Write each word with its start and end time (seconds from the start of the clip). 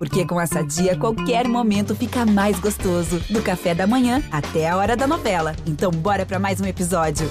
Porque 0.00 0.24
com 0.24 0.40
essa 0.40 0.64
dia, 0.64 0.96
qualquer 0.96 1.46
momento 1.46 1.94
fica 1.94 2.24
mais 2.24 2.58
gostoso. 2.58 3.20
Do 3.28 3.42
café 3.42 3.74
da 3.74 3.86
manhã 3.86 4.22
até 4.32 4.66
a 4.66 4.74
hora 4.74 4.96
da 4.96 5.06
novela. 5.06 5.54
Então, 5.66 5.90
bora 5.90 6.24
para 6.24 6.38
mais 6.38 6.58
um 6.58 6.64
episódio. 6.64 7.28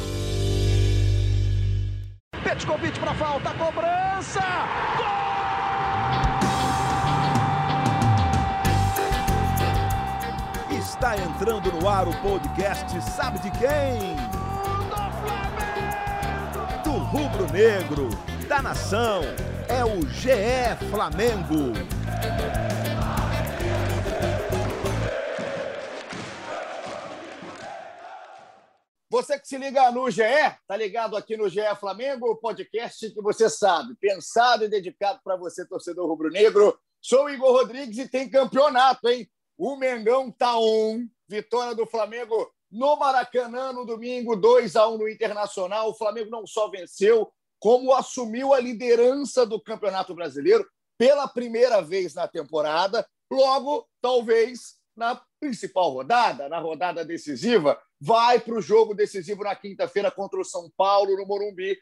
Petkovic 2.43 2.99
para 2.99 3.15
falta, 3.15 3.49
cobrança! 3.55 4.39
Gol! 4.97 5.07
Está 10.77 11.17
entrando 11.17 11.71
no 11.71 11.89
ar 11.89 12.07
o 12.07 12.13
podcast 12.21 13.01
Sabe 13.01 13.39
de 13.39 13.49
quem? 13.49 14.15
Do 16.83 16.91
rubro 16.91 17.51
negro, 17.51 18.09
da 18.47 18.61
nação, 18.61 19.21
é 19.67 19.83
o 19.83 20.07
GE 20.07 20.75
Flamengo. 20.91 21.73
Você 29.11 29.39
que 29.39 29.47
se 29.47 29.57
liga 29.57 29.91
no 29.91 30.09
GE, 30.09 30.21
tá 30.65 30.77
ligado 30.77 31.17
aqui 31.17 31.35
no 31.35 31.49
GE 31.49 31.59
Flamengo, 31.79 32.37
podcast 32.37 33.11
que 33.11 33.21
você 33.21 33.49
sabe, 33.49 33.93
pensado 33.95 34.63
e 34.63 34.69
dedicado 34.69 35.19
para 35.23 35.35
você, 35.35 35.65
torcedor 35.65 36.07
rubro-negro. 36.07 36.79
Sou 37.01 37.25
o 37.25 37.29
Igor 37.29 37.51
Rodrigues 37.51 37.97
e 37.97 38.07
tem 38.07 38.29
campeonato, 38.29 39.09
hein? 39.09 39.29
O 39.57 39.75
Mengão 39.75 40.31
tá 40.31 40.57
on. 40.57 41.05
Vitória 41.27 41.75
do 41.75 41.85
Flamengo 41.85 42.49
no 42.71 42.95
Maracanã 42.95 43.73
no 43.73 43.85
domingo, 43.85 44.35
2 44.35 44.75
a 44.75 44.87
1 44.87 44.97
no 44.97 45.09
Internacional. 45.09 45.89
O 45.89 45.95
Flamengo 45.95 46.29
não 46.29 46.47
só 46.47 46.69
venceu, 46.69 47.31
como 47.59 47.93
assumiu 47.93 48.53
a 48.53 48.59
liderança 48.59 49.45
do 49.45 49.59
Campeonato 49.59 50.15
Brasileiro 50.15 50.65
pela 50.99 51.29
primeira 51.29 51.81
vez 51.81 52.13
na 52.13 52.27
temporada. 52.27 53.07
Logo, 53.31 53.87
talvez 54.01 54.77
na 54.95 55.19
principal 55.39 55.91
rodada, 55.91 56.49
na 56.49 56.59
rodada 56.59 57.05
decisiva, 57.05 57.81
vai 57.99 58.37
para 58.37 58.53
o 58.53 58.61
jogo 58.61 58.93
decisivo 58.93 59.45
na 59.45 59.55
quinta-feira 59.55 60.11
contra 60.11 60.39
o 60.39 60.43
São 60.43 60.69
Paulo, 60.75 61.15
no 61.15 61.25
Morumbi, 61.25 61.79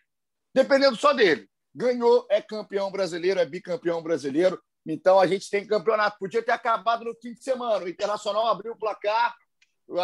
dependendo 0.53 0.95
só 0.95 1.13
dele. 1.13 1.49
Ganhou, 1.73 2.27
é 2.29 2.41
campeão 2.41 2.91
brasileiro, 2.91 3.39
é 3.39 3.45
bicampeão 3.45 4.03
brasileiro. 4.03 4.61
Então 4.85 5.19
a 5.19 5.25
gente 5.25 5.49
tem 5.49 5.65
campeonato. 5.65 6.19
Podia 6.19 6.43
ter 6.43 6.51
acabado 6.51 7.05
no 7.05 7.15
fim 7.15 7.33
de 7.33 7.43
semana. 7.43 7.83
O 7.83 7.89
Internacional 7.89 8.47
abriu 8.47 8.73
o 8.73 8.77
placar, 8.77 9.35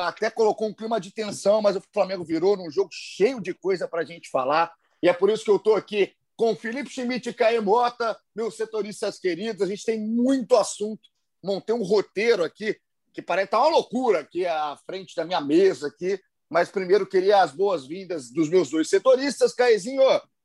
até 0.08 0.32
colocou 0.32 0.68
um 0.68 0.74
clima 0.74 1.00
de 1.00 1.12
tensão, 1.12 1.62
mas 1.62 1.76
o 1.76 1.84
Flamengo 1.94 2.24
virou 2.24 2.58
num 2.58 2.72
jogo 2.72 2.90
cheio 2.92 3.40
de 3.40 3.54
coisa 3.54 3.88
para 3.88 4.02
a 4.02 4.06
gente 4.06 4.30
falar. 4.30 4.74
E 5.04 5.08
é 5.08 5.14
por 5.14 5.30
isso 5.30 5.44
que 5.44 5.52
eu 5.52 5.58
estou 5.58 5.76
aqui 5.76 6.14
com 6.36 6.56
Felipe 6.56 6.90
Schmidt 6.90 7.30
e 7.30 7.34
Caê 7.34 7.60
Mota, 7.60 8.18
meus 8.36 8.56
setoristas 8.56 9.20
queridos. 9.20 9.62
A 9.62 9.68
gente 9.68 9.86
tem 9.86 10.00
muito 10.00 10.56
assunto. 10.56 11.02
Montei 11.44 11.76
um 11.76 11.84
roteiro 11.84 12.44
aqui 12.44 12.78
que 13.14 13.22
parece 13.22 13.52
tá 13.52 13.60
uma 13.60 13.70
loucura 13.70 14.22
aqui 14.22 14.46
à 14.46 14.76
frente 14.86 15.16
da 15.16 15.24
minha 15.24 15.40
mesa 15.40 15.88
aqui. 15.88 16.20
Mas 16.50 16.70
primeiro 16.70 17.08
queria 17.08 17.42
as 17.42 17.52
boas-vindas 17.52 18.32
dos 18.32 18.50
meus 18.50 18.70
dois 18.70 18.90
setoristas. 18.90 19.54
Caezinho, 19.54 20.02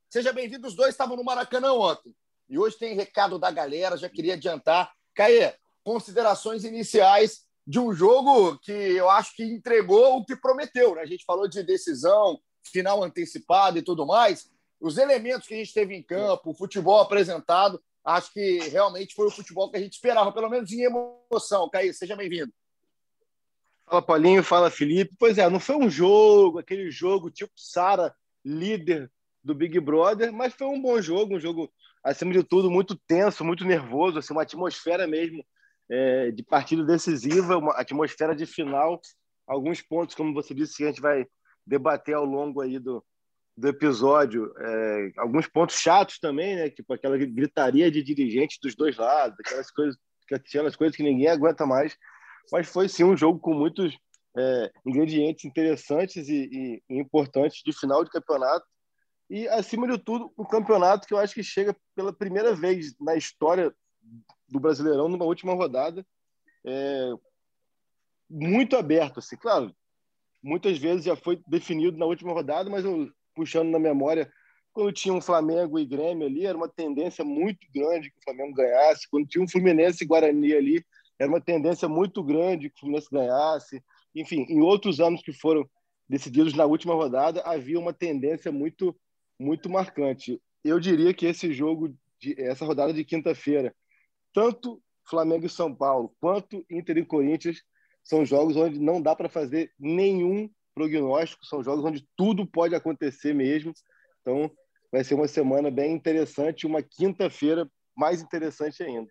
seja 0.09 0.33
bem-vindo. 0.33 0.67
Os 0.67 0.75
dois 0.75 0.91
estavam 0.91 1.17
no 1.17 1.25
Maracanã 1.25 1.73
ontem. 1.73 2.15
E 2.49 2.59
hoje 2.59 2.79
tem 2.79 2.95
recado 2.95 3.39
da 3.39 3.51
galera, 3.51 3.97
já 3.97 4.09
queria 4.09 4.35
adiantar. 4.35 4.91
Caê, 5.15 5.55
considerações 5.83 6.65
iniciais 6.65 7.43
de 7.67 7.79
um 7.79 7.93
jogo 7.93 8.59
que 8.59 8.73
eu 8.73 9.11
acho 9.11 9.35
que 9.37 9.45
entregou 9.45 10.17
o 10.17 10.25
que 10.25 10.35
prometeu. 10.35 10.95
Né? 10.95 11.03
A 11.03 11.07
gente 11.07 11.25
falou 11.27 11.47
de 11.47 11.63
decisão, 11.63 12.41
final 12.63 13.03
antecipado 13.03 13.79
e 13.79 13.83
tudo 13.83 14.07
mais, 14.07 14.51
os 14.81 14.99
elementos 14.99 15.47
que 15.47 15.55
a 15.55 15.57
gente 15.57 15.75
teve 15.75 15.95
em 15.95 16.03
campo, 16.03 16.51
o 16.51 16.55
futebol 16.55 17.01
apresentado, 17.01 17.83
acho 18.05 18.33
que 18.33 18.59
realmente 18.69 19.15
foi 19.15 19.27
o 19.27 19.31
futebol 19.31 19.71
que 19.71 19.77
a 19.77 19.81
gente 19.81 19.95
esperava, 19.95 20.33
pelo 20.33 20.49
menos 20.49 20.73
em 20.73 20.83
emoção. 20.83 21.69
Caí, 21.69 21.93
seja 21.93 22.17
bem-vindo. 22.17 22.53
Fala, 23.87 24.03
Paulinho. 24.03 24.43
Fala, 24.43 24.71
Felipe. 24.71 25.15
Pois 25.19 25.39
é, 25.39 25.49
não 25.49 25.61
foi 25.61 25.77
um 25.77 25.91
jogo, 25.91 26.59
aquele 26.59 26.91
jogo 26.91 27.31
tipo 27.31 27.53
Sara, 27.57 28.15
líder 28.45 29.11
do 29.43 29.55
Big 29.55 29.79
Brother, 29.81 30.33
mas 30.33 30.55
foi 30.55 30.67
um 30.67 30.81
bom 30.81 31.01
jogo, 31.01 31.37
um 31.37 31.41
jogo, 31.41 31.73
acima 32.05 32.33
de 32.33 32.43
tudo, 32.43 32.71
muito 32.71 32.97
tenso, 33.07 33.45
muito 33.45 33.65
nervoso, 33.65 34.19
assim, 34.19 34.33
uma 34.33 34.43
atmosfera 34.43 35.07
mesmo 35.07 35.45
é, 35.91 36.31
de 36.31 36.43
partida 36.43 36.85
decisiva, 36.85 37.57
uma 37.57 37.73
atmosfera 37.73 38.35
de 38.35 38.47
final. 38.47 39.01
Alguns 39.47 39.81
pontos, 39.81 40.15
como 40.15 40.35
você 40.35 40.55
disse, 40.55 40.77
que 40.77 40.85
a 40.85 40.89
gente 40.89 41.01
vai 41.01 41.27
debater 41.67 42.15
ao 42.15 42.25
longo 42.25 42.61
aí 42.61 42.79
do, 42.79 43.03
do 43.59 43.67
episódio 43.67 44.55
é, 44.57 45.13
alguns 45.17 45.49
pontos 45.49 45.75
chatos 45.81 46.21
também, 46.21 46.55
né? 46.55 46.71
Tipo 46.71 46.93
aquela 46.93 47.19
gritaria 47.19 47.91
de 47.91 48.05
dirigentes 48.05 48.57
dos 48.63 48.77
dois 48.77 48.97
lados, 48.97 49.37
aquelas 49.41 49.69
coisas, 49.69 49.99
aquelas 50.33 50.77
coisas 50.77 50.97
que 50.97 51.03
ninguém 51.03 51.27
aguenta 51.27 51.67
mais. 51.67 51.97
Mas 52.53 52.69
foi 52.69 52.89
sim 52.89 53.03
um 53.03 53.17
jogo 53.17 53.41
com 53.41 53.53
muitos 53.53 53.99
é, 54.37 54.71
ingredientes 54.87 55.45
interessantes 55.45 56.29
e, 56.29 56.83
e, 56.89 56.99
importantes 57.01 57.61
de 57.65 57.73
final 57.73 58.05
de 58.05 58.11
campeonato. 58.11 58.65
E, 59.29 59.49
acima 59.49 59.89
de 59.89 59.99
tudo, 59.99 60.33
um 60.39 60.45
campeonato 60.45 61.09
que 61.09 61.13
eu 61.13 61.19
acho 61.19 61.35
que 61.35 61.43
chega 61.43 61.77
pela 61.97 62.13
primeira 62.13 62.55
vez 62.55 62.95
na 63.01 63.17
história 63.17 63.75
do 64.49 64.61
Brasileirão, 64.61 65.09
numa 65.09 65.25
última 65.25 65.53
rodada, 65.53 66.07
é, 66.65 67.11
muito 68.31 68.77
aberto. 68.77 69.19
Assim. 69.19 69.37
Claro, 69.37 69.75
muitas 70.41 70.79
vezes 70.79 71.05
já 71.05 71.17
foi 71.17 71.43
definido 71.49 71.99
na 71.99 72.07
última 72.07 72.33
rodada, 72.33 72.71
mas 72.71 72.85
eu, 72.85 73.11
puxando 73.39 73.71
na 73.71 73.79
memória, 73.79 74.29
quando 74.73 74.93
tinha 74.93 75.15
um 75.15 75.21
Flamengo 75.21 75.79
e 75.79 75.87
Grêmio 75.87 76.27
ali, 76.27 76.45
era 76.45 76.59
uma 76.59 76.69
tendência 76.69 77.25
muito 77.25 77.65
grande 77.73 78.11
que 78.11 78.19
o 78.19 78.23
Flamengo 78.25 78.55
ganhasse. 78.55 79.09
Quando 79.09 79.29
tinha 79.29 79.43
um 79.43 79.49
Fluminense 79.49 80.03
e 80.03 80.07
Guarani 80.07 80.53
ali, 80.53 80.85
era 81.19 81.31
uma 81.31 81.41
tendência 81.41 81.89
muito 81.89 82.23
grande 82.23 82.69
que 82.69 82.77
o 82.77 82.81
Fluminense 82.81 83.09
ganhasse. 83.11 83.83
Enfim, 84.15 84.45
em 84.49 84.61
outros 84.61 85.01
anos 85.01 85.23
que 85.23 85.33
foram 85.33 85.69
decididos 86.09 86.55
na 86.55 86.65
última 86.65 86.95
rodada, 86.95 87.43
havia 87.43 87.79
uma 87.79 87.93
tendência 87.93 88.51
muito, 88.51 88.97
muito 89.39 89.71
marcante. 89.71 90.41
Eu 90.65 90.81
diria 90.81 91.15
que 91.15 91.27
esse 91.27 91.53
jogo, 91.53 91.95
de, 92.21 92.41
essa 92.41 92.65
rodada 92.65 92.93
de 92.93 93.05
quinta-feira, 93.05 93.75
tanto 94.33 94.83
Flamengo 95.05 95.47
e 95.47 95.51
São 95.51 95.75
Paulo, 95.75 96.15
quanto 96.21 96.65
Inter 96.69 96.99
e 96.99 97.05
Corinthians, 97.05 97.63
são 98.03 98.25
jogos 98.25 98.57
onde 98.57 98.81
não 98.81 99.01
dá 99.01 99.15
para 99.15 99.29
fazer 99.29 99.73
nenhum 99.79 100.51
prognóstico, 100.79 101.45
são 101.45 101.63
jogos 101.63 101.85
onde 101.85 102.07
tudo 102.17 102.47
pode 102.47 102.75
acontecer 102.75 103.35
mesmo. 103.35 103.73
Então, 104.21 104.51
vai 104.93 105.03
ser 105.03 105.15
uma 105.15 105.27
semana 105.27 105.71
bem 105.71 105.93
interessante, 105.93 106.67
uma 106.67 106.83
quinta-feira 106.83 107.69
mais 107.97 108.23
interessante 108.23 108.83
ainda. 108.83 109.11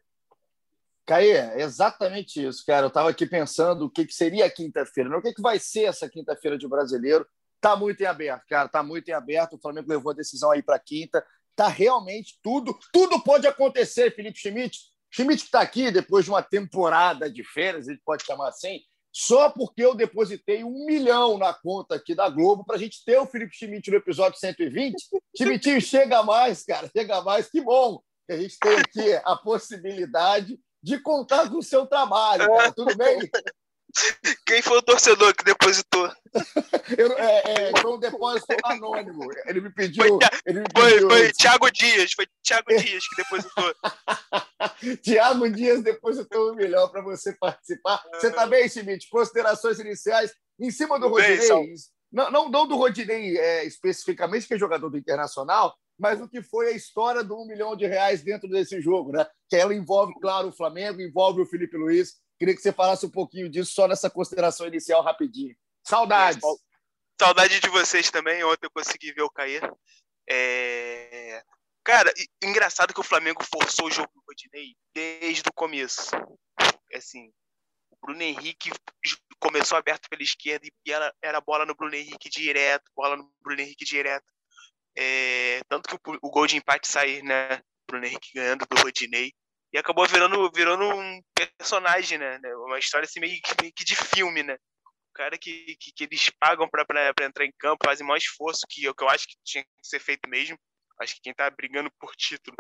Caê, 1.06 1.32
é 1.32 1.62
exatamente 1.62 2.46
isso, 2.46 2.66
cara. 2.66 2.86
Eu 2.86 2.88
estava 2.88 3.10
aqui 3.10 3.26
pensando 3.26 3.86
o 3.86 3.90
que, 3.90 4.06
que 4.06 4.14
seria 4.14 4.46
a 4.46 4.50
quinta-feira, 4.50 5.18
o 5.18 5.22
que, 5.22 5.34
que 5.34 5.42
vai 5.42 5.60
ser 5.60 5.84
essa 5.84 6.10
quinta-feira 6.10 6.58
de 6.58 6.68
brasileiro. 6.68 7.28
Tá 7.60 7.76
muito 7.76 8.02
em 8.02 8.06
aberto, 8.06 8.44
cara. 8.48 8.70
Tá 8.70 8.82
muito 8.82 9.10
em 9.10 9.14
aberto. 9.14 9.56
O 9.56 9.60
Flamengo 9.60 9.90
levou 9.90 10.12
a 10.12 10.16
decisão 10.16 10.52
aí 10.52 10.62
para 10.62 10.80
quinta. 10.80 11.26
Tá 11.56 11.68
realmente 11.68 12.40
tudo, 12.44 12.78
tudo 12.94 13.22
pode 13.24 13.48
acontecer, 13.48 14.14
Felipe 14.14 14.40
Schmidt. 14.40 14.78
Schmidt 15.10 15.42
que 15.42 15.48
está 15.48 15.62
aqui 15.62 15.92
depois 15.92 16.26
de 16.26 16.32
uma 16.32 16.44
temporada 16.44 17.30
de 17.32 17.44
férias, 17.44 17.88
gente 17.88 18.02
pode 18.06 18.24
chamar 18.24 18.50
assim, 18.50 18.82
só 19.20 19.50
porque 19.50 19.84
eu 19.84 19.96
depositei 19.96 20.64
um 20.64 20.86
milhão 20.86 21.40
na 21.40 21.52
conta 21.52 21.96
aqui 21.96 22.14
da 22.14 22.30
Globo 22.30 22.64
para 22.64 22.76
a 22.76 22.78
gente 22.78 23.04
ter 23.04 23.18
o 23.18 23.26
Felipe 23.26 23.56
Schmidt 23.56 23.90
no 23.90 23.98
episódio 23.98 24.40
120. 24.40 24.96
Schmidtinho, 25.36 25.82
chega 25.82 26.22
mais, 26.22 26.64
cara, 26.64 26.88
chega 26.96 27.20
mais. 27.24 27.50
Que 27.50 27.60
bom 27.60 28.00
que 28.28 28.34
a 28.34 28.38
gente 28.38 28.60
tem 28.60 28.78
aqui 28.78 29.22
a 29.26 29.36
possibilidade 29.36 30.60
de 30.84 31.00
contar 31.00 31.50
com 31.50 31.58
o 31.58 31.64
seu 31.64 31.88
trabalho, 31.88 32.46
cara. 32.46 32.72
Tudo 32.72 32.96
bem? 32.96 33.18
Quem 34.46 34.62
foi 34.62 34.78
o 34.78 34.82
torcedor 34.82 35.34
que 35.34 35.44
depositou? 35.44 36.12
Eu, 36.98 37.12
é, 37.18 37.70
é, 37.70 37.82
foi 37.82 37.92
um 37.92 38.00
depósito 38.00 38.56
anônimo. 38.64 39.28
Ele 39.46 39.62
me 39.62 39.70
pediu. 39.72 40.04
Foi, 40.04 40.30
ele 40.46 40.60
me 40.60 40.66
pediu... 40.68 41.10
foi, 41.10 41.20
foi 41.20 41.34
Thiago 41.34 41.72
Dias, 41.72 42.14
foi 42.14 42.28
Thiago 42.44 42.78
Dias 42.78 43.08
que 43.08 43.16
depositou. 43.16 43.76
Thiago 45.02 45.50
Dias 45.50 45.82
depositou 45.82 46.52
um 46.52 46.56
milhão 46.56 46.90
para 46.90 47.02
você 47.02 47.34
participar. 47.34 48.04
Você 48.14 48.28
está 48.28 48.46
bem, 48.46 48.68
Schmidt? 48.70 49.10
Considerações 49.10 49.80
iniciais 49.80 50.34
em 50.60 50.70
cima 50.70 51.00
do 51.00 51.08
Rodinei. 51.08 51.48
Não, 52.12 52.32
não, 52.32 52.50
não, 52.50 52.68
do 52.68 52.78
Rodinei 52.78 53.38
é, 53.38 53.66
especificamente, 53.66 54.48
que 54.48 54.54
é 54.54 54.58
jogador 54.60 54.90
do 54.90 54.98
Internacional, 54.98 55.76
mas 56.00 56.22
o 56.22 56.28
que 56.28 56.42
foi 56.42 56.68
a 56.68 56.72
história 56.72 57.24
do 57.24 57.36
um 57.36 57.46
milhão 57.46 57.76
de 57.76 57.86
reais 57.86 58.22
dentro 58.22 58.48
desse 58.48 58.80
jogo, 58.80 59.12
né? 59.12 59.26
Que 59.50 59.56
ela 59.56 59.74
envolve, 59.74 60.14
claro, 60.22 60.50
o 60.50 60.54
Flamengo, 60.54 61.02
envolve 61.02 61.42
o 61.42 61.46
Felipe 61.46 61.76
Luiz 61.76 62.16
Queria 62.38 62.56
que 62.56 62.62
você 62.62 62.72
falasse 62.72 63.06
um 63.06 63.12
pouquinho 63.12 63.50
disso, 63.50 63.74
só 63.74 63.88
nessa 63.88 64.10
consideração 64.10 64.68
inicial 64.68 65.02
rapidinho. 65.02 65.56
Saudades! 65.84 66.42
Saudade 67.20 67.60
de 67.60 67.70
vocês 67.70 68.12
também. 68.12 68.44
Ontem 68.44 68.68
eu 68.68 68.72
consegui 68.72 69.12
ver 69.12 69.24
o 69.24 69.30
cair. 69.30 69.62
É... 70.30 71.44
Cara, 71.84 72.14
engraçado 72.44 72.94
que 72.94 73.00
o 73.00 73.04
Flamengo 73.04 73.44
forçou 73.44 73.88
o 73.88 73.92
jogo 73.92 74.12
do 74.14 74.22
Rodinei 74.28 74.76
desde 74.94 75.50
o 75.50 75.54
começo. 75.54 76.12
Assim, 76.94 77.32
o 77.90 77.98
Bruno 78.06 78.22
Henrique 78.22 78.70
começou 79.40 79.78
aberto 79.78 80.08
pela 80.10 80.22
esquerda 80.22 80.68
e 80.68 80.92
era, 80.92 81.14
era 81.22 81.42
bola 81.42 81.66
no 81.66 81.76
Bruno 81.76 81.96
Henrique 81.96 82.30
direto, 82.30 82.92
bola 82.96 83.16
no 83.16 83.34
Bruno 83.42 83.62
Henrique 83.62 83.86
direto. 83.86 84.32
É... 84.96 85.62
Tanto 85.68 85.90
que 85.90 86.12
o, 86.12 86.20
o 86.22 86.30
gol 86.30 86.46
de 86.46 86.58
empate 86.58 86.88
sair, 86.88 87.24
né? 87.24 87.62
Bruno 87.88 88.06
Henrique 88.06 88.34
ganhando 88.36 88.66
do 88.66 88.82
Rodinei. 88.82 89.34
E 89.74 89.78
acabou 89.78 90.08
virando, 90.08 90.50
virando 90.54 90.86
um 90.86 91.22
personagem, 91.60 92.18
né? 92.18 92.40
Uma 92.66 92.80
história 92.80 93.06
assim 93.06 93.20
meio 93.20 93.40
meio 93.62 93.74
que 93.74 93.84
de 93.84 93.96
filme, 93.96 94.44
né? 94.44 94.56
O 94.86 95.14
cara 95.14 95.38
que, 95.38 95.76
que, 95.80 95.92
que 95.92 96.04
eles 96.04 96.30
pagam 96.40 96.70
para 96.70 96.86
entrar 97.26 97.46
em 97.46 97.52
campo, 97.60 97.86
fazem 97.86 98.06
maior 98.06 98.18
esforço, 98.18 98.66
que, 98.70 98.82
que 98.82 99.04
eu 99.04 99.10
acho 99.10 99.28
que 99.28 99.36
tinha 99.44 99.64
que 99.64 99.70
ser 99.82 100.00
feito 100.00 100.30
mesmo. 100.30 100.58
Acho 101.02 101.16
que 101.16 101.22
quem 101.22 101.34
tá 101.34 101.50
brigando 101.50 101.92
por 102.00 102.16
título, 102.16 102.56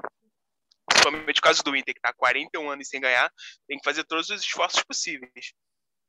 principalmente 0.87 1.39
o 1.39 1.41
caso 1.41 1.63
do 1.63 1.75
Inter, 1.75 1.93
que 1.93 2.01
tá 2.01 2.09
há 2.09 2.13
41 2.13 2.69
anos 2.69 2.87
sem 2.87 3.01
ganhar, 3.01 3.31
tem 3.67 3.77
que 3.77 3.83
fazer 3.83 4.03
todos 4.03 4.29
os 4.29 4.41
esforços 4.41 4.83
possíveis. 4.83 5.53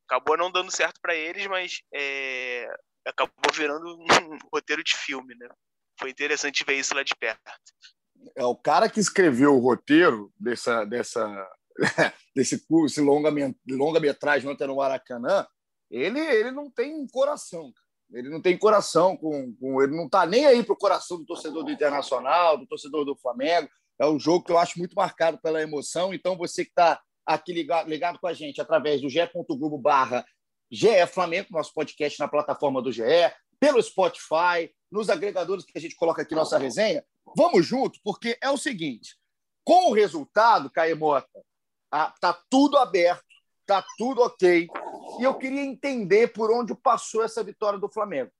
Acabou 0.07 0.37
não 0.37 0.51
dando 0.51 0.71
certo 0.71 0.99
para 1.01 1.15
eles, 1.15 1.45
mas 1.47 1.81
é, 1.93 2.67
acabou 3.05 3.53
virando 3.53 3.85
um 3.85 4.37
roteiro 4.51 4.83
de 4.83 4.95
filme, 4.95 5.35
né? 5.35 5.47
Foi 5.99 6.09
interessante 6.09 6.63
ver 6.63 6.75
isso 6.75 6.95
lá 6.95 7.03
de 7.03 7.15
perto. 7.15 7.41
É 8.35 8.43
o 8.43 8.55
cara 8.55 8.89
que 8.89 8.99
escreveu 8.99 9.55
o 9.55 9.59
roteiro 9.59 10.31
dessa, 10.39 10.85
dessa, 10.85 11.47
desse 12.35 12.65
curso, 12.67 13.03
longa, 13.03 13.29
longa 13.69 13.99
metragem 13.99 14.49
ontem 14.49 14.67
no 14.67 14.77
Maracanã. 14.77 15.45
Ele, 15.89 16.19
ele 16.19 16.51
não 16.51 16.69
tem 16.69 17.05
coração. 17.07 17.71
Ele 18.11 18.29
não 18.29 18.41
tem 18.41 18.57
coração 18.57 19.15
com, 19.15 19.53
com 19.55 19.81
ele 19.81 19.95
não 19.95 20.05
está 20.05 20.25
nem 20.25 20.45
aí 20.45 20.63
para 20.63 20.73
o 20.73 20.77
coração 20.77 21.17
do 21.17 21.25
torcedor 21.25 21.63
do 21.63 21.71
Internacional, 21.71 22.57
do 22.57 22.65
torcedor 22.65 23.05
do 23.05 23.15
Flamengo. 23.15 23.69
É 23.99 24.07
um 24.07 24.19
jogo 24.19 24.45
que 24.45 24.51
eu 24.51 24.57
acho 24.57 24.79
muito 24.79 24.95
marcado 24.95 25.39
pela 25.39 25.61
emoção. 25.61 26.13
Então 26.13 26.35
você 26.35 26.63
que 26.63 26.71
está 26.71 26.99
aqui 27.25 27.53
ligado, 27.53 27.87
ligado 27.87 28.19
com 28.19 28.27
a 28.27 28.33
gente 28.33 28.59
através 28.59 29.01
do 29.01 29.09
ge.globo 29.09 29.77
barra 29.77 30.25
GE 30.71 31.05
Flamengo, 31.07 31.47
nosso 31.51 31.73
podcast 31.73 32.19
na 32.19 32.27
plataforma 32.27 32.81
do 32.81 32.91
GE, 32.91 33.03
pelo 33.59 33.81
Spotify, 33.81 34.71
nos 34.91 35.09
agregadores 35.09 35.65
que 35.65 35.77
a 35.77 35.81
gente 35.81 35.95
coloca 35.95 36.21
aqui 36.21 36.33
nossa 36.33 36.57
resenha. 36.57 37.03
Vamos 37.35 37.65
junto, 37.65 37.99
porque 38.03 38.37
é 38.41 38.49
o 38.49 38.57
seguinte: 38.57 39.17
com 39.63 39.91
o 39.91 39.93
resultado, 39.93 40.69
Caemota, 40.69 41.27
tá 42.19 42.39
tudo 42.49 42.77
aberto, 42.77 43.23
tá 43.65 43.85
tudo 43.97 44.21
ok. 44.21 44.67
E 45.19 45.23
eu 45.23 45.35
queria 45.35 45.61
entender 45.61 46.33
por 46.33 46.51
onde 46.51 46.75
passou 46.75 47.23
essa 47.23 47.43
vitória 47.43 47.79
do 47.79 47.89
Flamengo. 47.89 48.31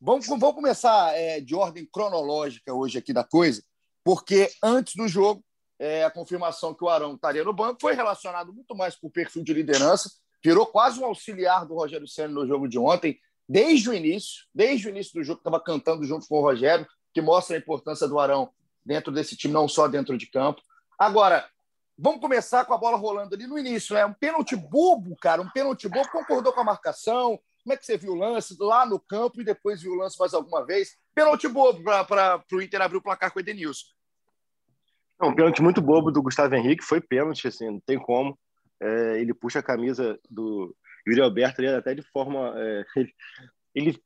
Vamos, 0.00 0.26
vamos 0.26 0.54
começar 0.54 1.14
é, 1.14 1.40
de 1.40 1.54
ordem 1.54 1.86
cronológica 1.92 2.72
hoje 2.72 2.96
aqui 2.96 3.12
da 3.12 3.22
coisa, 3.22 3.62
porque 4.02 4.50
antes 4.62 4.94
do 4.96 5.06
jogo, 5.06 5.44
é, 5.78 6.04
a 6.04 6.10
confirmação 6.10 6.74
que 6.74 6.82
o 6.82 6.88
Arão 6.88 7.14
estaria 7.14 7.44
no 7.44 7.52
banco 7.52 7.78
foi 7.80 7.94
relacionado 7.94 8.52
muito 8.52 8.74
mais 8.74 8.96
com 8.96 9.08
o 9.08 9.10
perfil 9.10 9.44
de 9.44 9.52
liderança, 9.52 10.10
virou 10.42 10.66
quase 10.66 10.98
um 10.98 11.04
auxiliar 11.04 11.66
do 11.66 11.74
Rogério 11.74 12.08
Senna 12.08 12.32
no 12.32 12.46
jogo 12.46 12.66
de 12.66 12.78
ontem, 12.78 13.18
desde 13.46 13.90
o 13.90 13.94
início, 13.94 14.46
desde 14.54 14.86
o 14.86 14.90
início 14.90 15.12
do 15.12 15.22
jogo, 15.22 15.40
estava 15.40 15.60
cantando 15.60 16.02
junto 16.04 16.26
com 16.26 16.38
o 16.38 16.42
Rogério, 16.42 16.86
que 17.12 17.20
mostra 17.20 17.56
a 17.56 17.58
importância 17.58 18.06
do 18.06 18.18
Arão 18.18 18.50
dentro 18.84 19.12
desse 19.12 19.36
time, 19.36 19.52
não 19.52 19.68
só 19.68 19.88
dentro 19.88 20.16
de 20.16 20.26
campo. 20.26 20.62
Agora, 20.98 21.48
vamos 21.98 22.20
começar 22.20 22.64
com 22.64 22.74
a 22.74 22.78
bola 22.78 22.96
rolando 22.96 23.34
ali 23.34 23.46
no 23.46 23.58
início, 23.58 23.94
né? 23.94 24.04
Um 24.04 24.14
pênalti 24.14 24.56
bobo, 24.56 25.16
cara, 25.16 25.42
um 25.42 25.50
pênalti 25.50 25.88
bobo, 25.88 26.10
concordou 26.10 26.52
com 26.52 26.60
a 26.60 26.64
marcação. 26.64 27.38
Como 27.62 27.74
é 27.74 27.76
que 27.76 27.84
você 27.84 27.96
viu 27.96 28.12
o 28.12 28.16
lance 28.16 28.56
lá 28.58 28.86
no 28.86 28.98
campo 28.98 29.40
e 29.40 29.44
depois 29.44 29.82
viu 29.82 29.92
o 29.92 29.96
lance 29.96 30.18
mais 30.18 30.32
alguma 30.32 30.64
vez? 30.64 30.96
Pênalti 31.14 31.46
bobo 31.46 31.82
para 31.82 32.42
o 32.52 32.62
Inter 32.62 32.80
abrir 32.80 32.96
o 32.96 33.02
placar 33.02 33.30
com 33.30 33.38
o 33.38 33.42
Edenilson. 33.42 33.86
Um 35.22 35.34
pênalti 35.34 35.60
muito 35.60 35.82
bobo 35.82 36.10
do 36.10 36.22
Gustavo 36.22 36.54
Henrique, 36.54 36.82
foi 36.82 37.00
pênalti, 37.00 37.46
assim, 37.46 37.66
não 37.66 37.80
tem 37.80 37.98
como. 37.98 38.38
É, 38.80 39.20
ele 39.20 39.34
puxa 39.34 39.58
a 39.58 39.62
camisa 39.62 40.18
do 40.30 40.74
Yuri 41.06 41.20
Alberto 41.20 41.60
ali, 41.60 41.68
até 41.68 41.94
de 41.94 42.02
forma. 42.02 42.54
É, 42.56 42.84
ele, 43.74 43.96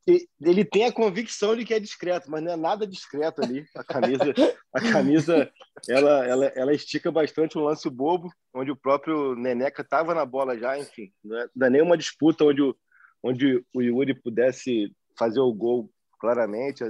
ele 0.41 0.65
tem 0.65 0.85
a 0.85 0.93
convicção 0.93 1.57
de 1.57 1.65
que 1.65 1.73
é 1.73 1.81
discreto, 1.81 2.31
mas 2.31 2.43
não 2.43 2.53
é 2.53 2.57
nada 2.57 2.87
discreto 2.87 3.43
ali. 3.43 3.65
A 3.75 3.83
camisa, 3.83 4.35
a 4.73 4.81
camisa 4.81 5.53
ela, 5.89 6.27
ela, 6.27 6.47
ela 6.55 6.75
estica 6.75 7.11
bastante 7.11 7.57
um 7.57 7.65
lance 7.65 7.89
bobo, 7.89 8.31
onde 8.53 8.71
o 8.71 8.77
próprio 8.77 9.35
Neneca 9.35 9.83
estava 9.83 10.15
na 10.15 10.27
bola 10.27 10.59
já, 10.59 10.79
enfim. 10.79 11.11
Não 11.23 11.39
é, 11.39 11.49
não 11.57 11.67
é 11.67 11.71
nenhuma 11.71 11.97
disputa 11.97 12.45
onde 12.45 12.63
o, 12.63 12.77
onde 13.23 13.65
o 13.75 13.81
Yuri 13.81 14.15
pudesse 14.15 14.95
fazer 15.19 15.41
o 15.41 15.53
gol 15.53 15.91
claramente 16.19 16.85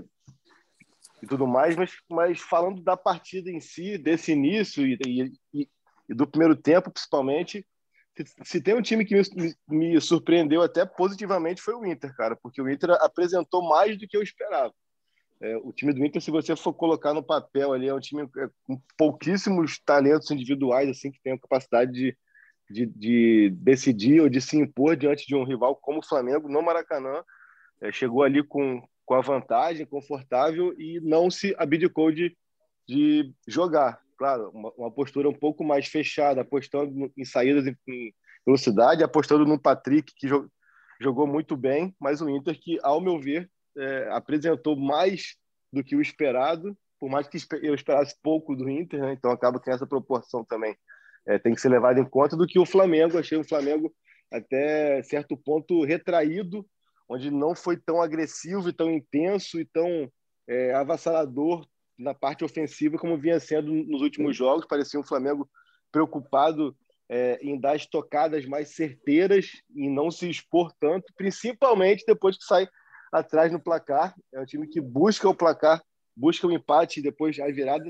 e 1.22 1.26
tudo 1.26 1.46
mais, 1.46 1.76
mas, 1.76 1.92
mas 2.10 2.40
falando 2.40 2.82
da 2.82 2.96
partida 2.96 3.50
em 3.50 3.60
si, 3.60 3.96
desse 3.96 4.32
início 4.32 4.84
e, 4.84 4.98
e, 5.06 5.68
e 6.08 6.14
do 6.14 6.26
primeiro 6.26 6.56
tempo, 6.56 6.90
principalmente, 6.90 7.66
se 8.44 8.60
tem 8.60 8.74
um 8.74 8.82
time 8.82 9.04
que 9.04 9.14
me, 9.14 9.54
me, 9.68 10.00
surpreendeu 10.00 10.62
até 10.62 10.86
positivamente 10.86 11.60
foi 11.60 11.74
o 11.74 11.84
Inter, 11.84 12.14
cara, 12.14 12.36
porque 12.36 12.62
o 12.62 12.70
Inter 12.70 12.90
apresentou 13.00 13.68
mais 13.68 13.98
do 13.98 14.06
que 14.06 14.16
eu 14.16 14.22
esperava. 14.22 14.72
É, 15.40 15.56
o 15.56 15.72
time 15.72 15.92
do 15.92 16.04
Inter, 16.04 16.22
se 16.22 16.30
você 16.30 16.54
for 16.54 16.72
colocar 16.72 17.12
no 17.12 17.22
papel 17.22 17.72
ali, 17.72 17.88
é 17.88 17.94
um 17.94 18.00
time 18.00 18.28
com 18.62 18.80
pouquíssimos 18.96 19.78
talentos 19.80 20.30
individuais, 20.30 20.88
assim, 20.88 21.10
que 21.10 21.20
tem 21.20 21.32
a 21.32 21.38
capacidade 21.38 21.92
de, 21.92 22.16
de, 22.70 22.86
de, 22.86 23.50
decidir 23.58 24.20
ou 24.20 24.28
de 24.28 24.40
se 24.40 24.56
impor 24.56 24.96
diante 24.96 25.26
de 25.26 25.34
um 25.34 25.44
rival 25.44 25.74
como 25.76 25.98
o 25.98 26.06
Flamengo 26.06 26.48
no 26.48 26.62
Maracanã. 26.62 27.22
É, 27.80 27.90
chegou 27.90 28.22
ali 28.22 28.44
com, 28.44 28.80
com 29.04 29.14
a 29.14 29.20
vantagem, 29.20 29.84
confortável 29.84 30.72
e 30.78 31.00
não 31.00 31.30
se 31.30 31.54
abdicou 31.58 32.12
de, 32.12 32.34
de 32.86 33.34
jogar 33.46 34.03
claro, 34.24 34.48
uma, 34.54 34.72
uma, 34.78 34.90
postura 34.90 35.28
um 35.28 35.34
pouco 35.34 35.62
mais 35.62 35.86
fechada, 35.86 36.40
apostando 36.40 37.12
em 37.14 37.24
saídas 37.26 37.66
em, 37.66 38.14
velocidade, 38.46 39.04
apostando 39.04 39.44
no 39.44 39.60
Patrick, 39.60 40.14
que 40.16 40.26
jog, 40.26 40.48
jogou 40.98 41.26
muito 41.26 41.54
bem, 41.58 41.94
mas 42.00 42.22
o 42.22 42.30
Inter 42.30 42.58
que, 42.58 42.78
ao 42.82 43.02
meu 43.02 43.20
ver, 43.20 43.50
é, 43.76 44.08
apresentou 44.12 44.76
mais 44.76 45.36
do 45.70 45.84
que 45.84 45.94
o 45.94 46.00
esperado, 46.00 46.74
por 46.98 47.10
mais 47.10 47.28
que 47.28 47.36
eu 47.62 47.74
esperasse 47.74 48.16
pouco 48.22 48.56
do 48.56 48.70
Inter, 48.70 48.98
né? 48.98 49.12
então 49.12 49.30
acaba 49.30 49.60
que 49.60 49.70
essa 49.70 49.86
proporção 49.86 50.42
também 50.42 50.74
é, 51.26 51.38
tem 51.38 51.54
que 51.54 51.60
ser 51.60 51.68
levada 51.68 52.00
em 52.00 52.08
conta 52.08 52.34
do 52.34 52.46
que 52.46 52.58
o 52.58 52.64
Flamengo. 52.64 53.18
Achei 53.18 53.36
o 53.36 53.46
Flamengo 53.46 53.92
até 54.32 55.02
certo 55.02 55.36
ponto 55.36 55.84
retraído, 55.84 56.66
onde 57.06 57.30
não 57.30 57.54
foi 57.54 57.76
tão 57.76 58.00
agressivo 58.00 58.70
e 58.70 58.72
tão 58.72 58.90
intenso 58.90 59.60
e 59.60 59.66
tão 59.66 60.10
é, 60.48 60.72
avassalador 60.72 61.66
na 61.98 62.14
parte 62.14 62.44
ofensiva, 62.44 62.98
como 62.98 63.18
vinha 63.18 63.38
sendo 63.38 63.72
nos 63.72 64.02
últimos 64.02 64.36
jogos. 64.36 64.66
Parecia 64.66 64.98
um 64.98 65.04
Flamengo 65.04 65.48
preocupado 65.92 66.76
é, 67.08 67.38
em 67.42 67.58
dar 67.58 67.76
estocadas 67.76 68.46
mais 68.46 68.74
certeiras 68.74 69.46
e 69.74 69.88
não 69.88 70.10
se 70.10 70.28
expor 70.28 70.72
tanto, 70.80 71.12
principalmente 71.16 72.04
depois 72.06 72.36
que 72.36 72.44
sai 72.44 72.68
atrás 73.12 73.52
no 73.52 73.60
placar. 73.60 74.14
É 74.32 74.40
um 74.40 74.46
time 74.46 74.66
que 74.66 74.80
busca 74.80 75.28
o 75.28 75.34
placar, 75.34 75.82
busca 76.16 76.46
o 76.46 76.52
empate 76.52 77.00
e 77.00 77.02
depois 77.02 77.38
a 77.38 77.46
virada, 77.46 77.84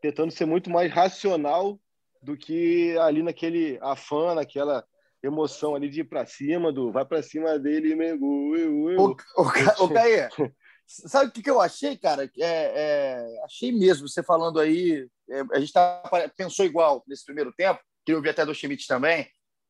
tentando 0.00 0.30
ser 0.30 0.44
muito 0.44 0.70
mais 0.70 0.92
racional 0.92 1.78
do 2.22 2.36
que 2.36 2.96
ali 2.98 3.22
naquele 3.22 3.78
afã, 3.82 4.34
naquela 4.34 4.84
emoção 5.22 5.74
ali 5.74 5.88
de 5.88 6.00
ir 6.00 6.04
para 6.04 6.26
cima, 6.26 6.72
do 6.72 6.90
vai 6.90 7.04
para 7.04 7.22
cima 7.22 7.58
dele, 7.58 7.94
Mengo. 7.94 8.26
O, 8.26 9.00
o, 9.00 9.10
o, 9.10 9.84
o 9.84 9.88
Caê, 9.88 10.28
Sabe 10.92 11.30
o 11.30 11.32
que, 11.32 11.42
que 11.42 11.50
eu 11.50 11.60
achei, 11.60 11.96
cara? 11.96 12.24
É, 12.24 12.30
é, 12.38 13.44
achei 13.44 13.72
mesmo, 13.72 14.06
você 14.06 14.22
falando 14.22 14.60
aí, 14.60 15.08
é, 15.30 15.40
a 15.52 15.60
gente 15.60 15.72
tá, 15.72 16.02
pensou 16.36 16.66
igual 16.66 17.02
nesse 17.06 17.24
primeiro 17.24 17.52
tempo, 17.52 17.80
que 18.04 18.12
eu 18.12 18.20
vi 18.20 18.28
até 18.28 18.44
do 18.44 18.54
Schmidt 18.54 18.86
também. 18.86 19.26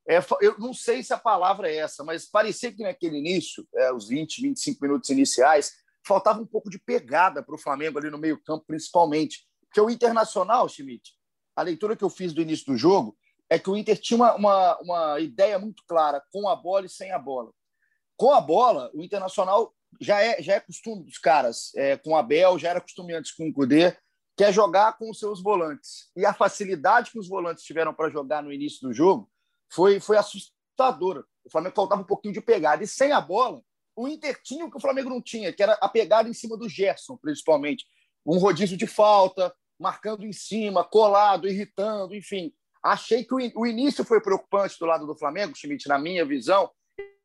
É, 0.09 0.19
eu 0.41 0.59
não 0.59 0.75
sei 0.75 1.02
se 1.02 1.14
a 1.14 1.19
palavra 1.19 1.71
é 1.71 1.76
essa, 1.76 2.02
mas 2.02 2.29
parecia 2.29 2.73
que 2.73 2.83
naquele 2.83 3.19
início, 3.19 3.67
é, 3.76 3.93
os 3.93 4.09
20, 4.09 4.43
25 4.43 4.83
minutos 4.83 5.11
iniciais, 5.11 5.73
faltava 6.05 6.41
um 6.41 6.47
pouco 6.47 6.69
de 6.69 6.79
pegada 6.81 7.41
para 7.41 7.55
o 7.55 7.59
Flamengo 7.59 7.99
ali 7.99 8.11
no 8.11 8.19
meio-campo, 8.19 8.64
principalmente. 8.67 9.47
Porque 9.67 9.81
o 9.81 9.88
Internacional, 9.88 10.69
Schmidt, 10.69 11.12
a 11.55 11.62
leitura 11.62 11.95
que 11.95 12.02
eu 12.02 12.11
fiz 12.11 12.33
do 12.33 12.43
início 12.43 12.67
do 12.67 12.76
jogo 12.76 13.17
é 13.49 13.59
que 13.59 13.71
o 13.71 13.76
Inter 13.76 13.97
tinha 13.99 14.17
uma, 14.17 14.35
uma, 14.35 14.79
uma 14.81 15.21
ideia 15.21 15.59
muito 15.59 15.85
clara 15.87 16.21
com 16.33 16.49
a 16.49 16.57
bola 16.57 16.87
e 16.87 16.88
sem 16.88 17.12
a 17.12 17.19
bola. 17.19 17.52
Com 18.17 18.33
a 18.33 18.41
bola, 18.41 18.91
o 18.93 19.02
Internacional 19.02 19.73
já 20.00 20.20
é, 20.20 20.42
já 20.42 20.54
é 20.54 20.61
costume 20.61 21.04
dos 21.04 21.18
caras, 21.18 21.72
é, 21.76 21.96
com 21.96 22.11
o 22.11 22.16
Abel, 22.16 22.58
já 22.58 22.70
era 22.70 22.80
costume 22.80 23.14
antes 23.14 23.32
com 23.32 23.49
o 23.49 23.52
Cudê, 23.52 23.96
que 24.37 24.44
é 24.44 24.52
jogar 24.52 24.96
com 24.96 25.11
os 25.11 25.18
seus 25.18 25.42
volantes. 25.42 26.11
E 26.16 26.25
a 26.25 26.32
facilidade 26.32 27.11
que 27.11 27.18
os 27.18 27.28
volantes 27.28 27.64
tiveram 27.64 27.92
para 27.92 28.11
jogar 28.11 28.42
no 28.42 28.52
início 28.52 28.87
do 28.87 28.92
jogo 28.92 29.30
foi, 29.70 30.00
foi 30.00 30.16
assustadora. 30.16 31.25
O 31.44 31.50
Flamengo 31.50 31.75
faltava 31.75 32.00
um 32.00 32.06
pouquinho 32.06 32.34
de 32.34 32.40
pegada. 32.40 32.82
E 32.82 32.87
sem 32.87 33.12
a 33.12 33.20
bola, 33.20 33.62
o 33.94 34.08
Inter 34.08 34.40
tinha 34.42 34.64
o 34.64 34.70
que 34.70 34.76
o 34.76 34.80
Flamengo 34.80 35.11
não 35.11 35.20
tinha, 35.20 35.52
que 35.52 35.62
era 35.62 35.75
a 35.75 35.88
pegada 35.88 36.28
em 36.28 36.32
cima 36.32 36.56
do 36.56 36.68
Gerson, 36.68 37.16
principalmente. 37.16 37.84
Um 38.25 38.38
rodízio 38.38 38.76
de 38.76 38.87
falta, 38.87 39.54
marcando 39.78 40.25
em 40.25 40.32
cima, 40.32 40.84
colado, 40.84 41.49
irritando, 41.49 42.14
enfim. 42.14 42.52
Achei 42.82 43.25
que 43.25 43.34
o, 43.34 43.66
início 43.66 44.04
foi 44.04 44.20
preocupante 44.20 44.78
do 44.78 44.87
lado 44.87 45.06
do 45.06 45.16
Flamengo, 45.16 45.54
Schmidt, 45.54 45.88
na 45.88 45.99
minha 45.99 46.25
visão, 46.25 46.70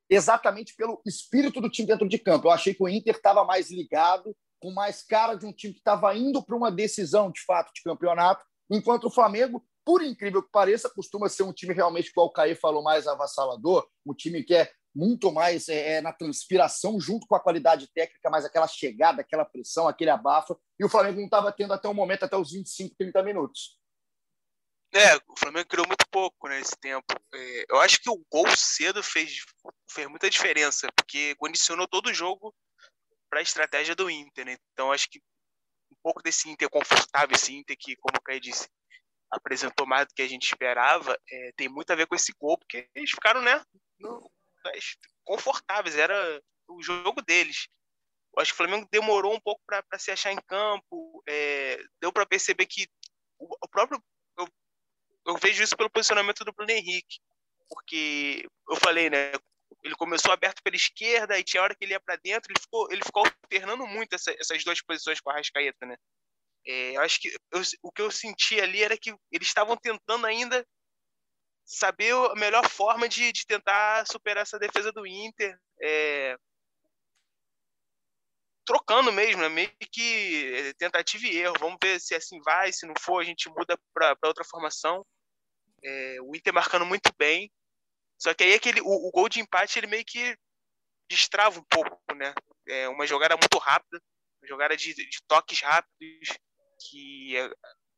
exatamente 0.10 0.76
pelo 0.76 1.02
espírito 1.06 1.60
do 1.60 1.70
time 1.70 1.88
dentro 1.88 2.08
de 2.08 2.18
campo. 2.18 2.48
Eu 2.48 2.52
achei 2.52 2.74
que 2.74 2.84
o 2.84 2.90
Inter 2.90 3.16
estava 3.16 3.44
mais 3.44 3.72
ligado, 3.72 4.36
com 4.60 4.72
mais 4.72 5.04
cara 5.04 5.36
de 5.36 5.46
um 5.46 5.54
time 5.54 5.74
que 5.74 5.80
estava 5.80 6.16
indo 6.16 6.44
para 6.44 6.56
uma 6.56 6.72
decisão 6.72 7.32
de 7.32 7.42
fato 7.46 7.72
de 7.74 7.82
campeonato, 7.84 8.44
enquanto 8.70 9.06
o 9.06 9.12
Flamengo, 9.12 9.64
por 9.86 10.04
incrível 10.04 10.44
que 10.44 10.52
pareça, 10.52 10.90
costuma 10.90 11.30
ser 11.30 11.44
um 11.44 11.54
time 11.54 11.74
realmente, 11.74 12.10
igual 12.10 12.28
o 12.28 12.32
Caí 12.32 12.56
falou, 12.56 12.84
mais 12.84 13.08
avassalador, 13.08 13.88
um 14.06 14.14
time 14.14 14.44
que 14.44 14.56
é 14.56 14.70
muito 14.96 15.32
mais 15.32 15.70
é, 15.70 15.94
é, 15.94 16.02
na 16.02 16.12
transpiração, 16.12 17.00
junto 17.00 17.28
com 17.28 17.36
a 17.36 17.40
qualidade 17.40 17.88
técnica, 17.94 18.32
mais 18.32 18.46
aquela 18.46 18.68
chegada, 18.68 19.22
aquela 19.22 19.46
pressão, 19.46 19.88
aquele 19.88 20.10
abafa, 20.10 20.58
e 20.80 20.84
o 20.84 20.90
Flamengo 20.90 21.18
não 21.18 21.26
estava 21.26 21.52
tendo 21.52 21.72
até 21.72 21.88
o 21.88 21.94
momento, 21.94 22.24
até 22.24 22.36
os 22.36 22.52
25, 22.52 22.96
30 22.98 23.22
minutos. 23.22 23.78
É, 24.94 25.16
o 25.28 25.38
Flamengo 25.38 25.68
criou 25.68 25.88
muito 25.88 26.08
pouco 26.10 26.48
nesse 26.48 26.72
né, 26.72 26.78
tempo. 26.82 27.06
É, 27.34 27.66
eu 27.70 27.80
acho 27.82 28.00
que 28.02 28.10
o 28.10 28.26
gol 28.32 28.48
cedo 28.56 29.04
fez, 29.04 29.44
fez 29.90 30.08
muita 30.08 30.30
diferença, 30.30 30.88
porque 30.96 31.36
condicionou 31.36 31.88
todo 31.88 32.08
o 32.08 32.14
jogo 32.14 32.56
para 33.30 33.40
a 33.40 33.44
estratégia 33.44 33.96
do 33.96 34.10
Inter. 34.10 34.46
Né? 34.46 34.58
Então, 34.74 34.92
acho 34.92 35.10
que 35.10 35.20
um 35.92 35.96
pouco 36.02 36.22
desse 36.24 36.50
Inter 36.50 36.70
confortável, 36.70 37.36
esse 37.36 37.54
Inter 37.54 37.76
que, 37.78 37.96
como 37.98 38.18
o 38.18 38.22
Caio 38.22 38.40
disse, 38.40 38.68
apresentou 39.32 39.86
mais 39.86 40.08
do 40.08 40.14
que 40.14 40.22
a 40.22 40.28
gente 40.28 40.44
esperava, 40.44 41.20
é, 41.30 41.52
tem 41.58 41.68
muito 41.68 41.92
a 41.92 41.96
ver 41.96 42.08
com 42.08 42.16
esse 42.16 42.34
gol, 42.40 42.58
porque 42.58 42.90
eles 42.96 43.12
ficaram 43.12 43.42
né, 43.42 43.62
no, 44.00 44.32
confortáveis, 45.24 45.96
era 45.96 46.42
o 46.68 46.82
jogo 46.82 47.22
deles. 47.22 47.68
Eu 48.36 48.42
acho 48.42 48.52
que 48.52 48.56
o 48.56 48.58
Flamengo 48.58 48.88
demorou 48.92 49.34
um 49.34 49.40
pouco 49.40 49.62
para 49.66 50.00
se 50.00 50.12
achar 50.12 50.32
em 50.32 50.40
campo, 50.48 51.24
é, 51.28 51.78
deu 52.00 52.12
para 52.12 52.26
perceber 52.26 52.66
que 52.66 52.88
o, 53.40 53.48
o 53.64 53.68
próprio. 53.70 54.02
Eu, 55.28 55.38
vejo 55.38 55.64
isso 55.64 55.76
pelo 55.76 55.90
posicionamento 55.90 56.44
do 56.44 56.54
Bruno 56.54 56.72
Henrique, 56.72 57.20
porque 57.70 58.48
eu 58.70 58.76
falei, 58.78 59.10
né? 59.10 59.32
Ele 59.84 59.96
começou 59.96 60.32
aberto 60.32 60.62
pela 60.64 60.76
esquerda 60.76 61.38
e 61.38 61.44
tinha 61.44 61.62
hora 61.62 61.76
que 61.76 61.84
ele 61.84 61.94
ia 61.94 62.00
para 62.00 62.16
dentro, 62.16 62.52
ele 62.52 62.60
ficou, 62.60 62.92
ele 62.92 63.04
ficou 63.04 63.24
alternando 63.26 63.86
muito 63.86 64.14
essa, 64.14 64.32
essas 64.40 64.64
duas 64.64 64.82
posições 64.82 65.20
com 65.20 65.30
a 65.30 65.34
Rascaeta, 65.34 65.86
né? 65.86 65.96
É, 66.66 66.98
eu 66.98 67.02
acho 67.02 67.22
que 67.22 67.30
eu, 67.52 67.62
o 67.84 67.92
que 67.92 68.02
eu 68.02 68.12
senti 68.12 68.60
ali 68.60 68.84
era 68.84 68.98
que 68.98 69.16
eles 69.32 69.48
estavam 69.48 69.78
tentando 69.78 70.26
ainda 70.26 70.66
saber 71.66 72.14
a 72.14 72.36
melhor 72.36 72.68
forma 72.70 73.08
de, 73.08 73.32
de 73.32 73.46
tentar 73.46 74.06
superar 74.08 74.44
essa 74.44 74.58
defesa 74.58 74.92
do 74.92 75.06
Inter. 75.06 75.58
É, 75.82 76.38
trocando 78.66 79.14
mesmo, 79.14 79.42
né? 79.42 79.50
meio 79.50 79.72
que 79.92 80.54
é, 80.54 80.74
tentativa 80.74 81.26
e 81.26 81.38
erro. 81.38 81.56
Vamos 81.60 81.78
ver 81.82 82.00
se 82.00 82.14
assim 82.14 82.40
vai, 82.42 82.72
se 82.74 82.86
não 82.86 82.94
for, 83.00 83.22
a 83.22 83.24
gente 83.24 83.50
muda 83.50 83.80
para 83.94 84.18
outra 84.26 84.44
formação. 84.44 85.06
É, 85.84 86.18
o 86.22 86.36
Inter 86.36 86.54
marcando 86.54 86.86
muito 86.86 87.12
bem. 87.18 87.52
Só 88.18 88.34
que 88.34 88.44
aí 88.44 88.54
aquele, 88.54 88.82
o, 88.82 88.86
o, 88.86 89.12
gol 89.12 89.30
de 89.30 89.40
empate 89.40 89.78
ele 89.78 89.88
meio 89.88 90.04
que 90.04 90.38
destrava 91.10 91.60
um 91.60 91.64
pouco, 91.64 92.02
né? 92.16 92.34
É 92.68 92.90
uma 92.90 93.06
jogada 93.06 93.36
muito 93.36 93.58
rápida, 93.58 94.02
uma 94.42 94.48
jogada 94.48 94.76
de, 94.76 94.94
de 94.94 95.22
toques 95.28 95.62
rápidos, 95.62 96.30
que 96.90 97.38
é, 97.38 97.50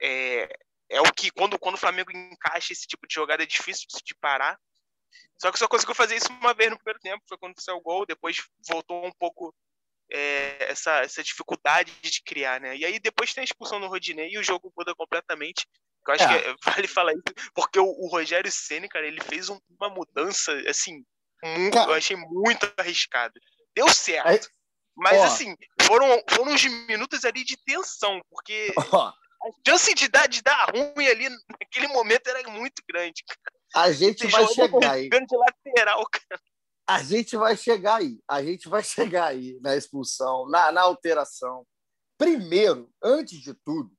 é, 0.01 0.49
é, 0.89 1.01
o 1.01 1.11
que, 1.13 1.31
quando, 1.31 1.57
quando 1.57 1.75
o 1.75 1.79
Flamengo 1.79 2.11
encaixa 2.11 2.73
esse 2.73 2.85
tipo 2.85 3.07
de 3.07 3.13
jogada, 3.13 3.43
é 3.43 3.45
difícil 3.45 3.87
de 4.03 4.15
parar. 4.15 4.59
Só 5.41 5.51
que 5.51 5.57
só 5.57 5.67
conseguiu 5.67 5.95
fazer 5.95 6.15
isso 6.15 6.31
uma 6.31 6.53
vez 6.53 6.69
no 6.69 6.77
primeiro 6.77 6.99
tempo, 6.99 7.23
foi 7.27 7.37
quando 7.37 7.59
saiu 7.61 7.77
o 7.77 7.81
gol, 7.81 8.05
depois 8.05 8.43
voltou 8.67 9.05
um 9.05 9.11
pouco 9.13 9.55
é, 10.11 10.71
essa, 10.71 10.99
essa 10.99 11.23
dificuldade 11.23 11.91
de 12.01 12.21
criar, 12.23 12.59
né? 12.59 12.75
E 12.75 12.83
aí 12.83 12.99
depois 12.99 13.33
tem 13.33 13.41
a 13.41 13.45
expulsão 13.45 13.79
do 13.79 13.87
Rodinei 13.87 14.31
e 14.31 14.37
o 14.37 14.43
jogo 14.43 14.71
muda 14.77 14.93
completamente. 14.95 15.67
Eu 16.09 16.15
acho 16.15 16.23
é. 16.23 16.41
que 16.41 16.55
vale 16.65 16.87
falar 16.87 17.13
isso, 17.13 17.51
porque 17.53 17.79
o, 17.79 17.85
o 17.85 18.07
Rogério 18.07 18.51
Ceni, 18.51 18.89
cara, 18.89 19.07
ele 19.07 19.21
fez 19.21 19.49
um, 19.49 19.59
uma 19.79 19.89
mudança, 19.89 20.51
assim, 20.67 21.03
muito, 21.43 21.77
eu 21.77 21.93
achei 21.93 22.17
muito 22.17 22.71
arriscado. 22.77 23.33
Deu 23.75 23.87
certo. 23.89 24.27
Aí, 24.27 24.39
mas, 24.95 25.19
ó, 25.19 25.23
assim, 25.23 25.55
foram, 25.81 26.21
foram 26.29 26.51
uns 26.51 26.63
minutos 26.65 27.23
ali 27.23 27.43
de 27.43 27.55
tensão, 27.63 28.19
porque 28.29 28.73
ó, 28.91 29.07
a 29.07 29.49
chance 29.65 29.93
de 29.93 30.07
dar, 30.09 30.27
de 30.27 30.41
dar 30.41 30.71
ruim 30.71 31.07
ali 31.07 31.29
naquele 31.29 31.87
momento 31.87 32.27
era 32.27 32.47
muito 32.49 32.81
grande. 32.87 33.23
A 33.73 33.91
gente 33.91 34.27
vai 34.27 34.45
chegar 34.47 34.91
aí. 34.91 35.09
De 35.09 35.37
lateral, 35.37 36.03
cara. 36.09 36.41
A 36.87 37.03
gente 37.03 37.37
vai 37.37 37.55
chegar 37.55 37.97
aí, 37.97 38.19
a 38.27 38.43
gente 38.43 38.67
vai 38.67 38.83
chegar 38.83 39.27
aí 39.27 39.59
na 39.61 39.75
expulsão, 39.75 40.49
na, 40.49 40.71
na 40.71 40.81
alteração. 40.81 41.65
Primeiro, 42.17 42.91
antes 43.01 43.39
de 43.41 43.53
tudo, 43.53 43.91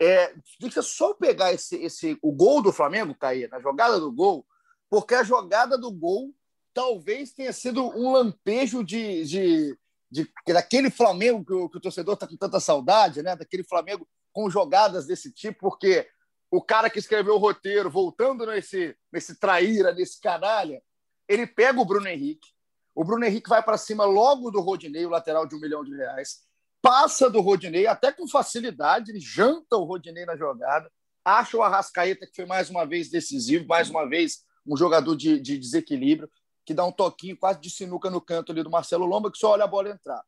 é, 0.00 0.34
deixa 0.60 0.82
só 0.82 1.14
pegar 1.14 1.52
esse, 1.52 1.76
esse, 1.76 2.18
o 2.22 2.32
gol 2.32 2.62
do 2.62 2.72
Flamengo, 2.72 3.14
cair 3.14 3.48
na 3.48 3.60
jogada 3.60 3.98
do 3.98 4.12
gol, 4.12 4.46
porque 4.90 5.14
a 5.14 5.22
jogada 5.22 5.78
do 5.78 5.90
gol 5.90 6.34
talvez 6.74 7.32
tenha 7.32 7.52
sido 7.52 7.82
um 7.82 8.12
lampejo 8.12 8.84
de, 8.84 9.24
de, 9.24 9.78
de 10.10 10.30
daquele 10.46 10.90
Flamengo 10.90 11.44
que 11.44 11.52
o, 11.52 11.68
que 11.68 11.78
o 11.78 11.80
torcedor 11.80 12.14
está 12.14 12.26
com 12.26 12.36
tanta 12.36 12.60
saudade, 12.60 13.22
né? 13.22 13.34
daquele 13.34 13.64
Flamengo 13.64 14.06
com 14.32 14.50
jogadas 14.50 15.06
desse 15.06 15.32
tipo, 15.32 15.70
porque 15.70 16.06
o 16.50 16.62
cara 16.62 16.90
que 16.90 16.98
escreveu 16.98 17.34
o 17.34 17.38
roteiro, 17.38 17.90
voltando 17.90 18.44
nesse, 18.46 18.94
nesse 19.10 19.40
traíra, 19.40 19.92
nesse 19.92 20.20
canalha, 20.20 20.82
ele 21.26 21.46
pega 21.46 21.80
o 21.80 21.84
Bruno 21.84 22.06
Henrique. 22.06 22.48
O 22.94 23.04
Bruno 23.04 23.24
Henrique 23.24 23.48
vai 23.48 23.62
para 23.62 23.78
cima 23.78 24.04
logo 24.04 24.50
do 24.50 24.60
Rodinei, 24.60 25.04
o 25.04 25.10
lateral 25.10 25.46
de 25.46 25.54
um 25.54 25.60
milhão 25.60 25.82
de 25.82 25.94
reais. 25.96 26.45
Passa 26.86 27.28
do 27.28 27.40
Rodinei, 27.40 27.86
até 27.86 28.12
com 28.12 28.28
facilidade, 28.28 29.10
ele 29.10 29.18
janta 29.18 29.76
o 29.76 29.84
Rodinei 29.84 30.24
na 30.24 30.36
jogada. 30.36 30.90
Acha 31.24 31.56
o 31.56 31.62
Arrascaeta, 31.62 32.26
que 32.26 32.36
foi 32.36 32.46
mais 32.46 32.70
uma 32.70 32.86
vez 32.86 33.10
decisivo, 33.10 33.66
mais 33.66 33.90
uma 33.90 34.08
vez 34.08 34.44
um 34.64 34.76
jogador 34.76 35.16
de, 35.16 35.40
de 35.40 35.58
desequilíbrio, 35.58 36.30
que 36.64 36.72
dá 36.72 36.84
um 36.84 36.92
toquinho 36.92 37.36
quase 37.36 37.60
de 37.60 37.70
sinuca 37.70 38.08
no 38.08 38.20
canto 38.20 38.52
ali 38.52 38.62
do 38.62 38.70
Marcelo 38.70 39.04
Lomba, 39.04 39.32
que 39.32 39.38
só 39.38 39.50
olha 39.50 39.64
a 39.64 39.68
bola 39.68 39.90
entrar. 39.90 40.22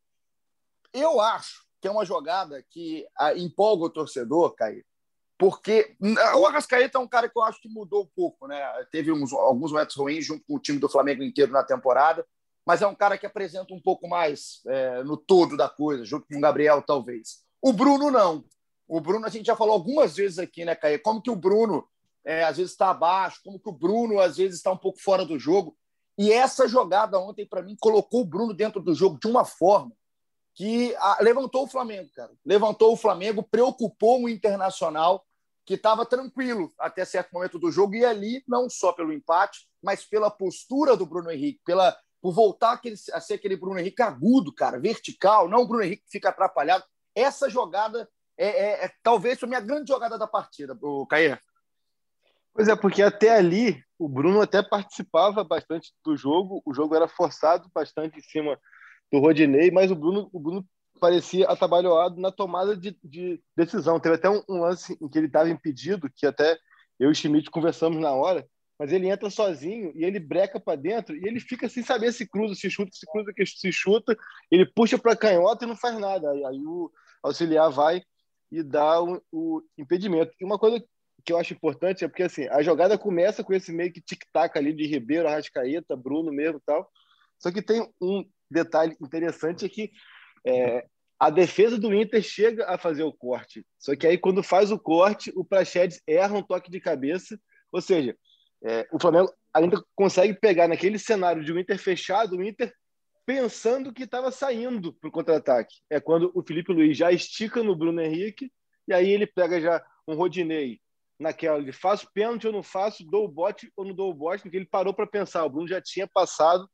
Eu 0.92 1.20
acho 1.20 1.64
que 1.80 1.86
é 1.86 1.90
uma 1.90 2.04
jogada 2.04 2.60
que 2.70 3.06
ah, 3.16 3.34
empolga 3.34 3.84
o 3.84 3.90
torcedor, 3.90 4.52
Caio, 4.56 4.84
porque 5.38 5.96
o 6.36 6.46
Arrascaeta 6.46 6.98
é 6.98 7.00
um 7.00 7.06
cara 7.06 7.28
que 7.28 7.38
eu 7.38 7.44
acho 7.44 7.60
que 7.60 7.68
mudou 7.68 8.02
um 8.02 8.10
pouco, 8.16 8.48
né? 8.48 8.60
Teve 8.90 9.12
uns, 9.12 9.32
alguns 9.32 9.70
momentos 9.70 9.94
ruins 9.94 10.26
junto 10.26 10.44
com 10.44 10.56
o 10.56 10.60
time 10.60 10.80
do 10.80 10.88
Flamengo 10.88 11.22
inteiro 11.22 11.52
na 11.52 11.62
temporada, 11.62 12.26
mas 12.68 12.82
é 12.82 12.86
um 12.86 12.94
cara 12.94 13.16
que 13.16 13.24
apresenta 13.24 13.72
um 13.72 13.80
pouco 13.80 14.06
mais 14.06 14.60
é, 14.66 15.02
no 15.02 15.16
todo 15.16 15.56
da 15.56 15.70
coisa, 15.70 16.04
junto 16.04 16.26
com 16.28 16.36
o 16.36 16.40
Gabriel, 16.42 16.82
talvez. 16.82 17.42
O 17.62 17.72
Bruno, 17.72 18.10
não. 18.10 18.44
O 18.86 19.00
Bruno, 19.00 19.24
a 19.24 19.30
gente 19.30 19.46
já 19.46 19.56
falou 19.56 19.72
algumas 19.72 20.16
vezes 20.16 20.38
aqui, 20.38 20.66
né, 20.66 20.74
Caio? 20.74 21.00
Como 21.00 21.22
que 21.22 21.30
o 21.30 21.34
Bruno 21.34 21.88
é, 22.22 22.44
às 22.44 22.58
vezes 22.58 22.72
está 22.72 22.90
abaixo, 22.90 23.40
como 23.42 23.58
que 23.58 23.70
o 23.70 23.72
Bruno 23.72 24.20
às 24.20 24.36
vezes 24.36 24.58
está 24.58 24.70
um 24.70 24.76
pouco 24.76 25.00
fora 25.00 25.24
do 25.24 25.38
jogo. 25.38 25.78
E 26.18 26.30
essa 26.30 26.68
jogada 26.68 27.18
ontem, 27.18 27.46
para 27.46 27.62
mim, 27.62 27.74
colocou 27.80 28.20
o 28.20 28.26
Bruno 28.26 28.52
dentro 28.52 28.82
do 28.82 28.94
jogo 28.94 29.18
de 29.18 29.26
uma 29.26 29.46
forma 29.46 29.92
que 30.54 30.94
a, 30.96 31.22
levantou 31.22 31.64
o 31.64 31.68
Flamengo, 31.68 32.10
cara. 32.14 32.32
Levantou 32.44 32.92
o 32.92 32.98
Flamengo, 32.98 33.42
preocupou 33.42 34.24
o 34.24 34.28
Internacional 34.28 35.24
que 35.64 35.72
estava 35.72 36.04
tranquilo 36.04 36.70
até 36.78 37.02
certo 37.06 37.32
momento 37.32 37.58
do 37.58 37.70
jogo, 37.70 37.94
e 37.94 38.04
ali, 38.04 38.44
não 38.46 38.68
só 38.68 38.92
pelo 38.92 39.12
empate, 39.12 39.66
mas 39.82 40.04
pela 40.04 40.30
postura 40.30 40.96
do 40.96 41.06
Bruno 41.06 41.30
Henrique, 41.30 41.60
pela, 41.64 41.96
por 42.20 42.32
voltar 42.32 42.72
aquele, 42.72 42.96
a 43.12 43.20
ser 43.20 43.34
aquele 43.34 43.56
Bruno 43.56 43.78
Henrique 43.78 44.02
agudo, 44.02 44.52
cara, 44.52 44.78
vertical, 44.78 45.48
não 45.48 45.62
o 45.62 45.68
Bruno 45.68 45.84
Henrique 45.84 46.04
que 46.04 46.10
fica 46.10 46.30
atrapalhado. 46.30 46.84
Essa 47.14 47.48
jogada 47.48 48.08
é, 48.36 48.46
é, 48.46 48.84
é 48.84 48.92
talvez 49.02 49.42
a 49.42 49.46
minha 49.46 49.60
grande 49.60 49.88
jogada 49.88 50.18
da 50.18 50.26
partida, 50.26 50.76
o 50.80 51.06
Caê. 51.06 51.38
Pois 52.52 52.68
é, 52.68 52.74
porque 52.74 53.02
até 53.02 53.30
ali 53.30 53.80
o 53.98 54.08
Bruno 54.08 54.40
até 54.40 54.62
participava 54.62 55.44
bastante 55.44 55.92
do 56.04 56.16
jogo, 56.16 56.62
o 56.64 56.74
jogo 56.74 56.94
era 56.94 57.06
forçado 57.06 57.70
bastante 57.74 58.18
em 58.18 58.22
cima 58.22 58.58
do 59.12 59.18
Rodinei, 59.18 59.70
mas 59.70 59.90
o 59.90 59.96
Bruno, 59.96 60.28
o 60.32 60.40
Bruno 60.40 60.66
parecia 61.00 61.48
atabalhoado 61.48 62.20
na 62.20 62.30
tomada 62.30 62.76
de, 62.76 62.98
de 63.02 63.40
decisão. 63.56 64.00
Teve 64.00 64.16
até 64.16 64.28
um, 64.28 64.42
um, 64.48 64.60
lance 64.60 64.98
em 65.00 65.08
que 65.08 65.18
ele 65.18 65.28
estava 65.28 65.48
impedido, 65.48 66.10
que 66.14 66.26
até 66.26 66.58
eu 66.98 67.08
e 67.08 67.12
o 67.12 67.14
Schmidt 67.14 67.50
conversamos 67.50 68.00
na 68.00 68.12
hora, 68.12 68.46
mas 68.78 68.92
ele 68.92 69.08
entra 69.08 69.28
sozinho 69.28 69.92
e 69.94 70.04
ele 70.04 70.20
breca 70.20 70.60
para 70.60 70.78
dentro 70.78 71.16
e 71.16 71.26
ele 71.26 71.40
fica 71.40 71.68
sem 71.68 71.82
saber 71.82 72.12
se 72.12 72.28
cruza, 72.28 72.54
se 72.54 72.70
chuta, 72.70 72.92
se 72.92 73.04
cruza, 73.10 73.32
se 73.44 73.72
chuta. 73.72 74.16
Ele 74.50 74.64
puxa 74.64 74.96
para 74.96 75.16
canhota 75.16 75.64
e 75.64 75.68
não 75.68 75.76
faz 75.76 75.98
nada. 75.98 76.30
Aí, 76.30 76.44
aí, 76.44 76.62
o 76.64 76.90
auxiliar 77.22 77.70
vai 77.70 78.02
e 78.52 78.62
dá 78.62 79.02
o, 79.02 79.20
o, 79.32 79.62
impedimento. 79.76 80.32
E 80.40 80.44
uma 80.44 80.58
coisa 80.58 80.82
que 81.24 81.32
eu 81.32 81.38
acho 81.38 81.52
importante 81.52 82.04
é 82.04 82.08
porque 82.08 82.22
assim 82.22 82.46
a 82.48 82.62
jogada 82.62 82.96
começa 82.96 83.42
com 83.42 83.52
esse 83.52 83.72
meio 83.72 83.92
que 83.92 84.00
tic-tac 84.00 84.56
ali 84.56 84.72
de 84.72 84.86
Ribeiro, 84.86 85.26
Arrascaeta, 85.26 85.96
Bruno 85.96 86.32
mesmo 86.32 86.62
tal. 86.64 86.88
Só 87.38 87.50
que 87.50 87.60
tem 87.60 87.88
um 88.00 88.24
detalhe 88.48 88.96
interessante 89.00 89.66
é 89.66 89.68
que 89.68 89.90
é, 90.46 90.86
a 91.18 91.30
defesa 91.30 91.76
do 91.76 91.92
Inter 91.92 92.22
chega 92.22 92.66
a 92.68 92.78
fazer 92.78 93.02
o 93.02 93.12
corte. 93.12 93.66
Só 93.76 93.96
que 93.96 94.06
aí, 94.06 94.16
quando 94.16 94.42
faz 94.42 94.70
o 94.70 94.78
corte, 94.78 95.32
o 95.34 95.44
Praxedes 95.44 96.00
erra 96.06 96.38
um 96.38 96.42
toque 96.42 96.70
de 96.70 96.80
cabeça. 96.80 97.38
Ou 97.72 97.80
seja, 97.80 98.16
é, 98.62 98.88
o 98.92 99.00
Flamengo 99.00 99.32
ainda 99.52 99.82
consegue 99.94 100.34
pegar 100.34 100.68
naquele 100.68 100.98
cenário 100.98 101.44
de 101.44 101.52
um 101.52 101.58
Inter 101.58 101.78
fechado, 101.78 102.36
o 102.36 102.42
Inter 102.42 102.72
pensando 103.24 103.92
que 103.92 104.04
estava 104.04 104.30
saindo 104.30 104.92
para 104.92 105.08
o 105.08 105.12
contra-ataque. 105.12 105.76
É 105.90 106.00
quando 106.00 106.30
o 106.34 106.42
Felipe 106.42 106.72
Luiz 106.72 106.96
já 106.96 107.12
estica 107.12 107.62
no 107.62 107.76
Bruno 107.76 108.00
Henrique, 108.00 108.50
e 108.86 108.92
aí 108.92 109.10
ele 109.10 109.26
pega 109.26 109.60
já 109.60 109.84
um 110.06 110.14
Rodinei 110.14 110.80
naquela 111.18 111.62
de 111.62 111.72
faço 111.72 112.08
pênalti 112.14 112.46
ou 112.46 112.52
não 112.52 112.62
faço, 112.62 113.04
dou 113.04 113.24
o 113.24 113.28
bote 113.28 113.70
ou 113.76 113.84
não 113.84 113.94
dou 113.94 114.10
o 114.10 114.14
bote, 114.14 114.42
porque 114.42 114.56
ele 114.56 114.64
parou 114.64 114.94
para 114.94 115.06
pensar. 115.06 115.44
O 115.44 115.50
Bruno 115.50 115.68
já 115.68 115.80
tinha 115.80 116.06
passado 116.06 116.68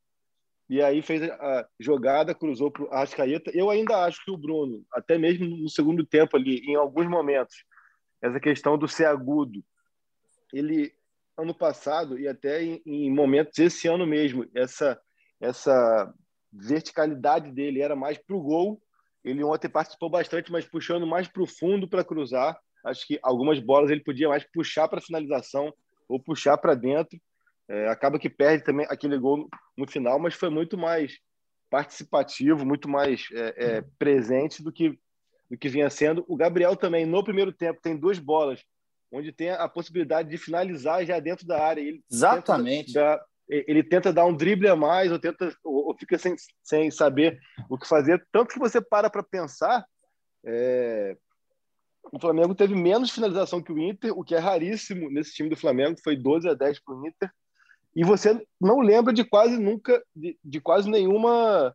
e 0.68 0.80
aí 0.80 1.02
fez 1.02 1.22
a 1.22 1.66
jogada, 1.80 2.34
cruzou 2.34 2.70
para 2.70 2.84
o 2.84 2.92
Arrascaeta. 2.92 3.50
Eu 3.52 3.68
ainda 3.68 4.04
acho 4.04 4.24
que 4.24 4.30
o 4.30 4.36
Bruno, 4.36 4.84
até 4.92 5.18
mesmo 5.18 5.56
no 5.56 5.68
segundo 5.68 6.04
tempo 6.06 6.36
ali, 6.36 6.58
em 6.60 6.74
alguns 6.76 7.08
momentos, 7.08 7.56
essa 8.22 8.38
questão 8.38 8.78
do 8.78 8.86
ser 8.86 9.06
agudo, 9.06 9.62
ele, 10.52 10.94
ano 11.36 11.54
passado, 11.54 12.18
e 12.18 12.28
até 12.28 12.62
em, 12.62 12.82
em 12.86 13.10
momentos 13.12 13.58
esse 13.58 13.88
ano 13.88 14.06
mesmo, 14.06 14.46
essa, 14.54 15.00
essa 15.40 16.12
verticalidade 16.52 17.50
dele 17.50 17.82
era 17.82 17.96
mais 17.96 18.18
para 18.18 18.36
o 18.36 18.42
gol. 18.42 18.80
Ele 19.24 19.42
ontem 19.42 19.68
participou 19.68 20.10
bastante, 20.10 20.52
mas 20.52 20.66
puxando 20.66 21.06
mais 21.06 21.26
para 21.26 21.42
o 21.42 21.46
fundo 21.46 21.88
para 21.88 22.04
cruzar. 22.04 22.58
Acho 22.84 23.06
que 23.06 23.18
algumas 23.22 23.58
bolas 23.58 23.90
ele 23.90 24.02
podia 24.02 24.28
mais 24.28 24.44
puxar 24.52 24.88
para 24.88 25.00
finalização 25.00 25.72
ou 26.08 26.22
puxar 26.22 26.58
para 26.58 26.74
dentro. 26.74 27.18
É, 27.66 27.88
acaba 27.88 28.18
que 28.18 28.28
perde 28.28 28.62
também 28.62 28.86
aquele 28.90 29.18
gol 29.18 29.48
no 29.76 29.88
final, 29.88 30.18
mas 30.18 30.34
foi 30.34 30.50
muito 30.50 30.76
mais 30.76 31.18
participativo, 31.70 32.64
muito 32.64 32.88
mais 32.88 33.26
é, 33.32 33.54
é, 33.56 33.84
presente 33.98 34.62
do 34.62 34.70
que 34.70 34.98
do 35.50 35.58
que 35.58 35.68
vinha 35.68 35.90
sendo. 35.90 36.24
O 36.28 36.36
Gabriel 36.36 36.74
também 36.76 37.04
no 37.04 37.22
primeiro 37.22 37.52
tempo 37.52 37.80
tem 37.80 37.96
duas 37.96 38.18
bolas 38.18 38.62
onde 39.14 39.32
tem 39.32 39.50
a 39.50 39.68
possibilidade 39.68 40.28
de 40.28 40.36
finalizar 40.36 41.04
já 41.06 41.20
dentro 41.20 41.46
da 41.46 41.64
área. 41.64 41.80
Ele 41.80 42.02
Exatamente. 42.10 42.92
Tenta 42.92 43.24
ele 43.46 43.82
tenta 43.82 44.12
dar 44.12 44.24
um 44.24 44.34
drible 44.34 44.68
a 44.68 44.76
mais 44.76 45.12
ou 45.12 45.18
tenta 45.18 45.54
ou, 45.62 45.94
fica 45.98 46.18
sem, 46.18 46.34
sem 46.62 46.90
saber 46.90 47.38
o 47.68 47.78
que 47.78 47.86
fazer. 47.86 48.26
Tanto 48.32 48.54
que 48.54 48.58
você 48.58 48.80
para 48.80 49.10
para 49.10 49.22
pensar, 49.22 49.84
é, 50.44 51.14
o 52.10 52.18
Flamengo 52.18 52.54
teve 52.54 52.74
menos 52.74 53.10
finalização 53.10 53.62
que 53.62 53.72
o 53.72 53.78
Inter, 53.78 54.18
o 54.18 54.24
que 54.24 54.34
é 54.34 54.38
raríssimo 54.38 55.10
nesse 55.10 55.34
time 55.34 55.50
do 55.50 55.56
Flamengo, 55.56 56.00
foi 56.02 56.16
12 56.16 56.48
a 56.48 56.54
10 56.54 56.80
para 56.80 56.94
o 56.94 57.06
Inter. 57.06 57.30
E 57.94 58.02
você 58.02 58.42
não 58.60 58.80
lembra 58.80 59.12
de 59.12 59.22
quase 59.24 59.58
nunca, 59.58 60.02
de, 60.16 60.38
de 60.42 60.60
quase 60.60 60.88
nenhuma 60.90 61.74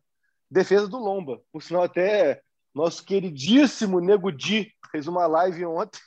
defesa 0.50 0.88
do 0.88 0.98
Lomba. 0.98 1.40
Por 1.52 1.62
sinal, 1.62 1.84
até 1.84 2.42
nosso 2.74 3.04
queridíssimo 3.04 4.00
Nego 4.00 4.30
Di 4.30 4.72
fez 4.90 5.06
uma 5.06 5.26
live 5.26 5.64
ontem 5.66 6.00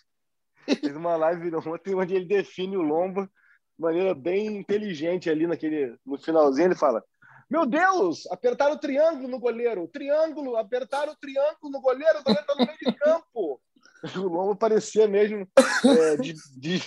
Fez 0.66 0.96
uma 0.96 1.16
live 1.16 1.54
ontem 1.56 1.96
onde 1.96 2.16
ele 2.16 2.26
define 2.26 2.78
o 2.78 2.82
Lomba 2.82 3.26
de 3.26 3.82
maneira 3.82 4.14
bem 4.14 4.58
inteligente 4.58 5.30
ali 5.30 5.48
naquele, 5.48 5.96
no 6.06 6.18
finalzinho. 6.18 6.68
Ele 6.68 6.76
fala: 6.76 7.04
Meu 7.50 7.66
Deus, 7.66 8.30
apertaram 8.32 8.76
o 8.76 8.80
triângulo 8.80 9.28
no 9.28 9.40
goleiro, 9.40 9.88
triângulo, 9.88 10.56
apertaram 10.56 11.14
o 11.14 11.18
triângulo 11.18 11.72
no 11.72 11.82
goleiro, 11.82 12.20
o 12.20 12.24
goleiro 12.24 12.42
está 12.42 12.56
no 12.56 12.66
meio 12.66 12.78
de 12.78 13.00
campo. 13.00 13.62
O 14.18 14.28
Lomba 14.28 14.54
parecia 14.54 15.08
mesmo 15.08 15.48
é, 15.86 16.18
de, 16.18 16.34
de, 16.58 16.82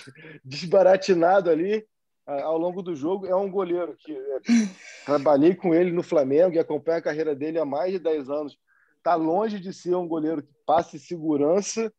desbaratinado 0.45 1.49
ali 1.49 1.83
ao 2.27 2.59
longo 2.59 2.83
do 2.83 2.95
jogo. 2.95 3.25
É 3.25 3.35
um 3.35 3.49
goleiro 3.49 3.95
que 3.97 4.11
é, 4.11 4.39
trabalhei 5.03 5.55
com 5.55 5.73
ele 5.73 5.91
no 5.91 6.03
Flamengo 6.03 6.53
e 6.53 6.59
acompanho 6.59 6.99
a 6.99 7.01
carreira 7.01 7.35
dele 7.35 7.57
há 7.57 7.65
mais 7.65 7.91
de 7.91 7.97
10 7.97 8.29
anos. 8.29 8.57
Está 8.97 9.15
longe 9.15 9.59
de 9.59 9.73
ser 9.73 9.95
um 9.95 10.07
goleiro 10.07 10.43
que 10.43 10.53
passe 10.63 10.99
segurança 10.99 11.91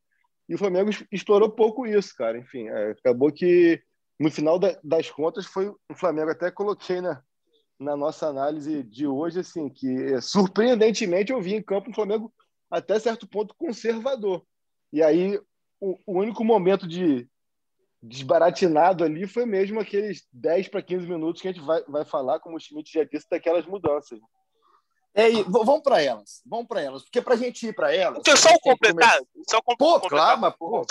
e 0.48 0.54
o 0.54 0.58
Flamengo 0.58 0.90
explorou 1.12 1.50
pouco 1.50 1.86
isso, 1.86 2.14
cara. 2.16 2.38
Enfim, 2.38 2.68
é, 2.68 2.90
acabou 2.92 3.30
que 3.30 3.80
no 4.18 4.30
final 4.30 4.58
da, 4.58 4.78
das 4.82 5.10
contas 5.10 5.46
foi 5.46 5.68
o 5.68 5.94
Flamengo 5.94 6.30
até 6.30 6.50
coloquei 6.50 7.00
na, 7.00 7.22
na 7.78 7.96
nossa 7.96 8.26
análise 8.26 8.82
de 8.82 9.06
hoje 9.06 9.40
assim 9.40 9.68
que 9.68 10.14
é, 10.14 10.20
surpreendentemente 10.20 11.32
eu 11.32 11.40
vi 11.40 11.54
em 11.54 11.62
campo 11.62 11.90
o 11.90 11.94
Flamengo 11.94 12.32
até 12.70 12.98
certo 12.98 13.28
ponto 13.28 13.54
conservador. 13.56 14.44
E 14.92 15.02
aí 15.02 15.38
o, 15.80 15.98
o 16.06 16.18
único 16.18 16.44
momento 16.44 16.86
de 16.88 17.28
desbaratinado 18.02 19.04
ali 19.04 19.26
foi 19.26 19.44
mesmo 19.44 19.80
aqueles 19.80 20.26
10 20.32 20.68
para 20.68 20.82
15 20.82 21.06
minutos 21.06 21.42
que 21.42 21.48
a 21.48 21.52
gente 21.52 21.64
vai, 21.64 21.82
vai 21.88 22.04
falar, 22.04 22.38
como 22.40 22.56
o 22.56 22.60
Schmidt 22.60 22.92
já 22.92 23.04
disse, 23.04 23.26
daquelas 23.28 23.66
mudanças. 23.66 24.18
É, 25.18 25.28
e 25.32 25.42
vamos 25.42 25.82
para 25.82 26.00
elas, 26.00 26.40
vamos 26.46 26.68
para 26.68 26.80
elas, 26.80 27.02
porque 27.02 27.20
para 27.20 27.34
a 27.34 27.36
gente 27.36 27.66
ir 27.66 27.74
para 27.74 27.92
elas. 27.92 28.20
Então, 28.20 28.36
só 28.36 28.56
completar, 28.60 29.20
só 29.48 29.60
com, 29.60 29.76
pô, 29.76 29.98
completar, 29.98 30.38
claro, 30.38 30.56
pô, 30.56 30.86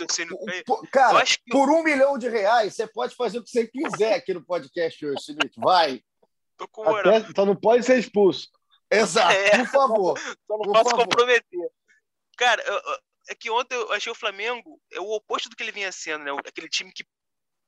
pô, 0.65 0.87
cara, 0.91 1.23
que... 1.23 1.39
por 1.49 1.69
um 1.69 1.81
milhão 1.81 2.17
de 2.17 2.27
reais, 2.27 2.75
você 2.75 2.85
pode 2.85 3.15
fazer 3.15 3.39
o 3.39 3.43
que 3.43 3.49
você 3.49 3.65
quiser 3.65 4.15
aqui 4.15 4.33
no 4.33 4.43
podcast 4.43 5.05
hoje, 5.05 5.23
Schmidt. 5.23 5.57
Vai. 5.57 6.03
Tô 6.57 6.67
com 6.67 6.83
Até, 6.93 7.25
só 7.33 7.45
não 7.45 7.55
pode 7.55 7.85
ser 7.85 7.99
expulso. 7.99 8.49
Exato, 8.91 9.31
é, 9.31 9.59
por 9.59 9.67
favor. 9.67 10.19
Só 10.19 10.57
não 10.57 10.59
por 10.59 10.73
posso 10.73 10.89
favor. 10.89 11.03
comprometer. 11.05 11.69
Cara, 12.37 12.61
é 13.29 13.35
que 13.35 13.49
ontem 13.49 13.75
eu 13.75 13.93
achei 13.93 14.11
o 14.11 14.15
Flamengo 14.15 14.77
é 14.91 14.99
o 14.99 15.09
oposto 15.09 15.47
do 15.47 15.55
que 15.55 15.63
ele 15.63 15.71
vinha 15.71 15.91
sendo, 15.93 16.25
né? 16.25 16.31
Aquele 16.45 16.67
time 16.67 16.91
que 16.91 17.05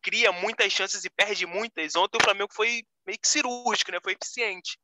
cria 0.01 0.33
muitas 0.33 0.73
chances 0.73 1.05
e 1.05 1.09
perde 1.09 1.45
muitas. 1.45 1.95
Ontem 1.95 2.17
o 2.17 2.23
Flamengo 2.23 2.51
foi 2.53 2.83
meio 3.05 3.17
que 3.17 3.29
cirúrgico, 3.29 3.93
né? 3.93 3.99
Foi 4.03 4.11
eficiente. 4.11 4.77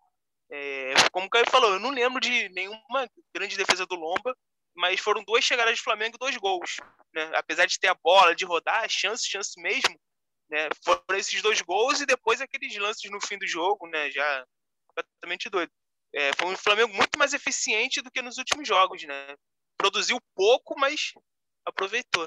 É, 0.51 0.93
como 1.11 1.27
o 1.27 1.29
Caio 1.29 1.49
falou, 1.49 1.73
eu 1.73 1.79
não 1.79 1.89
lembro 1.89 2.19
de 2.19 2.49
nenhuma 2.49 3.09
grande 3.33 3.57
defesa 3.57 3.85
do 3.85 3.95
Lomba, 3.95 4.35
mas 4.75 4.99
foram 4.99 5.23
duas 5.23 5.43
chegadas 5.43 5.75
de 5.75 5.83
Flamengo 5.83 6.15
e 6.15 6.19
dois 6.19 6.37
gols. 6.37 6.77
Né? 7.13 7.31
Apesar 7.35 7.65
de 7.65 7.79
ter 7.79 7.87
a 7.87 7.95
bola, 7.95 8.35
de 8.35 8.45
rodar, 8.45 8.87
chance, 8.89 9.27
chance 9.27 9.59
mesmo, 9.59 9.99
né? 10.49 10.69
foram 10.83 11.17
esses 11.17 11.41
dois 11.41 11.61
gols 11.61 12.01
e 12.01 12.05
depois 12.05 12.41
aqueles 12.41 12.75
lances 12.77 13.09
no 13.09 13.25
fim 13.25 13.37
do 13.37 13.47
jogo, 13.47 13.87
né? 13.87 14.11
já 14.11 14.45
completamente 14.87 15.49
doido. 15.49 15.71
É, 16.13 16.31
foi 16.33 16.47
um 16.47 16.57
Flamengo 16.57 16.93
muito 16.93 17.17
mais 17.17 17.33
eficiente 17.33 18.01
do 18.01 18.11
que 18.11 18.21
nos 18.21 18.37
últimos 18.37 18.67
jogos. 18.67 19.03
Né? 19.03 19.35
Produziu 19.77 20.19
pouco, 20.35 20.77
mas 20.77 21.11
aproveitou. 21.65 22.25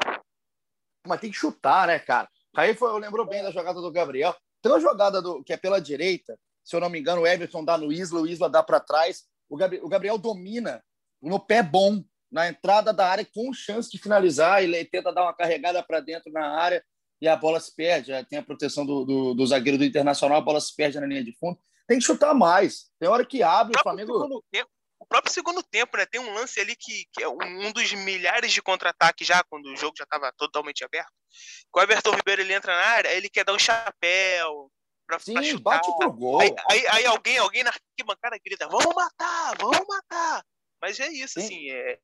Mas 1.07 1.21
tem 1.21 1.31
que 1.31 1.39
chutar, 1.39 1.87
né, 1.87 1.99
cara? 1.99 2.29
Aí 2.57 2.75
foi, 2.75 2.91
eu 2.91 2.99
lembro 2.99 3.25
bem 3.25 3.43
da 3.43 3.51
jogada 3.51 3.81
do 3.81 3.93
Gabriel. 3.93 4.37
Tem 4.61 4.73
uma 4.73 4.81
jogada 4.81 5.23
do, 5.23 5.43
que 5.45 5.53
é 5.53 5.57
pela 5.57 5.81
direita, 5.81 6.39
se 6.69 6.77
eu 6.77 6.81
não 6.81 6.91
me 6.91 7.01
engano, 7.01 7.23
o 7.23 7.27
Everton 7.27 7.65
dá 7.65 7.79
no 7.79 7.91
Isla, 7.91 8.21
o 8.21 8.27
Isla 8.27 8.51
dá 8.51 8.63
para 8.63 8.79
trás. 8.79 9.25
O 9.49 9.57
Gabriel, 9.57 9.87
o 9.87 9.89
Gabriel 9.89 10.19
domina 10.19 10.85
no 11.23 11.41
pé 11.41 11.63
bom, 11.63 12.05
na 12.31 12.47
entrada 12.47 12.93
da 12.93 13.09
área, 13.09 13.25
com 13.25 13.51
chance 13.55 13.91
de 13.91 13.97
finalizar. 13.97 14.63
Ele 14.63 14.85
tenta 14.85 15.11
dar 15.11 15.23
uma 15.23 15.33
carregada 15.33 15.83
para 15.83 16.01
dentro 16.01 16.31
na 16.31 16.47
área 16.47 16.85
e 17.23 17.27
a 17.27 17.35
bola 17.35 17.59
se 17.59 17.75
perde. 17.75 18.13
Tem 18.27 18.39
a 18.39 18.43
proteção 18.43 18.85
do, 18.85 19.07
do, 19.07 19.35
do, 19.35 19.47
zagueiro 19.47 19.79
do 19.79 19.85
Internacional, 19.85 20.37
a 20.37 20.43
bola 20.43 20.61
se 20.61 20.77
perde 20.77 21.01
na 21.01 21.07
linha 21.07 21.25
de 21.25 21.35
fundo. 21.39 21.59
Tem 21.87 21.99
que 21.99 22.05
chutar 22.05 22.35
mais. 22.35 22.91
Tem 23.01 23.09
hora 23.09 23.25
que 23.25 23.43
abre 23.43 23.75
o, 23.75 23.81
o 23.81 23.83
Flamengo. 23.83 24.45
Tempo, 24.53 24.71
o 24.99 25.07
próprio 25.07 25.33
segundo 25.33 25.63
tempo, 25.63 25.97
né? 25.97 26.05
Tem 26.05 26.21
um 26.21 26.35
lance 26.35 26.61
ali 26.61 26.77
que, 26.77 27.07
que 27.15 27.23
é 27.23 27.29
um 27.31 27.73
dos 27.73 27.91
milhares 27.95 28.53
de 28.53 28.61
contra-ataques 28.61 29.27
já, 29.27 29.43
quando 29.45 29.73
o 29.73 29.77
jogo 29.77 29.95
já 29.97 30.05
estava 30.05 30.31
totalmente 30.37 30.85
aberto. 30.85 31.15
O 31.75 31.81
Everton 31.81 32.11
Ribeiro 32.11 32.43
ele 32.43 32.53
entra 32.53 32.77
na 32.77 32.89
área, 32.89 33.15
ele 33.15 33.31
quer 33.31 33.47
dar 33.47 33.55
um 33.55 33.59
chapéu, 33.59 34.71
pra, 35.09 35.19
Sim, 35.19 35.33
pra 35.33 35.59
bate 35.59 35.91
pro 35.99 36.13
gol. 36.13 36.41
Aí, 36.41 36.55
aí, 36.71 36.87
aí, 36.89 37.07
alguém, 37.07 37.39
alguém 37.39 37.65
na 37.65 37.71
arquibancada 37.71 38.39
grita, 38.45 38.69
vamos 38.69 38.95
matar, 38.95 39.57
vamos 39.59 39.87
matar. 39.89 40.45
Mas 40.81 41.01
é 41.01 41.09
isso, 41.09 41.41
Sim. 41.41 41.47
assim, 41.47 41.71
é... 41.71 41.99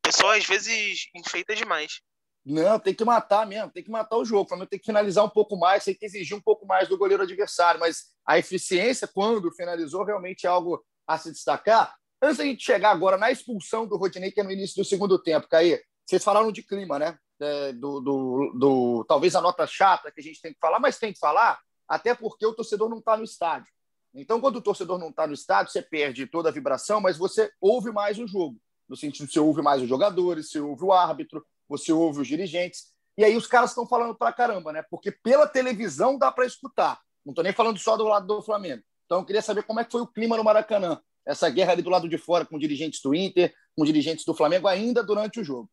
O 0.00 0.02
pessoal 0.02 0.32
às 0.32 0.44
vezes 0.44 1.06
enfeita 1.14 1.54
demais. 1.54 2.00
Não, 2.44 2.78
tem 2.78 2.92
que 2.92 3.04
matar 3.04 3.46
mesmo, 3.46 3.70
tem 3.70 3.82
que 3.82 3.90
matar 3.90 4.18
o 4.18 4.24
jogo. 4.24 4.42
O 4.42 4.48
Flamengo 4.48 4.68
tem 4.68 4.78
que 4.78 4.84
finalizar 4.84 5.24
um 5.24 5.30
pouco 5.30 5.56
mais, 5.56 5.84
tem 5.84 5.94
que 5.94 6.04
exigir 6.04 6.36
um 6.36 6.42
pouco 6.42 6.66
mais 6.66 6.88
do 6.88 6.98
goleiro 6.98 7.22
adversário. 7.22 7.80
Mas 7.80 8.12
a 8.26 8.38
eficiência, 8.38 9.08
quando 9.08 9.50
finalizou, 9.52 10.04
realmente 10.04 10.44
é 10.46 10.50
algo 10.50 10.84
a 11.06 11.16
se 11.16 11.32
destacar. 11.32 11.96
Antes 12.20 12.36
da 12.38 12.44
gente 12.44 12.62
chegar 12.62 12.90
agora 12.90 13.16
na 13.16 13.30
expulsão 13.30 13.86
do 13.86 13.96
Rodinei, 13.96 14.30
que 14.30 14.40
é 14.40 14.44
no 14.44 14.50
início 14.50 14.76
do 14.76 14.84
segundo 14.84 15.18
tempo, 15.22 15.48
Caí, 15.48 15.80
vocês 16.04 16.22
falaram 16.22 16.52
de 16.52 16.62
clima, 16.62 16.98
né? 16.98 17.18
É, 17.40 17.72
do, 17.72 18.00
do, 18.00 18.52
do, 18.54 19.04
talvez 19.08 19.34
a 19.34 19.40
nota 19.40 19.66
chata 19.66 20.10
que 20.10 20.20
a 20.20 20.22
gente 20.22 20.40
tem 20.40 20.52
que 20.52 20.60
falar, 20.60 20.78
mas 20.78 20.98
tem 20.98 21.12
que 21.12 21.18
falar, 21.18 21.60
até 21.88 22.14
porque 22.14 22.46
o 22.46 22.54
torcedor 22.54 22.88
não 22.88 22.98
está 22.98 23.16
no 23.16 23.24
estádio. 23.24 23.72
Então, 24.14 24.40
quando 24.40 24.56
o 24.56 24.62
torcedor 24.62 24.98
não 24.98 25.08
está 25.08 25.26
no 25.26 25.34
estádio, 25.34 25.72
você 25.72 25.82
perde 25.82 26.26
toda 26.26 26.48
a 26.48 26.52
vibração, 26.52 27.00
mas 27.00 27.18
você 27.18 27.50
ouve 27.60 27.90
mais 27.90 28.18
o 28.18 28.28
jogo. 28.28 28.56
No 28.88 28.96
sentido, 28.96 29.30
você 29.30 29.40
ouve 29.40 29.60
mais 29.60 29.82
os 29.82 29.88
jogadores, 29.88 30.50
você 30.50 30.60
ouve 30.60 30.84
o 30.84 30.92
árbitro, 30.92 31.44
você 31.68 31.92
ouve 31.92 32.20
os 32.20 32.28
dirigentes. 32.28 32.92
E 33.18 33.24
aí 33.24 33.36
os 33.36 33.46
caras 33.46 33.70
estão 33.70 33.86
falando 33.86 34.14
pra 34.14 34.32
caramba, 34.32 34.72
né? 34.72 34.84
Porque 34.88 35.10
pela 35.10 35.48
televisão 35.48 36.16
dá 36.16 36.30
para 36.30 36.46
escutar. 36.46 37.00
Não 37.24 37.32
estou 37.32 37.42
nem 37.42 37.52
falando 37.52 37.78
só 37.78 37.96
do 37.96 38.04
lado 38.04 38.26
do 38.26 38.42
Flamengo. 38.42 38.82
Então, 39.06 39.18
eu 39.18 39.24
queria 39.24 39.42
saber 39.42 39.64
como 39.64 39.80
é 39.80 39.84
que 39.84 39.92
foi 39.92 40.00
o 40.00 40.06
clima 40.06 40.36
no 40.36 40.44
Maracanã. 40.44 41.00
Essa 41.26 41.48
guerra 41.50 41.72
ali 41.72 41.82
do 41.82 41.90
lado 41.90 42.08
de 42.08 42.18
fora 42.18 42.44
com 42.44 42.58
dirigentes 42.58 43.00
do 43.02 43.14
Inter, 43.14 43.52
com 43.76 43.84
dirigentes 43.84 44.24
do 44.24 44.34
Flamengo, 44.34 44.68
ainda 44.68 45.02
durante 45.02 45.40
o 45.40 45.44
jogo. 45.44 45.70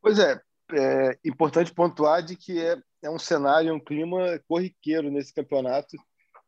Pois 0.00 0.18
é, 0.18 0.40
é 0.72 1.18
importante 1.24 1.74
pontuar 1.74 2.22
de 2.22 2.36
que 2.36 2.58
é, 2.58 2.76
é 3.02 3.10
um 3.10 3.18
cenário, 3.18 3.74
um 3.74 3.80
clima 3.80 4.40
corriqueiro 4.46 5.10
nesse 5.10 5.32
campeonato, 5.34 5.96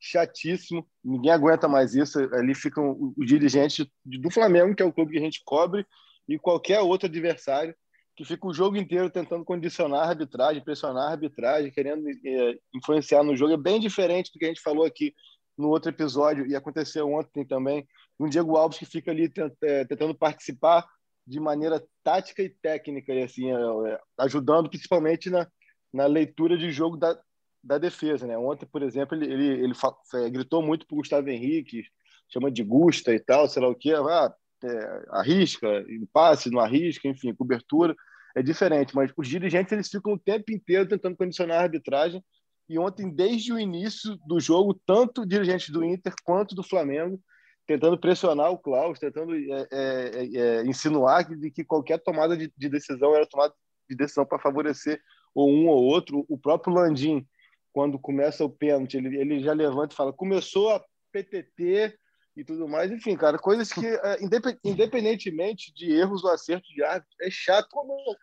chatíssimo, 0.01 0.87
ninguém 1.03 1.31
aguenta 1.31 1.69
mais 1.69 1.95
isso. 1.95 2.19
Ali 2.35 2.55
ficam 2.55 3.15
os 3.17 3.27
dirigentes 3.27 3.87
do 4.05 4.31
Flamengo, 4.31 4.75
que 4.75 4.83
é 4.83 4.87
o 4.87 4.93
clube 4.93 5.13
que 5.13 5.19
a 5.19 5.23
gente 5.23 5.43
cobre, 5.45 5.87
e 6.29 6.39
qualquer 6.39 6.81
outro 6.81 7.07
adversário 7.07 7.75
que 8.15 8.25
fica 8.25 8.47
o 8.47 8.53
jogo 8.53 8.77
inteiro 8.77 9.09
tentando 9.09 9.45
condicionar 9.45 10.01
a 10.01 10.09
arbitragem, 10.11 10.63
pressionar 10.63 11.09
a 11.09 11.11
arbitragem, 11.13 11.71
querendo 11.71 12.07
é, 12.09 12.59
influenciar 12.75 13.23
no 13.23 13.35
jogo. 13.37 13.55
É 13.55 13.57
bem 13.57 13.81
diferente 13.81 14.31
do 14.33 14.39
que 14.39 14.45
a 14.45 14.49
gente 14.49 14.61
falou 14.61 14.85
aqui 14.85 15.15
no 15.57 15.69
outro 15.69 15.91
episódio, 15.91 16.47
e 16.47 16.55
aconteceu 16.55 17.11
ontem 17.11 17.47
também, 17.47 17.87
um 18.19 18.29
Diego 18.29 18.57
Alves 18.57 18.79
que 18.79 18.87
fica 18.87 19.11
ali 19.11 19.31
é, 19.63 19.85
tentando 19.85 20.15
participar 20.15 20.87
de 21.27 21.39
maneira 21.41 21.83
tática 22.03 22.43
e 22.43 22.49
técnica, 22.49 23.13
e 23.13 23.23
assim, 23.23 23.51
é, 23.51 23.93
é, 23.93 24.01
ajudando 24.19 24.69
principalmente 24.69 25.31
na, 25.31 25.47
na 25.93 26.07
leitura 26.07 26.57
de 26.57 26.71
jogo 26.71 26.97
da, 26.97 27.19
da 27.63 27.79
defesa. 27.79 28.27
Né? 28.27 28.37
Ontem, 28.37 28.67
por 28.67 28.83
exemplo, 28.83 29.17
ele, 29.17 29.33
ele, 29.33 29.65
ele 29.65 29.75
é, 30.15 30.31
gritou 30.31 30.63
muito 30.63 30.87
para 30.87 30.95
o 30.95 30.99
Gustavo 30.99 31.29
Henrique, 31.29 31.85
chama 32.29 32.51
de 32.51 32.65
Gusta 32.65 33.15
e 33.15 33.21
tal, 33.21 33.49
sei 33.49 33.63
lá 33.63 33.69
o 33.69 33.75
que, 33.75 33.93
ah, 33.93 34.35
é, 34.65 35.05
arrisca, 35.11 35.69
passe, 36.13 36.51
não 36.51 36.61
arrisca, 36.61 37.09
enfim, 37.09 37.35
cobertura, 37.35 37.95
é 38.35 38.43
diferente, 38.43 38.95
mas 38.95 39.13
os 39.17 39.29
dirigentes 39.29 39.73
eles 39.73 39.89
ficam 39.89 40.15
o 40.15 40.19
tempo 40.19 40.51
inteiro 40.51 40.89
tentando 40.89 41.17
condicionar 41.17 41.59
a 41.59 41.63
arbitragem, 41.63 42.25
e 42.69 42.79
ontem, 42.79 43.11
desde 43.11 43.53
o 43.53 43.59
início 43.59 44.17
do 44.27 44.41
jogo, 44.41 44.81
tanto 44.87 45.27
dirigentes 45.27 45.69
do 45.69 45.85
Inter 45.85 46.15
quanto 46.25 46.55
do 46.55 46.63
Flamengo 46.63 47.21
tentando 47.66 47.98
pressionar 47.98 48.51
o 48.51 48.59
Klaus, 48.59 48.98
tentando 48.98 49.35
é, 49.35 49.68
é, 49.70 50.37
é, 50.37 50.66
insinuar 50.66 51.27
que, 51.27 51.37
de 51.37 51.51
que 51.51 51.64
qualquer 51.64 51.98
tomada 51.98 52.37
de, 52.37 52.53
de, 52.57 52.68
decisão 52.68 53.14
era 53.14 53.27
tomada 53.27 53.55
de 53.88 53.96
decisão 53.96 54.25
para 54.25 54.38
favorecer 54.38 55.01
ou 55.35 55.51
um 55.51 55.68
ou 55.68 55.83
outro. 55.83 56.25
O 56.29 56.37
próprio 56.38 56.75
Landim, 56.75 57.27
quando 57.72 57.98
começa 57.98 58.44
o 58.44 58.51
pênalti, 58.51 58.96
ele, 58.96 59.16
ele 59.16 59.40
já 59.40 59.53
levanta 59.53 59.94
e 59.94 59.96
fala: 59.96 60.12
começou 60.12 60.70
a 60.70 60.85
PTT 61.12 61.96
e 62.37 62.44
tudo 62.44 62.66
mais. 62.68 62.90
Enfim, 62.90 63.16
cara, 63.16 63.38
coisas 63.38 63.72
que, 63.72 63.87
é, 63.87 64.18
independentemente 64.64 65.72
de 65.75 65.92
erros 65.92 66.25
ou 66.25 66.31
acertos 66.31 66.68
de 66.70 66.83
árbitro, 66.83 67.16
é 67.20 67.31
chato. 67.31 67.68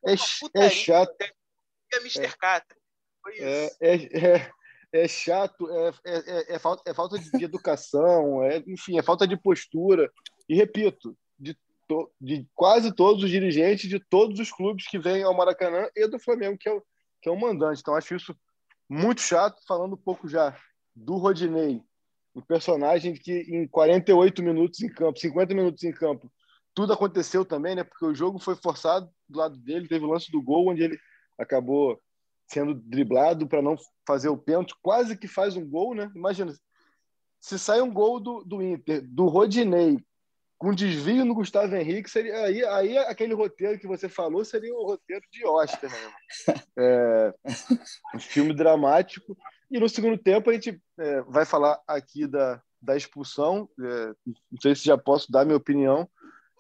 É, 0.06 0.66
é 0.66 0.70
chato. 0.70 1.16
É 1.94 1.98
Mr. 1.98 2.38
Catra. 2.38 2.78
É, 3.38 3.72
é, 3.82 3.96
é, 4.36 4.52
é, 4.92 5.08
chato, 5.08 5.70
é, 5.70 5.94
é, 6.06 6.56
é, 6.56 6.60
falta, 6.60 6.90
é 6.90 6.94
falta 6.94 7.20
de 7.20 7.44
educação, 7.44 8.44
é, 8.44 8.64
enfim, 8.68 8.98
é 8.98 9.04
falta 9.04 9.28
de 9.28 9.38
postura. 9.38 10.12
E 10.48 10.56
repito, 10.56 11.16
de, 11.38 11.56
to, 11.88 12.12
de 12.20 12.48
quase 12.56 12.94
todos 12.94 13.24
os 13.24 13.30
dirigentes 13.30 13.90
de 13.90 14.00
todos 14.00 14.40
os 14.40 14.52
clubes 14.52 14.88
que 14.88 14.98
vêm 14.98 15.24
ao 15.24 15.36
Maracanã 15.36 15.88
e 15.96 16.08
do 16.08 16.20
Flamengo, 16.20 16.58
que 16.58 16.68
é 16.68 16.74
o, 16.74 16.84
que 17.22 17.30
é 17.30 17.32
o 17.32 17.40
mandante. 17.40 17.82
Então, 17.82 17.96
acho 17.96 18.16
isso 18.16 18.36
muito 18.90 19.22
chato. 19.22 19.62
Falando 19.68 19.94
um 19.94 20.02
pouco 20.02 20.28
já 20.28 20.58
do 20.96 21.18
Rodinei, 21.18 21.82
um 22.36 22.42
personagem 22.42 23.14
que 23.14 23.42
em 23.48 23.68
48 23.68 24.42
minutos 24.42 24.82
em 24.82 24.90
campo, 24.90 25.20
50 25.20 25.54
minutos 25.54 25.84
em 25.84 25.92
campo, 25.92 26.32
tudo 26.74 26.94
aconteceu 26.94 27.46
também, 27.46 27.76
né? 27.76 27.84
Porque 27.84 28.06
o 28.06 28.16
jogo 28.16 28.40
foi 28.40 28.56
forçado 28.56 29.10
do 29.28 29.40
lado 29.40 29.58
dele, 29.58 29.88
teve 29.88 30.06
o 30.06 30.10
lance 30.10 30.32
do 30.32 30.42
gol 30.42 30.70
onde 30.70 30.84
ele 30.84 31.00
acabou 31.38 32.00
sendo 32.52 32.74
driblado 32.74 33.48
para 33.48 33.62
não 33.62 33.78
fazer 34.06 34.30
o 34.30 34.38
pênalti, 34.38 34.74
quase 34.82 35.16
que 35.16 35.28
faz 35.28 35.56
um 35.56 35.66
gol, 35.66 35.94
né? 35.94 36.12
Imagina, 36.16 36.54
se 37.40 37.60
sai 37.60 37.82
um 37.82 37.94
gol 37.94 38.20
do, 38.20 38.44
do 38.44 38.62
Inter, 38.62 39.08
do 39.08 39.28
Rodinei, 39.28 40.00
com 40.58 40.74
desvio 40.74 41.24
no 41.24 41.34
Gustavo 41.34 41.74
Henrique, 41.76 42.10
seria, 42.10 42.44
aí, 42.44 42.66
aí 42.66 42.98
aquele 42.98 43.34
roteiro 43.34 43.80
que 43.80 43.88
você 43.88 44.10
falou 44.10 44.44
seria 44.44 44.76
o 44.76 44.86
roteiro 44.86 45.24
de 45.32 45.46
Oscar, 45.46 45.90
né? 45.90 46.56
É, 46.78 47.34
um 48.16 48.20
filme 48.20 48.54
dramático. 48.54 49.38
E 49.72 49.80
no 49.80 49.88
segundo 49.88 50.18
tempo 50.18 50.50
a 50.50 50.54
gente 50.54 50.82
é, 50.98 51.22
vai 51.22 51.46
falar 51.46 51.80
aqui 51.88 52.28
da, 52.28 52.62
da 52.82 52.98
expulsão. 52.98 53.70
É, 53.80 54.08
não 54.52 54.62
sei 54.62 54.76
se 54.76 54.84
já 54.84 54.98
posso 54.98 55.32
dar 55.32 55.46
minha 55.46 55.58
opinião. 55.58 56.10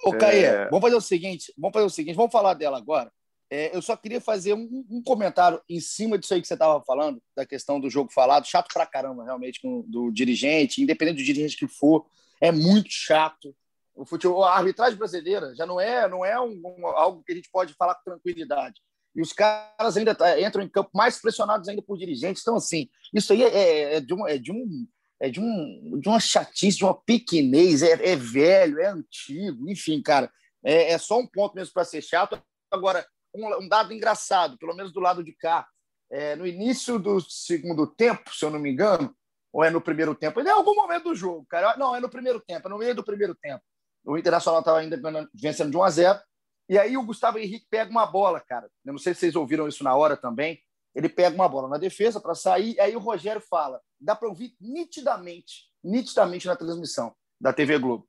Ô, 0.06 0.13
Caê, 0.13 0.43
é... 0.43 0.69
vamos 0.69 0.82
fazer 0.82 0.95
o 0.95 1.02
seguinte, 1.02 1.54
vamos 1.58 1.73
fazer 1.73 1.86
o 1.86 1.89
seguinte, 1.89 2.15
vamos 2.15 2.32
falar 2.32 2.54
dela 2.54 2.78
agora. 2.78 3.12
É, 3.51 3.75
eu 3.75 3.81
só 3.81 3.97
queria 3.97 4.21
fazer 4.21 4.53
um, 4.53 4.85
um, 4.89 5.01
comentário 5.01 5.59
em 5.67 5.79
cima 5.79 6.19
disso 6.19 6.33
aí 6.33 6.41
que 6.41 6.47
você 6.47 6.53
estava 6.53 6.83
falando, 6.83 7.21
da 7.35 7.45
questão 7.45 7.79
do 7.79 7.89
jogo 7.89 8.12
falado, 8.13 8.45
chato 8.45 8.71
pra 8.71 8.85
caramba, 8.85 9.23
realmente, 9.23 9.59
com, 9.59 9.81
do 9.88 10.12
dirigente, 10.12 10.83
independente 10.83 11.17
do 11.17 11.25
dirigente 11.25 11.57
que 11.57 11.67
for, 11.67 12.05
é 12.39 12.51
muito 12.51 12.89
chato. 12.91 13.55
O 13.95 14.05
futebol, 14.05 14.43
a 14.43 14.55
arbitragem 14.55 14.97
brasileira 14.97 15.55
já 15.55 15.65
não 15.65 15.79
é, 15.79 16.07
não 16.07 16.23
é 16.23 16.39
um, 16.39 16.62
um, 16.63 16.88
algo 16.88 17.23
que 17.23 17.31
a 17.31 17.35
gente 17.35 17.49
pode 17.51 17.73
falar 17.73 17.95
com 17.95 18.12
tranquilidade. 18.12 18.79
E 19.15 19.21
os 19.21 19.33
caras 19.33 19.97
ainda 19.97 20.13
tá, 20.13 20.39
entram 20.39 20.63
em 20.63 20.69
campo 20.69 20.91
mais 20.93 21.19
pressionados 21.19 21.67
ainda 21.67 21.81
por 21.81 21.97
dirigentes. 21.97 22.43
Então, 22.43 22.55
assim, 22.55 22.88
isso 23.13 23.33
aí 23.33 23.43
é, 23.43 23.47
é, 23.47 23.95
é 23.95 23.99
de, 23.99 24.13
um, 24.13 24.27
é, 24.27 24.38
de, 24.38 24.51
um, 24.51 24.88
é 25.19 25.29
de, 25.29 25.39
um, 25.39 25.99
de 25.99 26.07
uma 26.07 26.19
chatice, 26.19 26.77
de 26.77 26.83
uma 26.83 26.93
pequenez, 26.93 27.81
é, 27.81 28.12
é 28.12 28.15
velho, 28.15 28.79
é 28.79 28.88
antigo, 28.88 29.69
enfim, 29.69 30.01
cara. 30.03 30.31
É, 30.63 30.91
é 30.91 30.97
só 30.99 31.17
um 31.19 31.25
ponto 31.25 31.55
mesmo 31.55 31.73
para 31.73 31.83
ser 31.83 32.01
chato. 32.01 32.41
Agora, 32.71 33.05
um, 33.33 33.67
dado 33.67 33.93
engraçado, 33.93 34.57
pelo 34.57 34.75
menos 34.75 34.91
do 34.91 34.99
lado 34.99 35.23
de 35.23 35.33
cá. 35.33 35.67
É, 36.11 36.35
no 36.35 36.45
início 36.47 36.97
do 36.97 37.19
segundo 37.21 37.85
tempo, 37.85 38.33
se 38.33 38.43
eu 38.43 38.49
não 38.49 38.59
me 38.59 38.71
engano, 38.71 39.15
ou 39.53 39.63
é 39.63 39.69
no 39.69 39.81
primeiro 39.81 40.15
tempo, 40.15 40.39
é 40.39 40.43
em 40.43 40.49
algum 40.49 40.75
momento 40.75 41.05
do 41.05 41.15
jogo, 41.15 41.45
cara. 41.47 41.77
Não, 41.77 41.95
é 41.95 41.99
no 41.99 42.09
primeiro 42.09 42.39
tempo, 42.39 42.67
é 42.67 42.71
no 42.71 42.77
meio 42.77 42.95
do 42.95 43.03
primeiro 43.03 43.35
tempo. 43.35 43.63
O 44.03 44.17
Internacional 44.17 44.59
estava 44.61 44.79
ainda 44.79 44.99
vencendo 45.33 45.71
de 45.71 45.77
1 45.77 45.83
a 45.83 45.89
0 45.89 46.19
e 46.69 46.77
aí 46.77 46.95
o 46.95 47.03
Gustavo 47.03 47.39
Henrique 47.39 47.65
pega 47.69 47.89
uma 47.89 48.05
bola, 48.05 48.39
cara. 48.39 48.69
Eu 48.85 48.93
não 48.93 48.99
sei 48.99 49.13
se 49.13 49.21
vocês 49.21 49.35
ouviram 49.35 49.67
isso 49.67 49.83
na 49.83 49.95
hora 49.95 50.15
também. 50.15 50.61
Ele 50.93 51.09
pega 51.09 51.35
uma 51.35 51.49
bola 51.49 51.67
na 51.67 51.77
defesa 51.77 52.19
para 52.19 52.35
sair, 52.35 52.79
aí 52.79 52.95
o 52.95 52.99
Rogério 52.99 53.41
fala. 53.41 53.81
Dá 53.99 54.15
para 54.15 54.29
ouvir 54.29 54.55
nitidamente, 54.61 55.65
nitidamente 55.83 56.45
na 56.45 56.55
transmissão 56.55 57.15
da 57.41 57.51
TV 57.51 57.79
Globo. 57.79 58.07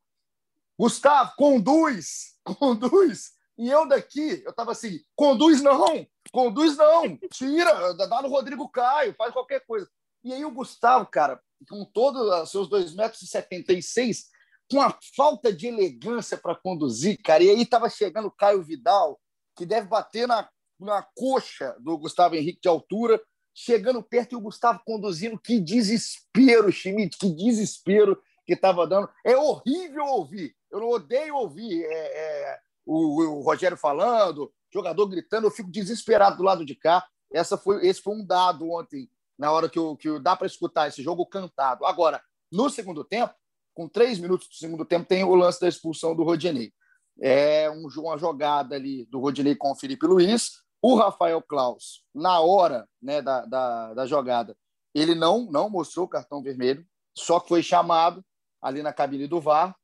Gustavo, 0.78 1.33
conduz, 1.37 2.38
conduz. 2.44 3.33
E 3.61 3.68
eu 3.68 3.87
daqui, 3.87 4.42
eu 4.42 4.53
estava 4.53 4.73
assim, 4.73 5.05
conduz 5.14 5.61
não, 5.61 6.07
conduz 6.33 6.79
não, 6.79 7.14
tira, 7.31 7.92
dá 7.92 8.23
no 8.23 8.31
Rodrigo 8.31 8.66
Caio, 8.70 9.14
faz 9.18 9.35
qualquer 9.35 9.61
coisa. 9.66 9.87
E 10.25 10.33
aí 10.33 10.42
o 10.46 10.51
Gustavo, 10.51 11.05
cara, 11.05 11.38
com 11.68 11.85
todos 11.85 12.23
os 12.23 12.51
seus 12.51 12.70
2,76 12.70 12.96
metros, 12.96 14.25
com 14.70 14.81
a 14.81 14.99
falta 15.14 15.53
de 15.53 15.66
elegância 15.66 16.38
para 16.38 16.55
conduzir, 16.55 17.20
cara, 17.23 17.42
e 17.42 17.51
aí 17.51 17.61
estava 17.61 17.90
chegando 17.90 18.29
o 18.29 18.31
Caio 18.31 18.62
Vidal, 18.62 19.20
que 19.55 19.66
deve 19.66 19.88
bater 19.88 20.27
na, 20.27 20.49
na 20.79 21.07
coxa 21.14 21.77
do 21.81 21.99
Gustavo 21.99 22.37
Henrique 22.37 22.62
de 22.62 22.68
altura, 22.68 23.23
chegando 23.55 24.03
perto 24.03 24.33
e 24.33 24.37
o 24.37 24.40
Gustavo 24.40 24.81
conduzindo. 24.87 25.38
Que 25.38 25.61
desespero, 25.61 26.73
Schmidt, 26.73 27.18
que 27.18 27.29
desespero 27.29 28.23
que 28.46 28.55
estava 28.55 28.87
dando. 28.87 29.11
É 29.23 29.37
horrível 29.37 30.07
ouvir. 30.07 30.57
Eu 30.70 30.88
odeio 30.88 31.37
ouvir. 31.37 31.85
É, 31.85 31.88
é, 31.88 32.61
o, 32.90 33.38
o 33.38 33.40
Rogério 33.42 33.76
falando, 33.76 34.53
jogador 34.72 35.07
gritando, 35.07 35.46
eu 35.46 35.50
fico 35.50 35.70
desesperado 35.70 36.37
do 36.37 36.42
lado 36.42 36.64
de 36.64 36.74
cá. 36.74 37.07
Essa 37.33 37.57
foi, 37.57 37.87
esse 37.87 38.03
foi 38.03 38.14
um 38.14 38.26
dado 38.26 38.68
ontem, 38.68 39.09
na 39.38 39.53
hora 39.53 39.68
que, 39.68 39.79
eu, 39.79 39.96
que 39.96 40.09
eu, 40.09 40.20
dá 40.20 40.35
para 40.35 40.48
escutar 40.48 40.88
esse 40.88 41.00
jogo 41.00 41.24
cantado. 41.24 41.87
Agora, 41.87 42.20
no 42.50 42.68
segundo 42.68 43.05
tempo, 43.05 43.33
com 43.72 43.88
três 43.88 44.18
minutos 44.18 44.48
do 44.48 44.55
segundo 44.55 44.85
tempo, 44.85 45.07
tem 45.07 45.22
o 45.22 45.35
lance 45.37 45.61
da 45.61 45.68
expulsão 45.68 46.16
do 46.16 46.24
Rodinei. 46.24 46.72
É 47.20 47.70
um, 47.70 47.87
uma 47.98 48.18
jogada 48.18 48.74
ali 48.74 49.07
do 49.07 49.20
Rodinei 49.20 49.55
com 49.55 49.70
o 49.70 49.76
Felipe 49.76 50.07
Luiz. 50.07 50.61
O 50.83 50.96
Rafael 50.96 51.40
Klaus, 51.42 52.05
na 52.12 52.40
hora 52.40 52.88
né, 53.00 53.22
da, 53.22 53.44
da, 53.44 53.94
da 53.94 54.07
jogada, 54.07 54.57
ele 54.94 55.14
não, 55.14 55.44
não 55.50 55.70
mostrou 55.70 56.07
o 56.07 56.09
cartão 56.09 56.42
vermelho, 56.42 56.85
só 57.16 57.38
que 57.38 57.48
foi 57.48 57.62
chamado 57.62 58.24
ali 58.61 58.83
na 58.83 58.92
cabine 58.92 59.29
do 59.29 59.40
VAR 59.40 59.76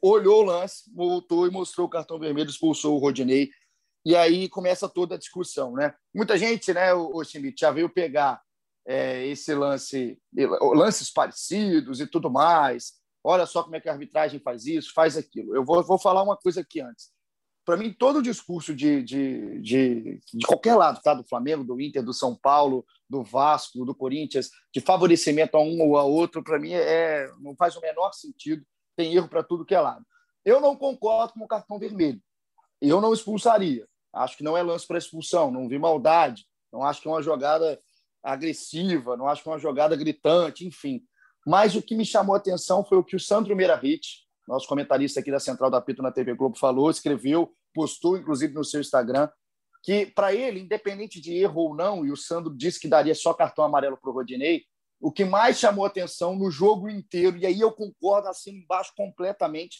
olhou 0.00 0.40
o 0.40 0.46
lance, 0.46 0.90
voltou 0.94 1.46
e 1.46 1.50
mostrou 1.50 1.86
o 1.86 1.90
cartão 1.90 2.18
vermelho, 2.18 2.48
expulsou 2.48 2.96
o 2.96 2.98
Rodinei. 2.98 3.50
E 4.04 4.16
aí 4.16 4.48
começa 4.48 4.88
toda 4.88 5.14
a 5.14 5.18
discussão, 5.18 5.72
né? 5.72 5.94
Muita 6.14 6.36
gente, 6.36 6.72
né, 6.72 6.92
o, 6.92 7.22
Schmidt, 7.22 7.60
já 7.60 7.70
veio 7.70 7.88
pegar 7.88 8.42
é, 8.86 9.26
esse 9.26 9.54
lance, 9.54 10.18
lances 10.74 11.10
parecidos 11.10 12.00
e 12.00 12.06
tudo 12.06 12.30
mais. 12.30 12.94
Olha 13.24 13.46
só 13.46 13.62
como 13.62 13.76
é 13.76 13.80
que 13.80 13.88
a 13.88 13.92
arbitragem 13.92 14.40
faz 14.40 14.66
isso, 14.66 14.92
faz 14.92 15.16
aquilo. 15.16 15.54
Eu 15.54 15.64
vou, 15.64 15.82
vou 15.84 15.98
falar 15.98 16.22
uma 16.22 16.36
coisa 16.36 16.60
aqui 16.62 16.80
antes. 16.80 17.10
Para 17.64 17.76
mim, 17.76 17.94
todo 17.96 18.18
o 18.18 18.22
discurso 18.22 18.74
de, 18.74 19.04
de, 19.04 19.60
de, 19.60 20.20
de, 20.34 20.46
qualquer 20.46 20.74
lado, 20.74 21.00
tá? 21.00 21.14
do 21.14 21.22
Flamengo, 21.22 21.62
do 21.62 21.80
Inter, 21.80 22.02
do 22.02 22.12
São 22.12 22.34
Paulo, 22.34 22.84
do 23.08 23.22
Vasco, 23.22 23.84
do 23.84 23.94
Corinthians, 23.94 24.50
de 24.74 24.80
favorecimento 24.80 25.56
a 25.56 25.60
um 25.60 25.80
ou 25.80 25.96
a 25.96 26.02
outro, 26.02 26.42
para 26.42 26.58
mim 26.58 26.72
é, 26.72 27.30
não 27.38 27.54
faz 27.54 27.76
o 27.76 27.80
menor 27.80 28.12
sentido 28.12 28.66
tem 28.96 29.14
erro 29.14 29.28
para 29.28 29.42
tudo 29.42 29.64
que 29.64 29.74
é 29.74 29.80
lado. 29.80 30.04
Eu 30.44 30.60
não 30.60 30.76
concordo 30.76 31.34
com 31.34 31.44
o 31.44 31.48
cartão 31.48 31.78
vermelho. 31.78 32.20
Eu 32.80 33.00
não 33.00 33.12
expulsaria. 33.12 33.86
Acho 34.12 34.36
que 34.36 34.44
não 34.44 34.56
é 34.56 34.62
lance 34.62 34.86
para 34.86 34.98
expulsão, 34.98 35.50
não 35.50 35.68
vi 35.68 35.78
maldade, 35.78 36.44
não 36.72 36.82
acho 36.82 37.00
que 37.00 37.08
é 37.08 37.10
uma 37.10 37.22
jogada 37.22 37.78
agressiva, 38.22 39.16
não 39.16 39.26
acho 39.26 39.42
que 39.42 39.48
é 39.48 39.52
uma 39.52 39.58
jogada 39.58 39.96
gritante, 39.96 40.66
enfim. 40.66 41.02
Mas 41.46 41.74
o 41.74 41.82
que 41.82 41.94
me 41.94 42.04
chamou 42.04 42.34
a 42.34 42.38
atenção 42.38 42.84
foi 42.84 42.98
o 42.98 43.04
que 43.04 43.16
o 43.16 43.20
Sandro 43.20 43.56
Meravich, 43.56 44.22
nosso 44.46 44.68
comentarista 44.68 45.20
aqui 45.20 45.30
da 45.30 45.40
Central 45.40 45.70
da 45.70 45.80
Pito 45.80 46.02
na 46.02 46.12
TV 46.12 46.34
Globo, 46.34 46.58
falou, 46.58 46.90
escreveu, 46.90 47.52
postou, 47.74 48.16
inclusive, 48.16 48.52
no 48.52 48.64
seu 48.64 48.80
Instagram, 48.80 49.28
que 49.82 50.06
para 50.06 50.34
ele, 50.34 50.60
independente 50.60 51.20
de 51.20 51.34
erro 51.34 51.62
ou 51.62 51.74
não, 51.74 52.04
e 52.06 52.12
o 52.12 52.16
Sandro 52.16 52.54
disse 52.54 52.78
que 52.78 52.88
daria 52.88 53.14
só 53.14 53.34
cartão 53.34 53.64
amarelo 53.64 53.96
para 53.96 54.10
o 54.10 54.12
Rodinei, 54.12 54.64
o 55.02 55.10
que 55.10 55.24
mais 55.24 55.58
chamou 55.58 55.84
atenção 55.84 56.36
no 56.36 56.48
jogo 56.48 56.88
inteiro, 56.88 57.36
e 57.36 57.44
aí 57.44 57.60
eu 57.60 57.72
concordo 57.72 58.28
assim 58.28 58.52
embaixo 58.58 58.92
completamente, 58.96 59.78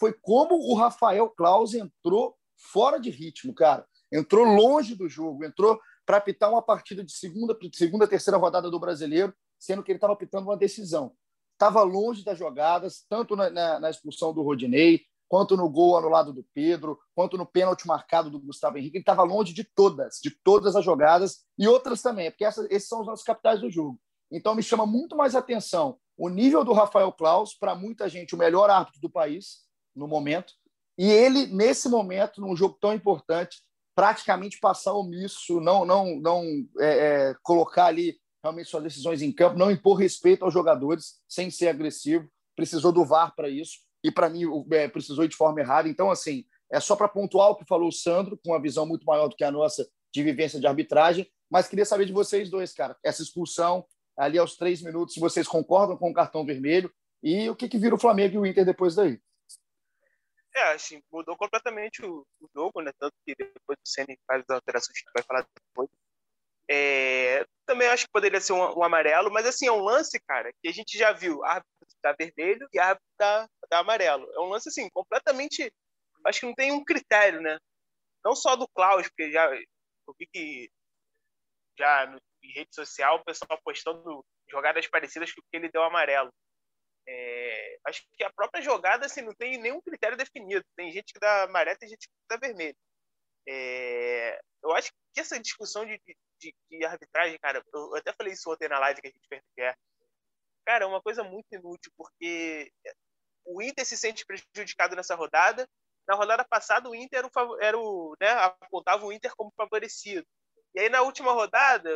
foi 0.00 0.12
como 0.12 0.56
o 0.56 0.74
Rafael 0.74 1.30
Claus 1.30 1.74
entrou 1.74 2.36
fora 2.56 2.98
de 2.98 3.08
ritmo, 3.08 3.54
cara. 3.54 3.86
Entrou 4.12 4.44
longe 4.44 4.96
do 4.96 5.08
jogo, 5.08 5.44
entrou 5.44 5.78
para 6.04 6.16
apitar 6.16 6.50
uma 6.50 6.60
partida 6.60 7.04
de 7.04 7.12
segunda, 7.12 7.56
segunda, 7.72 8.08
terceira 8.08 8.36
rodada 8.36 8.68
do 8.68 8.80
brasileiro, 8.80 9.32
sendo 9.60 9.82
que 9.82 9.92
ele 9.92 9.96
estava 9.96 10.12
apitando 10.12 10.48
uma 10.48 10.56
decisão. 10.56 11.14
Estava 11.52 11.80
longe 11.84 12.24
das 12.24 12.36
jogadas, 12.36 13.06
tanto 13.08 13.36
na, 13.36 13.48
na, 13.50 13.78
na, 13.78 13.90
expulsão 13.90 14.34
do 14.34 14.42
Rodinei, 14.42 15.02
quanto 15.28 15.56
no 15.56 15.70
gol 15.70 15.96
anulado 15.96 16.32
do 16.32 16.44
Pedro, 16.52 16.98
quanto 17.14 17.38
no 17.38 17.46
pênalti 17.46 17.86
marcado 17.86 18.28
do 18.28 18.40
Gustavo 18.40 18.76
Henrique. 18.76 18.96
Ele 18.96 19.02
estava 19.02 19.22
longe 19.22 19.54
de 19.54 19.62
todas, 19.62 20.18
de 20.20 20.30
todas 20.42 20.74
as 20.74 20.84
jogadas 20.84 21.44
e 21.56 21.68
outras 21.68 22.02
também, 22.02 22.30
porque 22.30 22.44
esses 22.44 22.88
são 22.88 23.00
os 23.00 23.06
nossos 23.06 23.24
capitais 23.24 23.60
do 23.60 23.70
jogo. 23.70 24.00
Então, 24.34 24.54
me 24.54 24.62
chama 24.62 24.84
muito 24.84 25.16
mais 25.16 25.34
atenção 25.36 25.96
o 26.16 26.28
nível 26.28 26.64
do 26.64 26.72
Rafael 26.72 27.12
Klaus, 27.12 27.54
para 27.54 27.74
muita 27.74 28.08
gente, 28.08 28.34
o 28.34 28.38
melhor 28.38 28.70
árbitro 28.70 29.00
do 29.00 29.10
país 29.10 29.60
no 29.94 30.06
momento, 30.06 30.52
e 30.98 31.10
ele, 31.10 31.46
nesse 31.46 31.88
momento, 31.88 32.40
num 32.40 32.56
jogo 32.56 32.76
tão 32.80 32.92
importante, 32.92 33.58
praticamente 33.94 34.58
passar 34.60 34.92
omisso, 34.92 35.60
não, 35.60 35.84
não, 35.84 36.16
não 36.20 36.42
é, 36.80 37.30
é, 37.30 37.34
colocar 37.42 37.86
ali 37.86 38.16
realmente 38.42 38.68
suas 38.68 38.82
decisões 38.82 39.22
em 39.22 39.32
campo, 39.32 39.58
não 39.58 39.70
impor 39.70 39.96
respeito 39.96 40.44
aos 40.44 40.52
jogadores 40.52 41.20
sem 41.28 41.50
ser 41.50 41.68
agressivo. 41.68 42.28
Precisou 42.56 42.92
do 42.92 43.04
VAR 43.04 43.34
para 43.34 43.48
isso, 43.48 43.78
e 44.04 44.10
para 44.10 44.28
mim 44.28 44.42
é, 44.72 44.88
precisou 44.88 45.26
de 45.26 45.36
forma 45.36 45.60
errada. 45.60 45.88
Então, 45.88 46.10
assim, 46.10 46.44
é 46.70 46.78
só 46.78 46.94
para 46.94 47.08
pontuar 47.08 47.50
o 47.50 47.56
que 47.56 47.64
falou 47.66 47.88
o 47.88 47.92
Sandro, 47.92 48.38
com 48.44 48.52
uma 48.52 48.60
visão 48.60 48.86
muito 48.86 49.04
maior 49.04 49.28
do 49.28 49.36
que 49.36 49.44
a 49.44 49.50
nossa 49.50 49.86
de 50.12 50.22
vivência 50.22 50.60
de 50.60 50.66
arbitragem, 50.66 51.26
mas 51.50 51.66
queria 51.66 51.84
saber 51.84 52.06
de 52.06 52.12
vocês 52.12 52.48
dois, 52.48 52.72
cara, 52.72 52.96
essa 53.04 53.22
expulsão 53.22 53.84
ali 54.16 54.38
aos 54.38 54.56
três 54.56 54.82
minutos, 54.82 55.14
se 55.14 55.20
vocês 55.20 55.46
concordam 55.46 55.96
com 55.96 56.10
o 56.10 56.14
cartão 56.14 56.44
vermelho 56.44 56.92
e 57.22 57.48
o 57.48 57.56
que, 57.56 57.68
que 57.68 57.78
vira 57.78 57.94
o 57.94 58.00
Flamengo 58.00 58.34
e 58.34 58.38
o 58.38 58.46
Inter 58.46 58.64
depois 58.64 58.94
daí. 58.94 59.20
É, 60.54 60.72
assim, 60.72 61.02
mudou 61.10 61.36
completamente 61.36 62.04
o, 62.04 62.24
o 62.40 62.48
jogo, 62.54 62.80
né? 62.80 62.92
Tanto 62.98 63.14
que 63.26 63.34
depois 63.34 63.76
o 63.76 63.88
Senna 63.88 64.14
faz 64.26 64.44
as 64.48 64.54
alterações 64.54 65.00
que 65.00 65.10
vai 65.12 65.22
falar 65.24 65.44
depois. 65.52 65.90
É, 66.70 67.44
também 67.66 67.88
acho 67.88 68.06
que 68.06 68.12
poderia 68.12 68.40
ser 68.40 68.52
um, 68.52 68.78
um, 68.78 68.82
amarelo, 68.84 69.30
mas 69.32 69.46
assim, 69.46 69.66
é 69.66 69.72
um 69.72 69.82
lance, 69.82 70.18
cara, 70.20 70.50
que 70.62 70.68
a 70.68 70.72
gente 70.72 70.96
já 70.96 71.12
viu 71.12 71.44
árbitro 71.44 71.72
da 72.02 72.12
vermelho 72.12 72.68
e 72.72 72.78
árbitro 72.78 73.08
da, 73.18 73.48
da 73.68 73.78
amarelo. 73.80 74.30
É 74.32 74.40
um 74.40 74.48
lance, 74.48 74.68
assim, 74.68 74.88
completamente. 74.90 75.72
Acho 76.24 76.40
que 76.40 76.46
não 76.46 76.54
tem 76.54 76.72
um 76.72 76.84
critério, 76.84 77.40
né? 77.42 77.58
Não 78.24 78.34
só 78.36 78.54
do 78.54 78.68
Klaus, 78.68 79.08
porque 79.08 79.32
já 79.32 79.52
eu 79.54 80.14
vi 80.18 80.26
que 80.26 80.70
já 81.78 82.06
no, 82.06 82.18
em 82.44 82.52
rede 82.52 82.74
social 82.74 83.16
o 83.16 83.24
pessoal 83.24 83.58
postando 83.64 84.24
jogadas 84.48 84.86
parecidas 84.86 85.32
que 85.32 85.40
ele 85.52 85.70
deu 85.70 85.82
amarelo. 85.82 86.32
É, 87.06 87.78
acho 87.86 88.02
que 88.14 88.24
a 88.24 88.32
própria 88.32 88.62
jogada 88.62 89.06
assim, 89.06 89.22
não 89.22 89.34
tem 89.34 89.58
nenhum 89.58 89.80
critério 89.80 90.16
definido. 90.16 90.64
Tem 90.76 90.92
gente 90.92 91.12
que 91.12 91.18
dá 91.18 91.44
amarelo 91.44 91.78
e 91.82 91.88
gente 91.88 92.06
que 92.06 92.14
dá 92.28 92.36
vermelho. 92.36 92.76
É, 93.46 94.40
eu 94.62 94.72
acho 94.72 94.90
que 95.12 95.20
essa 95.20 95.38
discussão 95.38 95.84
de, 95.84 96.00
de, 96.40 96.54
de, 96.70 96.84
arbitragem, 96.84 97.38
cara, 97.38 97.62
eu 97.72 97.96
até 97.96 98.12
falei 98.12 98.32
isso 98.32 98.50
ontem 98.50 98.68
na 98.68 98.78
live 98.78 99.02
que 99.02 99.08
a 99.08 99.10
gente 99.10 99.28
fez 99.28 99.42
é, 99.58 99.74
cara, 100.64 100.84
é 100.84 100.86
uma 100.86 101.02
coisa 101.02 101.22
muito 101.22 101.46
inútil, 101.52 101.92
porque 101.96 102.72
o 103.44 103.60
Inter 103.62 103.84
se 103.84 103.96
sente 103.96 104.24
prejudicado 104.24 104.96
nessa 104.96 105.14
rodada. 105.14 105.68
Na 106.08 106.14
rodada 106.14 106.44
passada, 106.44 106.88
o 106.88 106.94
Inter 106.94 107.18
era 107.18 107.26
o, 107.28 107.62
era 107.62 107.78
o 107.78 108.16
né, 108.20 108.28
apontava 108.30 109.04
o 109.04 109.12
Inter 109.12 109.34
como 109.36 109.52
favorecido. 109.56 110.26
E 110.74 110.80
aí, 110.80 110.88
na 110.88 111.02
última 111.02 111.32
rodada, 111.32 111.90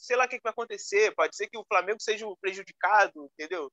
sei 0.00 0.16
lá 0.16 0.24
o 0.24 0.28
que 0.28 0.40
vai 0.42 0.52
acontecer. 0.52 1.14
Pode 1.14 1.36
ser 1.36 1.48
que 1.48 1.58
o 1.58 1.64
Flamengo 1.66 2.00
seja 2.00 2.26
o 2.26 2.36
prejudicado, 2.36 3.30
entendeu? 3.34 3.70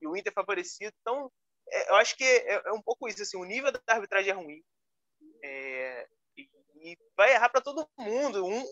E 0.00 0.06
o 0.06 0.16
Inter 0.16 0.32
favorecido. 0.32 0.92
Então, 1.00 1.30
é, 1.70 1.90
eu 1.90 1.96
acho 1.96 2.16
que 2.16 2.24
é, 2.24 2.54
é, 2.54 2.72
um 2.72 2.82
pouco 2.82 3.08
isso. 3.08 3.22
Assim, 3.22 3.38
o 3.38 3.44
nível 3.44 3.72
da 3.72 3.80
arbitragem 3.88 4.30
é 4.30 4.34
ruim. 4.34 4.62
É, 5.42 6.06
e, 6.36 6.48
e, 6.76 6.98
vai 7.16 7.32
errar 7.32 7.48
para 7.48 7.60
todo 7.60 7.88
mundo. 7.98 8.44
Um, 8.46 8.64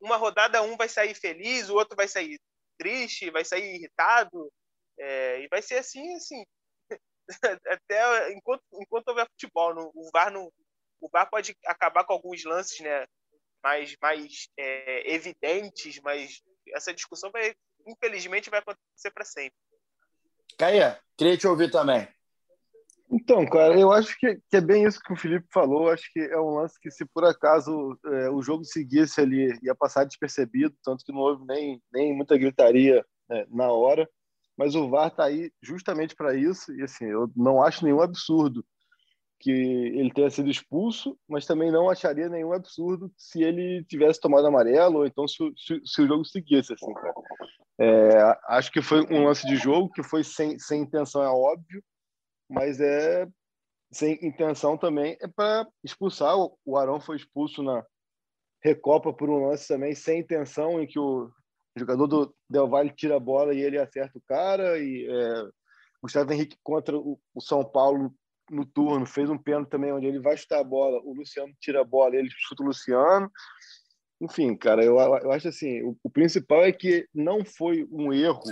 uma 0.00 0.16
rodada, 0.16 0.62
um 0.62 0.76
vai 0.76 0.88
sair 0.88 1.14
feliz, 1.14 1.68
o 1.68 1.74
outro 1.74 1.96
vai 1.96 2.06
sair 2.06 2.38
triste, 2.78 3.30
vai 3.30 3.44
sair 3.44 3.76
irritado. 3.76 4.52
É, 4.98 5.40
e 5.40 5.48
vai 5.48 5.62
ser 5.62 5.78
assim, 5.78 6.14
assim, 6.14 6.44
até 7.66 8.32
enquanto, 8.32 8.62
enquanto 8.74 9.08
houver 9.08 9.26
futebol. 9.30 9.74
No, 9.74 9.90
o, 9.94 10.10
VAR 10.12 10.30
não, 10.30 10.52
o 11.00 11.08
VAR 11.08 11.28
pode 11.30 11.56
acabar 11.66 12.04
com 12.04 12.12
alguns 12.12 12.44
lances 12.44 12.80
né, 12.80 13.06
mais, 13.62 13.96
mais 14.00 14.48
é, 14.56 15.14
evidentes, 15.14 16.00
mas 16.02 16.42
essa 16.74 16.94
discussão 16.94 17.30
vai, 17.30 17.54
infelizmente, 17.86 18.50
vai 18.50 18.60
acontecer 18.60 19.10
para 19.12 19.24
sempre. 19.24 19.56
Caia, 20.58 21.00
queria 21.16 21.36
te 21.36 21.46
ouvir 21.46 21.70
também. 21.70 22.08
Então, 23.12 23.44
cara, 23.44 23.78
eu 23.78 23.90
acho 23.90 24.16
que, 24.18 24.36
que, 24.48 24.56
é 24.56 24.60
bem 24.60 24.84
isso 24.84 25.00
que 25.00 25.12
o 25.12 25.16
Felipe 25.16 25.46
falou. 25.52 25.90
Acho 25.90 26.08
que 26.12 26.20
é 26.20 26.38
um 26.38 26.54
lance 26.54 26.78
que, 26.80 26.90
se 26.90 27.04
por 27.04 27.24
acaso 27.24 27.98
é, 28.06 28.30
o 28.30 28.40
jogo 28.40 28.64
seguisse 28.64 29.20
ali, 29.20 29.58
ia 29.62 29.74
passar 29.74 30.04
despercebido, 30.04 30.76
tanto 30.84 31.04
que 31.04 31.12
não 31.12 31.18
houve 31.18 31.44
nem, 31.44 31.82
nem 31.92 32.14
muita 32.14 32.38
gritaria 32.38 33.04
né, 33.28 33.44
na 33.50 33.72
hora. 33.72 34.08
Mas 34.56 34.76
o 34.76 34.88
VAR 34.88 35.08
está 35.08 35.24
aí 35.24 35.50
justamente 35.60 36.14
para 36.14 36.36
isso. 36.36 36.72
E 36.72 36.82
assim, 36.82 37.06
eu 37.06 37.28
não 37.34 37.60
acho 37.60 37.84
nenhum 37.84 38.00
absurdo 38.00 38.64
que 39.40 39.50
ele 39.50 40.12
tenha 40.12 40.30
sido 40.30 40.50
expulso, 40.50 41.18
mas 41.28 41.46
também 41.46 41.72
não 41.72 41.88
acharia 41.88 42.28
nenhum 42.28 42.52
absurdo 42.52 43.10
se 43.16 43.42
ele 43.42 43.82
tivesse 43.84 44.20
tomado 44.20 44.46
amarelo 44.46 44.98
ou 44.98 45.06
então 45.06 45.26
se, 45.26 45.36
se, 45.56 45.80
se 45.84 46.02
o 46.02 46.06
jogo 46.06 46.24
seguisse. 46.24 46.74
Assim. 46.74 46.92
É, 47.80 48.36
acho 48.48 48.70
que 48.70 48.82
foi 48.82 49.00
um 49.10 49.24
lance 49.24 49.46
de 49.46 49.56
jogo 49.56 49.90
que 49.90 50.02
foi 50.02 50.22
sem, 50.22 50.58
sem 50.58 50.82
intenção, 50.82 51.22
é 51.22 51.28
óbvio 51.28 51.82
mas 52.50 52.80
é 52.80 53.28
sem 53.92 54.18
intenção 54.22 54.76
também 54.76 55.16
é 55.20 55.28
para 55.28 55.66
expulsar. 55.82 56.34
O 56.64 56.76
Arão 56.76 57.00
foi 57.00 57.16
expulso 57.16 57.62
na 57.62 57.84
Recopa 58.62 59.12
por 59.12 59.30
um 59.30 59.46
lance 59.46 59.68
também 59.68 59.94
sem 59.94 60.20
intenção, 60.20 60.82
em 60.82 60.86
que 60.86 60.98
o 60.98 61.30
jogador 61.76 62.06
do 62.06 62.34
Del 62.48 62.68
Valle 62.68 62.90
tira 62.90 63.16
a 63.16 63.20
bola 63.20 63.54
e 63.54 63.60
ele 63.60 63.78
acerta 63.78 64.18
o 64.18 64.22
cara. 64.22 64.78
E 64.78 65.06
é, 65.08 65.48
Gustavo 66.02 66.32
Henrique 66.32 66.58
contra 66.62 66.98
o, 66.98 67.18
São 67.40 67.64
Paulo 67.64 68.12
no 68.50 68.66
turno 68.66 69.06
fez 69.06 69.30
um 69.30 69.38
pênalti 69.38 69.70
também 69.70 69.92
onde 69.92 70.06
ele 70.06 70.18
vai 70.18 70.36
chutar 70.36 70.60
a 70.60 70.64
bola, 70.64 71.00
o 71.02 71.14
Luciano 71.14 71.54
tira 71.60 71.80
a 71.80 71.84
bola, 71.84 72.16
ele 72.16 72.28
chuta 72.30 72.62
o 72.62 72.66
Luciano. 72.66 73.30
Enfim, 74.20 74.54
cara, 74.54 74.84
eu, 74.84 74.98
eu 74.98 75.32
acho 75.32 75.48
assim, 75.48 75.82
o, 75.82 75.96
o 76.02 76.10
principal 76.10 76.62
é 76.62 76.72
que 76.72 77.08
não 77.14 77.44
foi 77.44 77.88
um 77.90 78.12
erro 78.12 78.42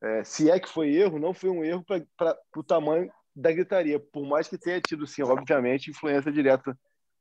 é, 0.00 0.22
se 0.22 0.50
é 0.50 0.60
que 0.60 0.68
foi 0.68 0.94
erro, 0.94 1.18
não 1.18 1.34
foi 1.34 1.50
um 1.50 1.64
erro 1.64 1.84
para 2.16 2.38
o 2.56 2.62
tamanho 2.62 3.10
da 3.34 3.52
gritaria, 3.52 3.98
por 3.98 4.26
mais 4.26 4.48
que 4.48 4.58
tenha 4.58 4.80
tido, 4.80 5.06
sim, 5.06 5.22
obviamente, 5.22 5.90
influência 5.90 6.30
direta, 6.30 6.78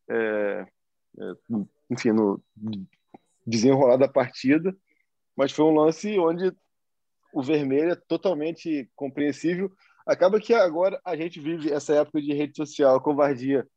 é, 0.10 0.66
é, 1.20 1.24
enfim, 1.90 2.12
no 2.12 2.42
desenrolar 3.46 3.98
da 3.98 4.08
partida, 4.08 4.76
mas 5.36 5.52
foi 5.52 5.66
um 5.66 5.76
lance 5.76 6.18
onde 6.20 6.52
o 7.34 7.42
vermelho 7.42 7.92
é 7.92 7.96
totalmente 7.96 8.90
compreensível. 8.96 9.72
Acaba 10.08 10.40
que 10.40 10.54
agora 10.54 11.02
a 11.04 11.18
gente 11.18 11.38
vive 11.38 11.70
essa 11.70 11.94
época 11.96 12.22
de 12.22 12.34
rede 12.34 12.56
social, 12.56 13.02
covardia, 13.02 13.68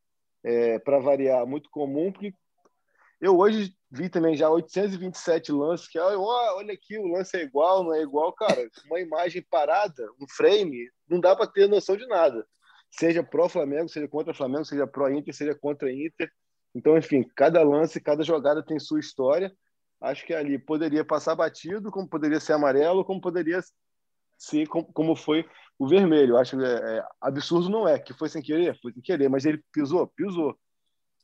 é, 0.45 0.79
para 0.79 1.01
variar, 1.01 1.45
muito 1.45 1.69
comum, 1.71 2.13
porque 2.13 2.33
eu 3.21 3.37
hoje 3.37 3.75
vi 3.91 4.09
também 4.09 4.37
já 4.37 4.49
827 4.49 5.51
lances, 5.51 5.89
que 5.89 5.99
oh, 5.99 6.25
olha 6.57 6.73
aqui, 6.73 6.97
o 6.97 7.09
lance 7.09 7.37
é 7.37 7.43
igual, 7.43 7.83
não 7.83 7.93
é 7.93 8.01
igual, 8.01 8.33
cara. 8.33 8.71
Uma 8.87 9.01
imagem 9.01 9.45
parada, 9.51 10.09
um 10.21 10.27
frame, 10.29 10.89
não 11.09 11.19
dá 11.19 11.35
para 11.35 11.49
ter 11.49 11.69
noção 11.69 11.97
de 11.97 12.07
nada. 12.07 12.47
Seja 12.93 13.25
pró-Flamengo, 13.25 13.89
seja 13.89 14.07
contra 14.07 14.33
Flamengo, 14.33 14.65
seja 14.65 14.87
pró-Inter, 14.87 15.35
seja 15.35 15.55
contra 15.55 15.93
Inter. 15.93 16.31
Então, 16.75 16.97
enfim, 16.97 17.25
cada 17.35 17.61
lance, 17.63 18.01
cada 18.01 18.23
jogada 18.23 18.65
tem 18.65 18.79
sua 18.79 19.01
história. 19.01 19.53
Acho 20.01 20.25
que 20.25 20.33
ali 20.33 20.59
poderia 20.59 21.05
passar 21.05 21.35
batido, 21.35 21.91
como 21.91 22.09
poderia 22.09 22.39
ser 22.39 22.53
amarelo, 22.53 23.05
como 23.05 23.21
poderia 23.21 23.61
ser 24.39 24.67
como 24.69 25.15
foi 25.15 25.45
o 25.81 25.89
vermelho. 25.89 26.37
Acho 26.37 26.59
que 26.59 26.63
é, 26.63 26.99
é, 26.99 27.05
absurdo 27.19 27.71
não 27.71 27.89
é, 27.89 27.99
que 27.99 28.13
foi 28.13 28.29
sem 28.29 28.43
querer, 28.43 28.79
foi 28.83 28.93
sem 28.93 29.01
querer, 29.01 29.31
mas 29.31 29.47
ele 29.47 29.65
pisou, 29.73 30.07
pisou. 30.09 30.55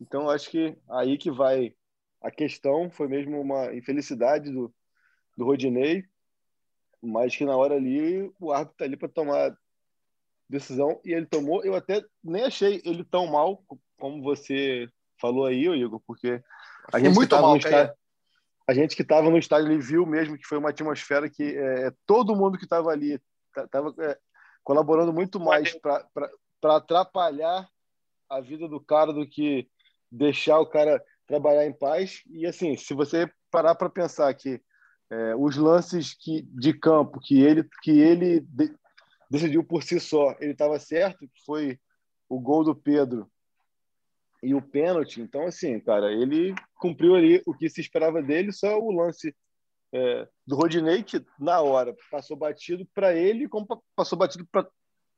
Então, 0.00 0.30
acho 0.30 0.50
que 0.50 0.74
aí 0.88 1.18
que 1.18 1.30
vai 1.30 1.74
a 2.22 2.30
questão 2.30 2.90
foi 2.90 3.06
mesmo 3.06 3.38
uma 3.38 3.74
infelicidade 3.74 4.50
do, 4.50 4.74
do 5.36 5.44
Rodinei, 5.44 6.04
mas 7.02 7.36
que 7.36 7.44
na 7.44 7.54
hora 7.54 7.74
ali 7.74 8.32
o 8.40 8.50
árbitro 8.50 8.72
está 8.72 8.84
ali 8.86 8.96
para 8.96 9.10
tomar 9.10 9.54
decisão 10.48 10.98
e 11.04 11.12
ele 11.12 11.26
tomou. 11.26 11.62
Eu 11.62 11.74
até 11.74 12.02
nem 12.24 12.44
achei 12.44 12.80
ele 12.82 13.04
tão 13.04 13.26
mal 13.26 13.62
como 13.98 14.22
você 14.22 14.88
falou 15.20 15.44
aí, 15.44 15.66
Igor, 15.66 16.00
porque 16.06 16.42
a 16.90 16.98
gente 16.98 17.14
muito 17.14 17.34
mal, 17.34 17.50
no 17.50 17.56
estádio, 17.58 17.94
a 18.66 18.72
gente 18.72 18.96
que 18.96 19.02
estava 19.02 19.28
no 19.28 19.38
estádio 19.38 19.70
ele 19.70 19.82
viu 19.82 20.06
mesmo 20.06 20.38
que 20.38 20.46
foi 20.46 20.56
uma 20.56 20.70
atmosfera 20.70 21.28
que 21.28 21.56
é, 21.56 21.92
todo 22.06 22.34
mundo 22.34 22.56
que 22.56 22.64
estava 22.64 22.90
ali 22.90 23.20
estava 23.54 23.94
é, 24.02 24.18
colaborando 24.66 25.12
muito 25.12 25.38
mais 25.38 25.72
para 25.80 26.76
atrapalhar 26.76 27.68
a 28.28 28.40
vida 28.40 28.66
do 28.66 28.80
cara 28.80 29.12
do 29.12 29.24
que 29.24 29.70
deixar 30.10 30.58
o 30.58 30.66
cara 30.66 31.00
trabalhar 31.24 31.64
em 31.64 31.72
paz. 31.72 32.24
E 32.28 32.44
assim, 32.44 32.76
se 32.76 32.92
você 32.92 33.30
parar 33.48 33.76
para 33.76 33.88
pensar 33.88 34.34
que 34.34 34.60
é, 35.08 35.36
os 35.36 35.56
lances 35.56 36.14
que, 36.14 36.42
de 36.42 36.72
campo 36.72 37.20
que 37.20 37.40
ele, 37.40 37.62
que 37.80 37.92
ele 37.92 38.40
de, 38.40 38.74
decidiu 39.30 39.62
por 39.62 39.84
si 39.84 40.00
só, 40.00 40.34
ele 40.40 40.50
estava 40.50 40.80
certo, 40.80 41.28
que 41.28 41.44
foi 41.44 41.78
o 42.28 42.40
gol 42.40 42.64
do 42.64 42.74
Pedro 42.74 43.30
e 44.42 44.52
o 44.52 44.60
pênalti. 44.60 45.20
Então, 45.20 45.46
assim, 45.46 45.78
cara, 45.78 46.12
ele 46.12 46.52
cumpriu 46.74 47.14
ali 47.14 47.40
o 47.46 47.54
que 47.54 47.70
se 47.70 47.80
esperava 47.80 48.20
dele, 48.20 48.50
só 48.50 48.80
o 48.80 48.90
lance 48.90 49.32
é, 49.92 50.28
do 50.46 50.56
Rodinei, 50.56 51.02
que 51.02 51.24
na 51.38 51.60
hora 51.60 51.94
passou 52.10 52.36
batido 52.36 52.86
para 52.94 53.14
ele, 53.14 53.48
como 53.48 53.66
passou 53.94 54.18
batido 54.18 54.46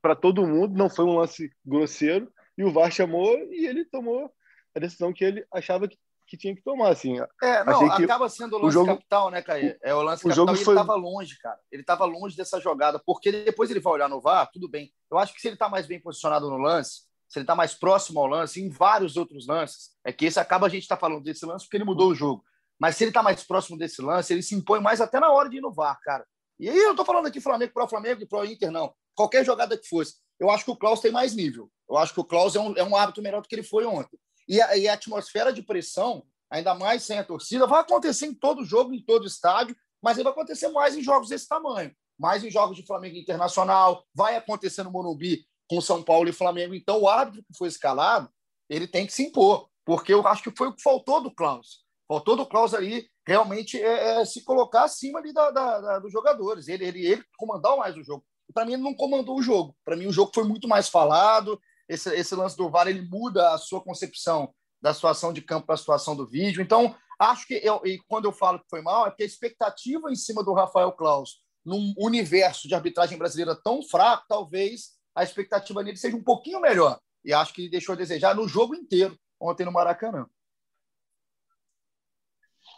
para 0.01 0.17
todo 0.17 0.47
mundo, 0.47 0.77
não 0.77 0.89
foi 0.89 1.05
um 1.05 1.17
lance 1.17 1.51
grosseiro, 1.65 2.33
e 2.57 2.65
o 2.65 2.73
VAR 2.73 2.91
chamou 2.91 3.37
e 3.53 3.67
ele 3.67 3.85
tomou 3.85 4.31
a 4.75 4.81
decisão 4.81 5.13
que 5.13 5.25
ele 5.25 5.47
achava 5.53 5.89
que, 5.89 5.97
que 6.27 6.37
tinha 6.37 6.55
que 6.55 6.63
tomar, 6.63 6.91
assim. 6.91 7.19
É, 7.43 7.65
não, 7.65 7.91
acaba 7.91 8.29
sendo 8.29 8.57
o 8.57 8.59
lance 8.59 8.69
o 8.69 8.71
jogo, 8.73 8.87
capital, 8.95 9.31
né, 9.31 9.43
Caio? 9.43 9.77
É 9.83 9.95
o 9.95 10.03
lance 10.03 10.25
o 10.25 10.29
capital 10.29 10.47
jogo 10.47 10.53
e 10.53 10.65
foi... 10.65 10.75
ele 10.75 10.81
estava 10.81 10.99
longe, 10.99 11.39
cara. 11.39 11.59
Ele 11.71 11.83
estava 11.83 12.05
longe 12.05 12.37
dessa 12.37 12.61
jogada, 12.61 13.01
porque 13.05 13.31
depois 13.31 13.71
ele 13.71 13.81
vai 13.81 13.95
olhar 13.95 14.09
no 14.09 14.21
VAR, 14.21 14.51
tudo 14.53 14.69
bem. 14.69 14.93
Eu 15.11 15.19
acho 15.19 15.33
que 15.33 15.41
se 15.41 15.49
ele 15.49 15.55
está 15.55 15.69
mais 15.69 15.87
bem 15.87 16.01
posicionado 16.01 16.51
no 16.51 16.59
lance, 16.59 17.09
se 17.29 17.39
ele 17.39 17.45
está 17.45 17.55
mais 17.55 17.75
próximo 17.75 18.21
ao 18.21 18.27
lance, 18.27 18.61
em 18.61 18.69
vários 18.71 19.17
outros 19.17 19.47
lances, 19.47 19.91
é 20.05 20.13
que 20.13 20.27
esse 20.27 20.41
acaba 20.41 20.67
a 20.67 20.71
gente 20.71 20.83
estar 20.83 20.97
tá 20.97 21.01
falando 21.01 21.23
desse 21.23 21.45
lance 21.45 21.65
porque 21.65 21.77
ele 21.77 21.85
mudou 21.85 22.11
o 22.11 22.15
jogo. 22.15 22.43
Mas 22.79 22.97
se 22.97 23.05
ele 23.05 23.11
está 23.11 23.23
mais 23.23 23.43
próximo 23.43 23.77
desse 23.77 24.01
lance, 24.01 24.33
ele 24.33 24.43
se 24.43 24.55
impõe 24.55 24.81
mais 24.81 25.01
até 25.01 25.19
na 25.19 25.31
hora 25.31 25.49
de 25.49 25.57
ir 25.59 25.61
no 25.61 25.73
VAR, 25.73 25.99
cara. 26.03 26.25
E 26.59 26.69
aí 26.69 26.79
eu 26.79 26.93
estou 26.93 27.05
falando 27.05 27.27
aqui 27.27 27.41
Flamengo 27.41 27.73
pro 27.73 27.89
Flamengo 27.89 28.23
e 28.23 28.27
pro 28.27 28.45
Inter, 28.45 28.71
não. 28.71 28.93
Qualquer 29.15 29.45
jogada 29.45 29.77
que 29.77 29.89
fosse. 29.89 30.15
Eu 30.39 30.51
acho 30.51 30.65
que 30.65 30.71
o 30.71 30.77
Klaus 30.77 31.01
tem 31.01 31.11
mais 31.11 31.35
nível. 31.35 31.71
Eu 31.89 31.97
acho 31.97 32.15
que 32.15 32.21
o 32.21 32.25
Klaus 32.25 32.55
é 32.55 32.61
um, 32.61 32.77
é 32.77 32.85
um 32.85 32.97
hábito 32.97 33.23
melhor 33.23 33.43
do 33.43 33.49
que 33.49 33.55
ele 33.55 33.63
foi 33.63 33.85
ontem. 33.85 34.19
E 34.49 34.61
a, 34.61 34.77
e 34.77 34.89
a 34.89 34.95
atmosfera 34.95 35.53
de 35.53 35.63
pressão 35.63 36.25
ainda 36.51 36.75
mais 36.75 37.03
sem 37.03 37.19
a 37.19 37.25
torcida. 37.25 37.67
Vai 37.67 37.81
acontecer 37.81 38.27
em 38.27 38.35
todo 38.35 38.65
jogo, 38.65 38.95
em 38.95 39.03
todo 39.03 39.27
estádio, 39.27 39.77
mas 40.03 40.17
vai 40.17 40.33
acontecer 40.33 40.69
mais 40.69 40.97
em 40.97 41.03
jogos 41.03 41.29
desse 41.29 41.49
tamanho, 41.49 41.93
mais 42.19 42.43
em 42.45 42.51
jogos 42.51 42.77
de 42.77 42.87
Flamengo 42.87 43.17
Internacional, 43.17 44.05
vai 44.15 44.37
acontecer 44.37 44.83
no 44.83 44.91
Morumbi 44.91 45.45
com 45.69 45.81
São 45.81 46.03
Paulo 46.03 46.29
e 46.29 46.33
Flamengo. 46.33 46.75
Então, 46.75 47.01
o 47.03 47.09
árbitro 47.09 47.43
que 47.43 47.57
foi 47.57 47.69
escalado, 47.69 48.31
ele 48.69 48.87
tem 48.87 49.07
que 49.07 49.13
se 49.13 49.25
impor, 49.25 49.69
porque 49.85 50.13
eu 50.13 50.27
acho 50.27 50.43
que 50.43 50.57
foi 50.57 50.69
o 50.69 50.75
que 50.75 50.83
faltou 50.83 51.23
do 51.23 51.35
Klaus. 51.35 51.85
Faltou 52.09 52.35
do 52.35 52.47
Klaus 52.47 52.73
ali 52.73 53.07
realmente 53.27 53.81
é, 53.81 54.21
é, 54.21 54.25
se 54.25 54.43
colocar 54.43 54.85
acima 54.85 55.19
ali 55.19 55.33
da, 55.33 55.51
da, 55.51 55.81
da, 55.81 55.99
dos 55.99 56.11
jogadores, 56.11 56.67
ele, 56.67 56.87
ele, 56.87 57.07
ele 57.07 57.23
comandar 57.37 57.77
mais 57.77 57.97
o 57.97 58.03
jogo. 58.03 58.25
Para 58.55 58.65
mim, 58.65 58.73
ele 58.73 58.83
não 58.83 58.95
comandou 58.95 59.37
o 59.37 59.43
jogo. 59.43 59.77
Para 59.85 59.95
mim, 59.95 60.07
o 60.07 60.13
jogo 60.13 60.33
foi 60.35 60.45
muito 60.45 60.67
mais 60.67 60.89
falado. 60.89 61.61
Esse, 61.87 62.15
esse 62.15 62.35
lance 62.35 62.57
do 62.57 62.71
VAR 62.71 62.89
ele 62.89 63.03
muda 63.03 63.53
a 63.53 63.59
sua 63.59 63.83
concepção 63.83 64.55
da 64.81 64.95
situação 64.95 65.33
de 65.33 65.43
campo 65.43 65.67
para 65.67 65.75
a 65.75 65.79
situação 65.79 66.17
do 66.17 66.27
vídeo. 66.27 66.63
Então, 66.63 66.97
acho 67.19 67.47
que 67.47 67.55
eu, 67.63 67.83
e 67.85 67.99
quando 68.09 68.25
eu 68.25 68.33
falo 68.33 68.59
que 68.59 68.71
foi 68.71 68.81
mal, 68.81 69.07
é 69.07 69.11
porque 69.11 69.25
a 69.25 69.27
expectativa 69.27 70.11
em 70.11 70.17
cima 70.17 70.43
do 70.43 70.55
Rafael 70.55 70.93
Klaus 70.93 71.43
num 71.65 71.93
universo 71.99 72.67
de 72.67 72.75
arbitragem 72.75 73.19
brasileira 73.19 73.55
tão 73.55 73.83
fraco, 73.83 74.25
talvez 74.27 74.93
a 75.15 75.23
expectativa 75.23 75.83
nele 75.83 75.99
seja 75.99 76.17
um 76.17 76.25
pouquinho 76.25 76.61
melhor. 76.61 76.99
E 77.23 77.35
acho 77.35 77.53
que 77.53 77.63
ele 77.63 77.71
deixou 77.71 77.93
a 77.93 77.97
desejar 77.97 78.35
no 78.35 78.49
jogo 78.49 78.75
inteiro 78.75 79.19
ontem 79.39 79.67
no 79.67 79.73
Maracanã. 79.73 80.27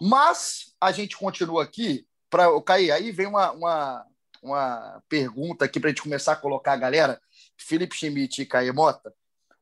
Mas 0.00 0.74
a 0.80 0.92
gente 0.92 1.16
continua 1.16 1.62
aqui 1.62 2.06
para 2.30 2.50
o 2.50 2.62
Cair. 2.62 2.92
Aí 2.92 3.12
vem 3.12 3.26
uma, 3.26 3.50
uma, 3.52 4.06
uma 4.42 5.02
pergunta 5.08 5.64
aqui 5.64 5.78
para 5.78 5.88
a 5.88 5.92
gente 5.92 6.02
começar 6.02 6.32
a 6.32 6.36
colocar 6.36 6.72
a 6.72 6.76
galera. 6.76 7.20
Felipe 7.58 7.94
Schmidt 7.94 8.40
e 8.40 8.46
Cair 8.46 8.72
Mota. 8.72 9.12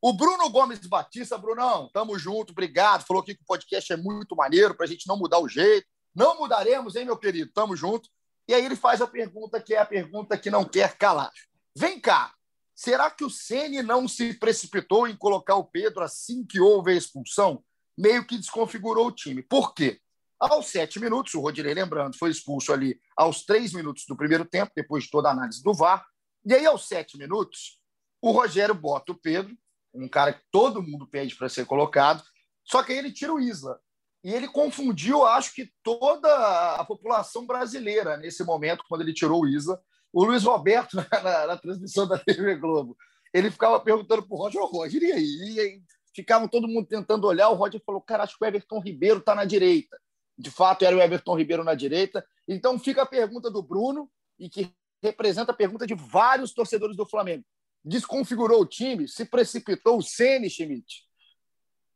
O 0.01 0.13
Bruno 0.13 0.49
Gomes 0.49 0.79
Batista, 0.87 1.37
Brunão, 1.37 1.91
tamo 1.93 2.17
junto, 2.17 2.53
obrigado. 2.53 3.05
Falou 3.05 3.21
aqui 3.21 3.35
que 3.35 3.43
o 3.43 3.47
podcast 3.47 3.93
é 3.93 3.97
muito 3.97 4.37
maneiro 4.37 4.75
para 4.77 4.87
a 4.87 4.89
gente 4.89 5.09
não 5.09 5.17
mudar 5.17 5.41
o 5.41 5.49
jeito. 5.49 5.89
Não 6.15 6.39
mudaremos, 6.39 6.95
hein, 6.95 7.05
meu 7.05 7.17
querido? 7.17 7.51
Tamo 7.53 7.75
junto. 7.75 8.09
E 8.47 8.55
aí 8.55 8.65
ele 8.65 8.77
faz 8.77 9.03
a 9.03 9.07
pergunta 9.07 9.61
que 9.61 9.75
é 9.75 9.79
a 9.79 9.85
pergunta 9.85 10.39
que 10.39 10.51
não 10.51 10.65
quer 10.65 10.97
calar. 10.97 11.33
Vem 11.77 12.01
cá, 12.01 12.33
será 12.75 13.11
que 13.11 13.25
o 13.25 13.31
Ceni 13.31 13.83
não 13.83 14.07
se 14.07 14.35
precipitou 14.35 15.09
em 15.09 15.17
colocar 15.17 15.57
o 15.57 15.65
Pedro 15.65 16.03
assim 16.05 16.47
que 16.47 16.61
houve 16.61 16.93
a 16.93 16.95
expulsão? 16.95 17.63
Meio 17.97 18.25
que 18.25 18.39
desconfigurou 18.39 19.09
o 19.09 19.13
time. 19.13 19.43
Por 19.43 19.75
quê? 19.75 20.01
Aos 20.41 20.67
sete 20.69 21.01
minutos, 21.01 21.35
o 21.35 21.41
Rodinei, 21.41 21.75
lembrando, 21.75 22.17
foi 22.17 22.31
expulso 22.31 22.73
ali 22.73 23.01
aos 23.17 23.45
três 23.45 23.73
minutos 23.73 24.05
do 24.09 24.17
primeiro 24.17 24.45
tempo, 24.45 24.71
depois 24.75 25.05
de 25.05 25.11
toda 25.11 25.29
a 25.29 25.33
análise 25.33 25.61
do 25.63 25.75
VAR. 25.75 26.07
E 26.47 26.55
aí, 26.55 26.65
aos 26.65 26.87
sete 26.87 27.19
minutos, 27.19 27.81
o 28.23 28.31
Rogério 28.31 28.75
bota 28.75 29.11
o 29.11 29.19
Pedro, 29.19 29.57
um 29.93 30.09
cara 30.09 30.33
que 30.33 30.43
todo 30.53 30.83
mundo 30.83 31.09
pede 31.09 31.35
para 31.35 31.49
ser 31.49 31.67
colocado, 31.67 32.23
só 32.65 32.85
que 32.85 32.93
aí 32.93 32.99
ele 32.99 33.13
tira 33.13 33.35
o 33.35 33.41
Isla. 33.41 33.81
E 34.23 34.33
ele 34.33 34.47
confundiu, 34.47 35.25
acho 35.27 35.53
que, 35.53 35.73
toda 35.83 36.77
a 36.77 36.85
população 36.85 37.45
brasileira 37.45 38.17
nesse 38.17 38.45
momento, 38.45 38.85
quando 38.89 39.01
ele 39.01 39.15
tirou 39.15 39.43
o 39.43 39.49
Isla. 39.49 39.81
O 40.13 40.25
Luiz 40.25 40.45
Roberto, 40.45 40.95
na, 41.11 41.21
na, 41.21 41.47
na 41.49 41.57
transmissão 41.57 42.07
da 42.07 42.17
TV 42.17 42.55
Globo, 42.57 42.97
ele 43.35 43.51
ficava 43.51 43.81
perguntando 43.81 44.23
para 44.23 44.35
o 44.35 44.39
Roger, 44.39 44.61
ô 44.61 44.67
Roger, 44.67 45.03
e 45.03 45.13
aí? 45.13 45.55
E 45.55 45.61
aí? 45.61 45.83
Ficavam 46.15 46.49
todo 46.49 46.69
mundo 46.69 46.87
tentando 46.87 47.27
olhar, 47.27 47.49
o 47.49 47.55
Roger 47.55 47.83
falou, 47.85 48.01
cara, 48.01 48.23
acho 48.23 48.37
que 48.39 48.45
o 48.45 48.47
Everton 48.47 48.81
Ribeiro 48.81 49.19
está 49.19 49.35
na 49.35 49.45
direita 49.45 49.97
de 50.39 50.51
fato 50.51 50.85
era 50.85 50.97
o 50.97 51.01
Everton 51.01 51.37
Ribeiro 51.37 51.65
na 51.65 51.75
direita. 51.75 52.25
Então 52.47 52.79
fica 52.79 53.03
a 53.03 53.07
pergunta 53.07 53.51
do 53.51 53.63
Bruno, 53.63 54.11
e 54.39 54.49
que 54.49 54.73
representa 55.03 55.53
a 55.53 55.57
pergunta 55.57 55.87
de 55.87 55.95
vários 55.95 56.53
torcedores 56.55 56.97
do 56.97 57.07
Flamengo. 57.07 57.45
Desconfigurou 57.85 58.61
o 58.61 58.67
time? 58.67 59.09
Se 59.09 59.25
precipitou 59.25 59.99
o 59.99 60.03
Ceni, 60.03 60.49
Schmidt? 60.49 61.05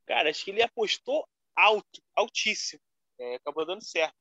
Cara, 0.06 0.30
acho 0.30 0.44
que 0.44 0.50
ele 0.50 0.62
apostou 0.62 1.26
alto, 1.54 2.02
altíssimo. 2.16 2.80
É, 3.18 3.36
acabou 3.36 3.64
dando 3.64 3.84
certo. 3.84 4.14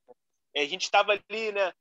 É, 0.56 0.62
a 0.62 0.68
gente 0.68 0.84
estava 0.84 1.14
ali, 1.14 1.52
né, 1.52 1.72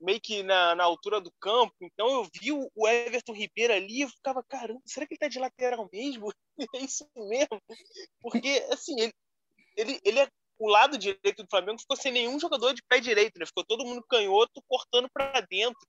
meio 0.00 0.20
que 0.20 0.42
na, 0.42 0.74
na 0.74 0.84
altura 0.84 1.20
do 1.20 1.32
campo, 1.40 1.74
então 1.80 2.08
eu 2.08 2.28
vi 2.40 2.52
o, 2.52 2.88
Everton 2.88 3.32
Ribeiro 3.32 3.72
ali 3.72 4.02
e 4.02 4.08
ficava, 4.08 4.42
caramba, 4.44 4.80
será 4.84 5.06
que 5.06 5.14
ele 5.14 5.18
tá 5.18 5.28
de 5.28 5.38
lateral 5.38 5.88
mesmo? 5.92 6.32
é 6.74 6.78
isso 6.78 7.08
mesmo? 7.16 7.60
Porque, 8.20 8.66
assim, 8.70 9.00
ele, 9.00 9.12
ele, 9.76 10.00
ele 10.04 10.18
é 10.20 10.28
o 10.58 10.68
lado 10.68 10.98
direito 10.98 11.42
do 11.42 11.48
Flamengo 11.48 11.80
ficou 11.80 11.96
sem 11.96 12.10
nenhum 12.10 12.38
jogador 12.38 12.74
de 12.74 12.82
pé 12.82 12.98
direito, 12.98 13.38
né? 13.38 13.46
Ficou 13.46 13.64
todo 13.64 13.84
mundo 13.84 14.04
canhoto 14.08 14.62
cortando 14.66 15.08
para 15.08 15.40
dentro. 15.42 15.80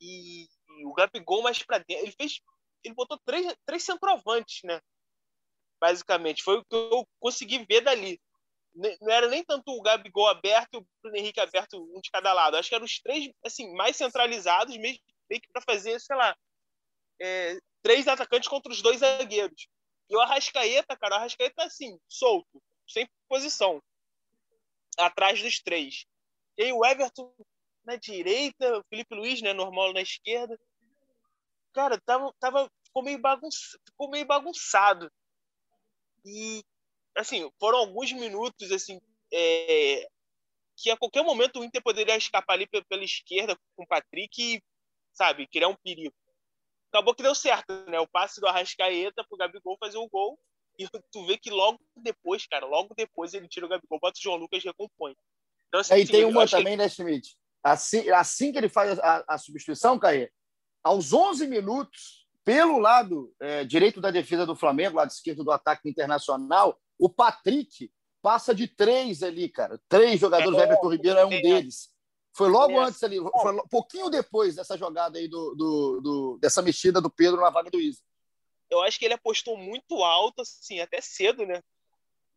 E, 0.00 0.44
e, 0.44 0.86
o 0.86 0.92
Gabigol 0.92 1.42
mais 1.42 1.62
para 1.62 1.78
dentro. 1.78 2.04
Ele 2.04 2.12
fez. 2.12 2.40
Ele 2.82 2.94
botou 2.94 3.18
três, 3.24 3.54
três 3.64 3.84
centroavantes, 3.84 4.60
né? 4.64 4.80
Basicamente. 5.80 6.42
Foi 6.42 6.58
o 6.58 6.64
que 6.64 6.74
eu 6.74 7.06
consegui 7.20 7.64
ver 7.64 7.82
dali. 7.82 8.20
Não 8.74 9.12
era 9.12 9.28
nem 9.28 9.44
tanto 9.44 9.70
o 9.70 9.82
Gabigol 9.82 10.26
aberto 10.26 10.74
e 10.74 10.76
o 10.78 10.86
Bruno 11.00 11.16
Henrique 11.16 11.38
aberto, 11.38 11.80
um 11.94 12.00
de 12.00 12.10
cada 12.10 12.32
lado. 12.32 12.56
Acho 12.56 12.68
que 12.68 12.74
eram 12.74 12.84
os 12.84 12.98
três, 12.98 13.30
assim, 13.44 13.72
mais 13.74 13.96
centralizados, 13.96 14.76
mesmo 14.76 14.98
que 15.30 15.48
para 15.52 15.62
fazer, 15.62 16.00
sei 16.00 16.16
lá, 16.16 16.36
é, 17.20 17.58
três 17.82 18.08
atacantes 18.08 18.48
contra 18.48 18.72
os 18.72 18.82
dois 18.82 18.98
zagueiros. 18.98 19.68
E 20.10 20.16
o 20.16 20.20
Arrascaeta, 20.20 20.96
cara, 20.96 21.14
o 21.14 21.18
Arrascaeta, 21.18 21.62
assim, 21.62 21.96
solto 22.08 22.60
sem 22.86 23.08
posição, 23.28 23.82
atrás 24.98 25.42
dos 25.42 25.60
três. 25.60 26.06
E 26.56 26.64
aí 26.64 26.72
o 26.72 26.84
Everton 26.84 27.32
na 27.84 27.96
direita, 27.96 28.78
o 28.78 28.84
Felipe 28.84 29.14
Luiz, 29.14 29.42
né, 29.42 29.52
normal 29.52 29.92
na 29.92 30.00
esquerda. 30.00 30.58
Cara, 31.72 32.00
tava, 32.00 32.32
tava, 32.40 32.70
ficou, 32.84 33.02
meio 33.02 33.20
ficou 33.84 34.10
meio 34.10 34.24
bagunçado. 34.24 35.10
E, 36.24 36.64
assim, 37.16 37.50
foram 37.58 37.78
alguns 37.78 38.12
minutos, 38.12 38.72
assim, 38.72 39.00
é, 39.32 40.08
que 40.76 40.90
a 40.90 40.96
qualquer 40.96 41.22
momento 41.22 41.60
o 41.60 41.64
Inter 41.64 41.82
poderia 41.82 42.16
escapar 42.16 42.54
ali 42.54 42.66
pela 42.66 43.04
esquerda 43.04 43.56
com 43.76 43.84
o 43.84 43.86
Patrick 43.86 44.56
e, 44.56 44.62
sabe, 45.12 45.46
criar 45.46 45.68
um 45.68 45.76
perigo. 45.76 46.14
Acabou 46.88 47.14
que 47.14 47.22
deu 47.22 47.34
certo, 47.34 47.72
né? 47.90 47.98
O 47.98 48.06
passe 48.06 48.40
do 48.40 48.46
Arrascaeta 48.46 49.24
pro 49.24 49.36
Gabigol 49.36 49.76
fazer 49.78 49.98
o 49.98 50.08
gol. 50.08 50.38
E 50.78 50.88
tu 51.12 51.26
vê 51.26 51.38
que 51.38 51.50
logo 51.50 51.78
depois, 51.96 52.46
cara, 52.46 52.66
logo 52.66 52.94
depois 52.96 53.32
ele 53.32 53.48
tira 53.48 53.66
o 53.66 53.68
Gabigol, 53.68 54.00
bota 54.00 54.18
o 54.18 54.22
João 54.22 54.36
Lucas 54.36 54.62
e 54.62 54.66
recompõe. 54.66 55.14
Então, 55.68 55.80
assim, 55.80 55.94
e 55.94 56.06
tem 56.06 56.24
uma 56.24 56.46
também, 56.46 56.72
que... 56.72 56.76
né, 56.76 56.88
Schmidt? 56.88 57.36
Assim, 57.62 58.10
assim 58.10 58.52
que 58.52 58.58
ele 58.58 58.68
faz 58.68 58.98
a, 58.98 59.24
a 59.28 59.38
substituição, 59.38 59.98
Caê, 59.98 60.30
aos 60.82 61.12
11 61.12 61.46
minutos, 61.46 62.26
pelo 62.44 62.78
lado 62.78 63.32
é, 63.40 63.64
direito 63.64 64.00
da 64.00 64.10
defesa 64.10 64.44
do 64.44 64.56
Flamengo, 64.56 64.96
lado 64.96 65.10
esquerdo 65.10 65.44
do 65.44 65.50
ataque 65.50 65.88
internacional, 65.88 66.78
o 66.98 67.08
Patrick 67.08 67.90
passa 68.20 68.54
de 68.54 68.68
três 68.68 69.22
ali, 69.22 69.48
cara. 69.48 69.80
Três 69.88 70.20
jogadores, 70.20 70.58
é, 70.58 70.64
Everton 70.64 70.90
Ribeiro 70.90 71.18
é 71.18 71.24
um 71.24 71.30
deles. 71.30 71.90
Foi 72.36 72.48
logo 72.48 72.78
antes 72.80 73.02
ali, 73.02 73.16
foi 73.16 73.52
um 73.52 73.68
pouquinho 73.68 74.10
depois 74.10 74.56
dessa 74.56 74.76
jogada 74.76 75.18
aí 75.18 75.28
do, 75.28 75.54
do, 75.54 76.00
do, 76.00 76.38
dessa 76.40 76.60
mexida 76.60 77.00
do 77.00 77.08
Pedro 77.08 77.40
na 77.40 77.48
vaga 77.48 77.70
do 77.70 77.80
Isa 77.80 78.02
eu 78.70 78.82
acho 78.82 78.98
que 78.98 79.04
ele 79.04 79.14
apostou 79.14 79.56
muito 79.56 80.02
alto, 80.02 80.42
assim, 80.42 80.80
até 80.80 81.00
cedo, 81.00 81.46
né? 81.46 81.60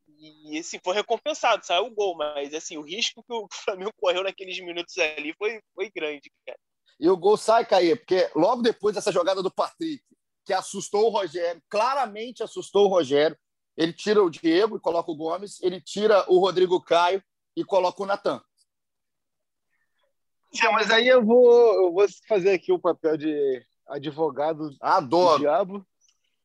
E 0.08 0.58
assim, 0.58 0.80
foi 0.84 0.96
recompensado, 0.96 1.66
saiu 1.66 1.86
o 1.86 1.92
gol, 1.92 2.16
mas 2.16 2.54
assim, 2.54 2.78
o 2.78 2.82
risco 2.82 3.24
que 3.24 3.34
o 3.34 3.48
Flamengo 3.52 3.92
correu 4.00 4.24
naqueles 4.24 4.60
minutos 4.60 4.98
ali 4.98 5.34
foi, 5.38 5.62
foi 5.76 5.90
grande, 5.90 6.32
cara. 6.46 6.58
E 7.00 7.10
o 7.10 7.18
gol 7.18 7.38
sai, 7.38 7.66
Caí, 7.66 7.96
porque 7.96 8.30
logo 8.36 8.62
depois 8.62 8.96
dessa 8.96 9.12
jogada 9.12 9.44
do 9.44 9.52
Patrick, 9.52 10.04
que 10.44 10.54
assustou 10.54 11.06
o 11.06 11.10
Rogério, 11.10 11.62
claramente 11.70 12.42
assustou 12.42 12.86
o 12.86 12.90
Rogério, 12.90 13.38
ele 13.76 13.94
tira 13.94 14.24
o 14.24 14.30
Diego 14.30 14.78
e 14.78 14.80
coloca 14.80 15.12
o 15.12 15.16
Gomes, 15.16 15.62
ele 15.62 15.80
tira 15.80 16.26
o 16.28 16.40
Rodrigo 16.40 16.82
Caio 16.82 17.22
e 17.56 17.64
coloca 17.64 18.02
o 18.02 18.06
Natan. 18.06 18.42
Sim, 20.52 20.72
mas 20.72 20.90
aí 20.90 21.08
eu 21.08 21.24
vou, 21.24 21.74
eu 21.76 21.94
vou 21.94 22.06
fazer 22.28 22.52
aqui 22.52 22.72
o 22.72 22.80
papel 22.80 23.18
de 23.18 23.64
advogado 23.88 24.76
Adoro. 24.82 25.38
do 25.38 25.40
diabo. 25.42 25.88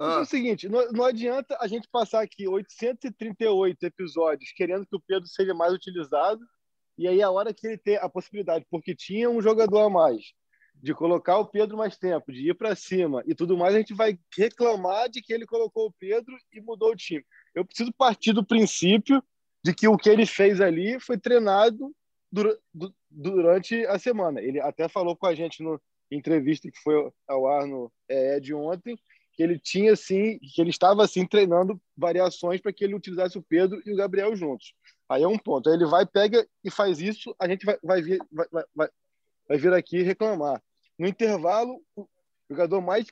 Ah. 0.02 0.18
É 0.18 0.22
o 0.22 0.24
seguinte, 0.24 0.68
não, 0.68 0.90
não, 0.90 1.04
adianta 1.04 1.56
a 1.60 1.68
gente 1.68 1.88
passar 1.88 2.22
aqui 2.22 2.48
838 2.48 3.86
episódios 3.86 4.50
querendo 4.50 4.84
que 4.84 4.96
o 4.96 5.00
Pedro 5.00 5.28
seja 5.28 5.55
mais 5.55 5.72
utilizado 5.72 6.44
e 6.98 7.07
aí 7.07 7.22
a 7.22 7.30
hora 7.30 7.55
que 7.55 7.64
ele 7.64 7.78
ter 7.78 8.03
a 8.03 8.09
possibilidade, 8.09 8.66
porque 8.68 8.96
tinha 8.96 9.30
um 9.30 9.40
jogador 9.40 9.78
a 9.78 9.88
mais, 9.88 10.32
de 10.74 10.92
colocar 10.92 11.38
o 11.38 11.46
Pedro 11.46 11.76
mais 11.76 11.96
tempo, 11.96 12.32
de 12.32 12.50
ir 12.50 12.55
para 12.55 12.74
cima 12.74 13.22
e 13.28 13.32
tudo 13.32 13.57
mais, 13.57 13.76
a 13.76 13.78
gente 13.78 13.94
vai 13.94 14.18
reclamar 14.36 15.09
de 15.09 15.22
que 15.22 15.32
ele 15.32 15.46
colocou 15.46 15.86
o 15.86 15.92
Pedro 15.92 16.36
e 16.53 16.61
mudou 16.61 16.90
o 16.90 16.96
time. 16.96 17.24
Eu 17.55 17.64
preciso 17.64 17.92
partir 17.92 18.32
do 18.32 18.44
princípio 18.44 19.22
de 19.64 19.72
que 19.72 19.86
o 19.86 19.96
que 19.96 20.11
ele 20.11 20.26
fez 20.26 20.61
ali 20.61 20.98
foi 20.98 21.16
treinado 21.16 21.94
durante 23.09 23.86
a 23.86 24.00
semana. 24.00 24.40
Ele 24.40 24.61
até 24.61 24.88
falou 24.88 25.16
com 25.16 25.26
a 25.26 25.34
gente 25.34 25.62
no 25.62 25.80
entrevista 26.11 26.68
que 26.68 26.78
foi 26.80 27.11
ao 27.28 27.46
ar 27.46 27.66
no 27.66 27.92
é, 28.09 28.40
de 28.40 28.53
ontem, 28.53 28.98
que 29.33 29.43
ele 29.43 29.59
tinha 29.59 29.93
assim, 29.93 30.39
que 30.39 30.61
ele 30.61 30.70
estava 30.70 31.03
assim 31.05 31.26
treinando 31.26 31.80
variações 31.97 32.61
para 32.61 32.72
que 32.72 32.85
ele 32.85 32.95
utilizasse 32.95 33.39
o 33.39 33.43
Pedro 33.43 33.83
e 33.85 33.93
o 33.93 33.97
Gabriel 33.97 34.37
juntos. 34.37 34.74
Aí 35.09 35.22
é 35.22 35.28
um 35.28 35.39
ponto. 35.39 35.68
Aí 35.68 35.76
ele 35.76 35.87
vai, 35.87 36.07
pega 36.07 36.47
e 36.62 36.70
faz 36.70 37.01
isso, 37.01 37.35
a 37.39 37.49
gente 37.49 37.64
vai, 37.64 37.78
vai, 37.83 38.03
vir, 38.03 38.18
vai, 38.30 38.47
vai, 38.74 38.89
vai 39.49 39.59
vir 39.59 39.72
aqui 39.72 40.03
reclamar. 40.03 40.62
No 40.99 41.07
intervalo, 41.07 41.83
o 41.97 42.07
jogador 42.51 42.80
mais 42.80 43.07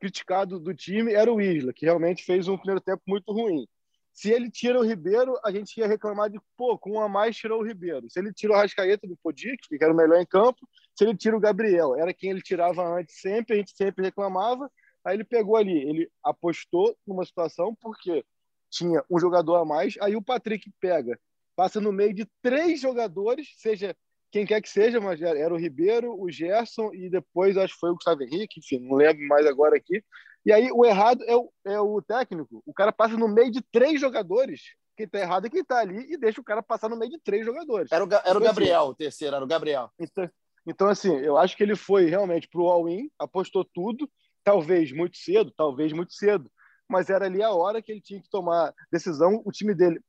criticado 0.00 0.58
do 0.58 0.74
time 0.74 1.12
era 1.12 1.32
o 1.32 1.40
Isla, 1.40 1.72
que 1.72 1.84
realmente 1.84 2.24
fez 2.24 2.48
um 2.48 2.56
primeiro 2.56 2.80
tempo 2.80 3.02
muito 3.06 3.32
ruim. 3.32 3.66
Se 4.12 4.30
ele 4.30 4.50
tira 4.50 4.78
o 4.78 4.84
Ribeiro, 4.84 5.38
a 5.44 5.52
gente 5.52 5.78
ia 5.78 5.86
reclamar 5.86 6.28
de, 6.28 6.40
pô, 6.56 6.76
com 6.76 6.92
um 6.92 7.00
a 7.00 7.08
mais 7.08 7.36
tirou 7.36 7.60
o 7.60 7.64
Ribeiro. 7.64 8.10
Se 8.10 8.18
ele 8.18 8.32
tira 8.32 8.52
o 8.52 8.56
Rascaeta, 8.56 9.06
não 9.06 9.16
podia, 9.22 9.54
que 9.56 9.82
era 9.82 9.92
o 9.92 9.96
melhor 9.96 10.20
em 10.20 10.26
campo. 10.26 10.68
Se 10.96 11.04
ele 11.04 11.16
tira 11.16 11.36
o 11.36 11.40
Gabriel, 11.40 11.96
era 11.96 12.12
quem 12.12 12.30
ele 12.30 12.42
tirava 12.42 12.82
antes 12.82 13.20
sempre, 13.20 13.54
a 13.54 13.56
gente 13.58 13.74
sempre 13.76 14.04
reclamava. 14.04 14.70
Aí 15.04 15.16
ele 15.16 15.24
pegou 15.24 15.56
ali, 15.56 15.76
ele 15.76 16.10
apostou 16.22 16.96
numa 17.06 17.24
situação 17.24 17.74
porque 17.80 18.24
tinha 18.70 19.02
um 19.10 19.18
jogador 19.18 19.56
a 19.56 19.64
mais, 19.64 19.96
aí 20.00 20.14
o 20.14 20.22
Patrick 20.22 20.70
pega, 20.80 21.18
passa 21.56 21.80
no 21.80 21.92
meio 21.92 22.14
de 22.14 22.26
três 22.40 22.80
jogadores, 22.80 23.48
seja 23.56 23.96
quem 24.30 24.46
quer 24.46 24.60
que 24.60 24.68
seja, 24.68 25.00
mas 25.00 25.20
era 25.20 25.52
o 25.52 25.58
Ribeiro, 25.58 26.14
o 26.18 26.30
Gerson 26.30 26.92
e 26.94 27.10
depois 27.10 27.56
acho 27.56 27.74
que 27.74 27.80
foi 27.80 27.90
o 27.90 27.94
Gustavo 27.94 28.22
Henrique, 28.22 28.60
enfim, 28.60 28.78
não 28.78 28.96
lembro 28.96 29.26
mais 29.26 29.44
agora 29.44 29.76
aqui. 29.76 30.04
E 30.46 30.52
aí 30.52 30.70
o 30.72 30.84
errado 30.84 31.24
é 31.24 31.36
o, 31.36 31.52
é 31.66 31.80
o 31.80 32.00
técnico. 32.00 32.62
O 32.64 32.72
cara 32.72 32.92
passa 32.92 33.16
no 33.16 33.28
meio 33.28 33.50
de 33.50 33.60
três 33.72 34.00
jogadores. 34.00 34.74
Quem 34.96 35.08
tá 35.08 35.18
errado 35.18 35.46
é 35.46 35.50
quem 35.50 35.64
tá 35.64 35.78
ali 35.78 36.06
e 36.12 36.16
deixa 36.16 36.40
o 36.40 36.44
cara 36.44 36.62
passar 36.62 36.88
no 36.88 36.96
meio 36.96 37.10
de 37.10 37.18
três 37.18 37.44
jogadores. 37.44 37.90
Era 37.90 38.04
o, 38.04 38.08
era 38.08 38.20
o 38.20 38.30
então, 38.30 38.40
Gabriel, 38.40 38.82
assim, 38.82 38.90
o 38.90 38.94
terceiro, 38.94 39.36
era 39.36 39.44
o 39.44 39.48
Gabriel. 39.48 39.90
Então, 39.98 40.30
então, 40.66 40.88
assim, 40.88 41.16
eu 41.16 41.38
acho 41.38 41.56
que 41.56 41.62
ele 41.62 41.74
foi 41.74 42.06
realmente 42.06 42.46
pro 42.46 42.66
all-in, 42.66 43.10
apostou 43.18 43.64
tudo, 43.64 44.08
talvez 44.44 44.92
muito 44.92 45.16
cedo, 45.16 45.52
talvez 45.56 45.92
muito 45.92 46.12
cedo, 46.12 46.50
mas 46.88 47.08
era 47.08 47.26
ali 47.26 47.42
a 47.42 47.52
hora 47.52 47.80
que 47.80 47.92
ele 47.92 48.00
tinha 48.00 48.20
que 48.20 48.28
tomar 48.28 48.74
decisão. 48.90 49.42
O 49.44 49.52
time 49.52 49.74
dele, 49.74 50.00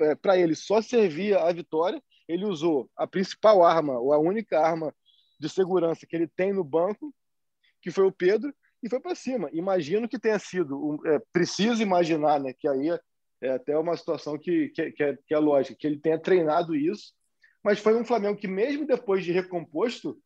é, 0.00 0.14
para 0.14 0.36
ele, 0.36 0.54
só 0.54 0.82
servia 0.82 1.40
a 1.40 1.52
vitória. 1.52 2.02
Ele 2.28 2.44
usou 2.44 2.90
a 2.96 3.06
principal 3.06 3.64
arma, 3.64 3.98
ou 3.98 4.12
a 4.12 4.18
única 4.18 4.58
arma 4.60 4.94
de 5.38 5.48
segurança 5.48 6.06
que 6.06 6.14
ele 6.14 6.28
tem 6.28 6.52
no 6.52 6.64
banco, 6.64 7.14
que 7.80 7.90
foi 7.90 8.04
o 8.04 8.12
Pedro, 8.12 8.52
e 8.82 8.88
foi 8.88 9.00
para 9.00 9.14
cima. 9.14 9.48
Imagino 9.52 10.08
que 10.08 10.18
tenha 10.18 10.38
sido, 10.38 11.00
é, 11.06 11.18
preciso 11.32 11.82
imaginar, 11.82 12.40
né, 12.40 12.52
que 12.52 12.68
aí 12.68 12.88
é 13.40 13.50
até 13.50 13.76
uma 13.76 13.96
situação 13.96 14.38
que, 14.38 14.68
que, 14.68 14.92
que, 14.92 15.02
é, 15.02 15.18
que 15.26 15.34
é 15.34 15.38
lógica, 15.38 15.76
que 15.78 15.86
ele 15.86 15.98
tenha 15.98 16.18
treinado 16.18 16.74
isso, 16.74 17.14
mas 17.62 17.78
foi 17.78 17.94
um 17.94 18.04
Flamengo 18.04 18.38
que, 18.38 18.48
mesmo 18.48 18.86
depois 18.86 19.24
de 19.24 19.32
recomposto, 19.32 20.18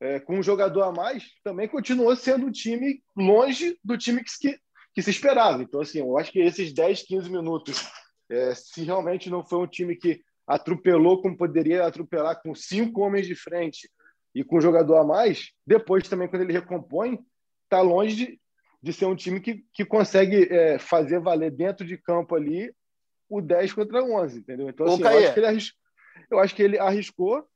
é, 0.00 0.20
com 0.20 0.38
um 0.38 0.42
jogador 0.42 0.82
a 0.82 0.92
mais, 0.92 1.24
também 1.42 1.68
continuou 1.68 2.14
sendo 2.14 2.46
um 2.46 2.52
time 2.52 3.02
longe 3.16 3.78
do 3.82 3.96
time 3.96 4.22
que, 4.22 4.58
que, 4.94 5.02
se 5.02 5.10
esperava. 5.10 5.62
Então, 5.62 5.80
assim, 5.80 6.00
eu 6.00 6.18
acho 6.18 6.30
que 6.30 6.40
esses 6.40 6.72
10, 6.72 7.02
15 7.02 7.30
minutos, 7.30 7.88
é, 8.30 8.54
se 8.54 8.82
realmente 8.82 9.30
não 9.30 9.44
foi 9.44 9.58
um 9.58 9.66
time 9.66 9.96
que 9.96 10.20
atropelou 10.46 11.20
como 11.20 11.36
poderia 11.36 11.86
atropelar 11.86 12.40
com 12.40 12.54
cinco 12.54 13.00
homens 13.00 13.26
de 13.26 13.34
frente 13.34 13.90
e 14.34 14.44
com 14.44 14.58
um 14.58 14.60
jogador 14.60 14.96
a 14.96 15.04
mais, 15.04 15.50
depois 15.66 16.06
também, 16.08 16.28
quando 16.28 16.42
ele 16.42 16.52
recompõe, 16.52 17.18
está 17.64 17.80
longe 17.80 18.14
de, 18.14 18.40
de 18.82 18.92
ser 18.92 19.06
um 19.06 19.16
time 19.16 19.40
que, 19.40 19.64
que 19.72 19.84
consegue 19.84 20.46
é, 20.52 20.78
fazer 20.78 21.18
valer 21.18 21.50
dentro 21.50 21.86
de 21.86 21.96
campo 21.96 22.34
ali 22.34 22.72
o 23.28 23.40
10 23.40 23.72
contra 23.72 24.04
11, 24.04 24.38
entendeu? 24.38 24.68
Então, 24.68 24.86
assim, 24.86 25.02
eu 25.02 25.08
acho, 25.08 25.32
que 25.32 25.40
ele 25.40 25.46
arriscou, 25.46 25.80
eu 26.30 26.38
acho 26.38 26.54
que 26.54 26.62
ele 26.62 26.78
arriscou 26.78 27.48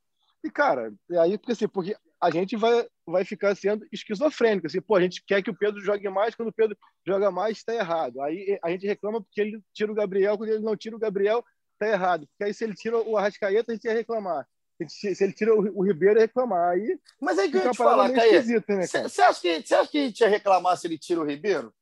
e, 0.43 0.51
cara, 0.51 0.93
e 1.09 1.16
aí, 1.16 1.38
porque 1.38 1.53
assim, 1.53 1.68
porque 1.68 1.95
a 2.21 2.31
gente 2.31 2.57
vai, 2.57 2.87
vai 3.07 3.25
ficar 3.25 3.55
sendo 3.55 3.87
esquizofrênico. 3.91 4.66
Assim, 4.66 4.81
pô, 4.81 4.97
a 4.97 5.01
gente 5.01 5.25
quer 5.27 5.43
que 5.43 5.51
o 5.51 5.57
Pedro 5.57 5.81
jogue 5.81 6.09
mais, 6.09 6.35
quando 6.35 6.51
o 6.51 6.53
Pedro 6.53 6.77
joga 7.07 7.31
mais, 7.31 7.59
está 7.59 7.75
errado. 7.75 8.21
Aí 8.21 8.59
a 8.62 8.71
gente 8.71 8.87
reclama 8.87 9.23
porque 9.23 9.41
ele 9.41 9.62
tira 9.73 9.91
o 9.91 9.95
Gabriel, 9.95 10.37
quando 10.37 10.51
ele 10.51 10.62
não 10.62 10.77
tira 10.77 10.95
o 10.95 10.99
Gabriel, 10.99 11.43
está 11.73 11.89
errado. 11.89 12.27
Porque 12.29 12.45
aí 12.45 12.55
se 12.55 12.62
ele 12.62 12.75
tira 12.75 12.99
o 12.99 13.16
Arrascaeta, 13.16 13.73
a 13.73 13.75
gente 13.75 13.85
ia 13.85 13.95
reclamar. 13.95 14.47
Se 14.89 15.25
ele 15.25 15.33
tira 15.33 15.55
o 15.55 15.83
Ribeiro, 15.83 16.18
ia 16.18 16.23
reclamar. 16.23 16.71
Aí, 16.71 16.99
Mas 17.21 17.39
aí 17.39 17.51
que 17.51 17.57
eu 17.57 17.64
ia 17.64 17.71
te 17.71 17.77
falar, 17.77 18.12
Caê, 18.12 18.43
você 18.43 18.59
né, 18.68 18.85
acha, 18.85 19.41
que, 19.41 19.62
você 19.62 19.75
acha 19.75 19.91
que 19.91 19.99
a 19.99 20.07
gente 20.07 20.21
ia 20.21 20.29
reclamar 20.29 20.77
se 20.77 20.87
ele 20.87 20.99
tira 20.99 21.21
o 21.21 21.27
Ribeiro? 21.27 21.73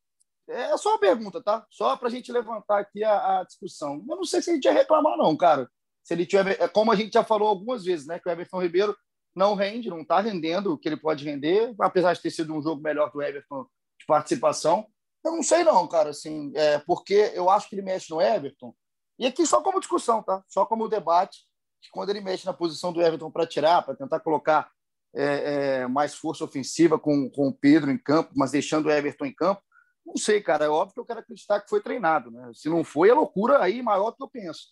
É 0.49 0.77
só 0.77 0.91
uma 0.91 0.99
pergunta, 0.99 1.43
tá? 1.43 1.67
Só 1.71 1.97
para 1.97 2.09
a 2.09 2.11
gente 2.11 2.33
levantar 2.33 2.79
aqui 2.79 3.05
a, 3.05 3.41
a, 3.41 3.45
discussão. 3.45 4.03
Eu 4.09 4.17
não 4.17 4.25
sei 4.25 4.41
se 4.41 4.51
a 4.51 4.55
gente 4.55 4.65
ia 4.65 4.73
reclamar, 4.73 5.17
não, 5.17 5.37
cara. 5.37 5.71
Se 6.03 6.15
ele 6.15 6.25
tiver, 6.25 6.61
é 6.61 6.67
como 6.67 6.91
a 6.91 6.97
gente 6.97 7.13
já 7.13 7.23
falou 7.23 7.49
algumas 7.49 7.85
vezes, 7.85 8.07
né? 8.07 8.19
Que 8.19 8.29
o 8.29 8.33
Everton 8.33 8.63
Ribeiro 8.63 8.97
não 9.35 9.55
rende, 9.55 9.91
não 9.91 10.01
está 10.01 10.21
rendendo 10.21 10.73
o 10.73 10.79
que 10.79 10.89
ele 10.89 10.97
pode 10.97 11.25
render, 11.25 11.75
apesar 11.81 12.13
de 12.13 12.21
ter 12.21 12.31
sido 12.31 12.55
um 12.55 12.63
jogo 12.63 12.83
melhor 12.83 13.11
que 13.11 13.19
o 13.19 13.23
Everton 13.23 13.67
de 13.99 14.07
participação. 14.07 14.87
Eu 15.25 15.33
não 15.33 15.43
sei 15.43 15.65
não, 15.65 15.87
cara, 15.87 16.11
assim, 16.11 16.53
é, 16.55 16.79
porque 16.79 17.33
eu 17.35 17.51
acho 17.51 17.69
que 17.69 17.75
ele 17.75 17.83
mexe 17.83 18.11
no 18.11 18.21
Everton. 18.21 18.75
E 19.19 19.27
aqui 19.27 19.45
só 19.47 19.61
como 19.61 19.81
discussão, 19.81 20.23
tá? 20.23 20.43
Só 20.49 20.65
como 20.65 20.89
debate, 20.89 21.41
que 21.83 21.91
quando 21.91 22.11
ele 22.11 22.21
mexe 22.21 22.47
na 22.47 22.53
posição 22.53 22.93
do 22.93 23.03
Everton 23.03 23.31
para 23.31 23.47
tirar, 23.47 23.83
para 23.83 23.97
tentar 23.97 24.21
colocar 24.21 24.71
é, 25.15 25.81
é, 25.81 25.87
mais 25.87 26.15
força 26.15 26.45
ofensiva 26.45 26.99
com, 26.99 27.29
com 27.31 27.49
o 27.49 27.53
Pedro 27.53 27.91
em 27.91 27.99
campo, 27.99 28.31
mas 28.37 28.53
deixando 28.53 28.87
o 28.87 28.91
Everton 28.91 29.27
em 29.27 29.35
campo, 29.35 29.63
não 30.07 30.17
sei, 30.17 30.41
cara. 30.41 30.65
É 30.65 30.69
óbvio 30.69 30.95
que 30.95 31.01
eu 31.01 31.05
quero 31.05 31.21
acreditar 31.21 31.61
que 31.61 31.69
foi 31.69 31.81
treinado, 31.81 32.31
né? 32.31 32.51
Se 32.55 32.69
não 32.69 32.83
foi, 32.83 33.11
é 33.11 33.15
loucura 33.15 33.63
aí 33.63 33.83
maior 33.83 34.11
do 34.11 34.17
que 34.17 34.23
eu 34.23 34.29
penso. 34.29 34.69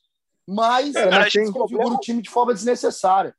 Mas, 0.47 0.95
é, 0.95 1.11
mas 1.11 1.33
tem 1.33 1.53
configura 1.53 1.89
o 1.89 1.99
time 1.99 2.23
de 2.23 2.31
forma 2.31 2.55
desnecessária. 2.55 3.35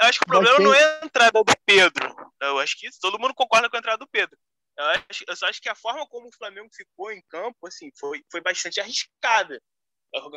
Eu 0.00 0.06
acho 0.06 0.18
que 0.18 0.24
o 0.24 0.28
problema 0.28 0.58
não 0.58 0.74
é 0.74 1.00
a 1.00 1.04
entrada 1.04 1.42
do 1.42 1.52
Pedro. 1.66 2.32
Eu 2.40 2.58
acho 2.58 2.78
que 2.78 2.88
todo 3.00 3.18
mundo 3.18 3.34
concorda 3.34 3.68
com 3.68 3.76
a 3.76 3.78
entrada 3.78 3.98
do 3.98 4.08
Pedro. 4.08 4.38
Eu, 4.76 4.84
acho, 4.84 5.24
eu 5.26 5.36
só 5.36 5.46
acho 5.46 5.60
que 5.60 5.68
a 5.68 5.74
forma 5.74 6.06
como 6.08 6.28
o 6.28 6.36
Flamengo 6.36 6.68
ficou 6.72 7.10
em 7.10 7.22
campo 7.28 7.66
assim, 7.66 7.90
foi, 7.98 8.22
foi 8.30 8.40
bastante 8.40 8.80
arriscada. 8.80 9.60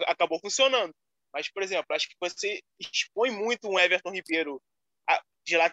Acabou 0.07 0.39
funcionando. 0.39 0.93
Mas, 1.33 1.47
por 1.49 1.63
exemplo, 1.63 1.95
acho 1.95 2.09
que 2.09 2.15
você 2.19 2.59
expõe 2.79 3.31
muito 3.31 3.69
um 3.69 3.79
Everton 3.79 4.11
Ribeiro 4.11 4.61
de 5.45 5.57
lá, 5.57 5.71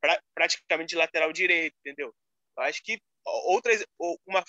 pra, 0.00 0.20
praticamente 0.34 0.90
de 0.90 0.96
lateral 0.96 1.32
direito, 1.32 1.74
entendeu? 1.80 2.14
Eu 2.56 2.62
acho 2.62 2.82
que 2.82 3.00
outras. 3.24 3.84
Uma, 4.26 4.44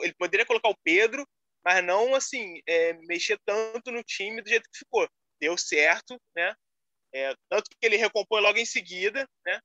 ele 0.00 0.14
poderia 0.14 0.46
colocar 0.46 0.68
o 0.68 0.78
Pedro, 0.84 1.26
mas 1.64 1.84
não 1.84 2.14
assim, 2.14 2.60
é, 2.66 2.92
mexer 3.06 3.38
tanto 3.44 3.90
no 3.90 4.02
time 4.02 4.40
do 4.42 4.48
jeito 4.48 4.68
que 4.70 4.78
ficou. 4.78 5.08
Deu 5.40 5.56
certo, 5.58 6.20
né? 6.34 6.54
É, 7.14 7.34
tanto 7.48 7.70
que 7.70 7.76
ele 7.86 7.96
recompõe 7.96 8.40
logo 8.40 8.58
em 8.58 8.64
seguida, 8.64 9.28
né? 9.44 9.60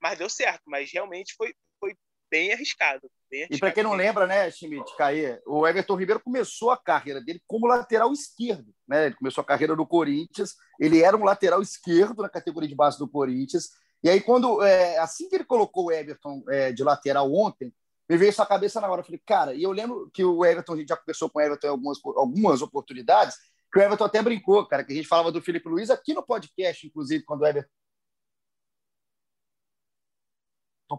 Mas 0.00 0.18
deu 0.18 0.28
certo, 0.28 0.62
mas 0.66 0.90
realmente 0.92 1.34
foi, 1.34 1.54
foi 1.78 1.94
bem 2.30 2.52
arriscado. 2.52 3.10
Bem 3.30 3.40
arriscado 3.40 3.56
e 3.56 3.60
para 3.60 3.72
quem 3.72 3.82
não 3.82 3.94
lembra, 3.94 4.26
né, 4.26 4.50
Schmidt, 4.50 4.96
Caê, 4.96 5.40
o 5.46 5.66
Everton 5.66 5.96
Ribeiro 5.96 6.20
começou 6.20 6.70
a 6.70 6.76
carreira 6.76 7.20
dele 7.20 7.42
como 7.46 7.66
lateral 7.66 8.12
esquerdo. 8.12 8.72
Né? 8.86 9.06
Ele 9.06 9.14
começou 9.16 9.42
a 9.42 9.46
carreira 9.46 9.74
no 9.74 9.86
Corinthians, 9.86 10.54
ele 10.78 11.02
era 11.02 11.16
um 11.16 11.24
lateral 11.24 11.60
esquerdo 11.60 12.22
na 12.22 12.28
categoria 12.28 12.68
de 12.68 12.74
base 12.74 12.98
do 12.98 13.08
Corinthians. 13.08 13.70
E 14.02 14.08
aí, 14.08 14.20
quando 14.20 14.62
é, 14.62 14.98
assim 14.98 15.28
que 15.28 15.34
ele 15.34 15.44
colocou 15.44 15.86
o 15.86 15.92
Everton 15.92 16.42
é, 16.48 16.72
de 16.72 16.82
lateral 16.82 17.32
ontem, 17.32 17.72
me 18.08 18.16
veio 18.16 18.30
isso 18.30 18.42
à 18.42 18.46
cabeça 18.46 18.80
na 18.80 18.90
hora. 18.90 19.02
Eu 19.02 19.04
falei, 19.04 19.20
cara, 19.24 19.54
e 19.54 19.62
eu 19.62 19.70
lembro 19.70 20.10
que 20.12 20.24
o 20.24 20.44
Everton, 20.44 20.72
a 20.72 20.76
gente 20.76 20.88
já 20.88 20.96
conversou 20.96 21.30
com 21.30 21.38
o 21.38 21.42
Everton 21.42 21.66
em 21.66 21.70
algumas, 21.70 21.98
algumas 22.16 22.62
oportunidades, 22.62 23.36
que 23.72 23.78
o 23.78 23.82
Everton 23.82 24.04
até 24.04 24.22
brincou, 24.22 24.66
cara, 24.66 24.84
que 24.84 24.92
a 24.92 24.96
gente 24.96 25.08
falava 25.08 25.30
do 25.30 25.42
Felipe 25.42 25.68
Luiz 25.68 25.90
aqui 25.90 26.12
no 26.12 26.22
podcast, 26.22 26.86
inclusive, 26.86 27.24
quando 27.24 27.42
o 27.42 27.46
Everton 27.46 27.68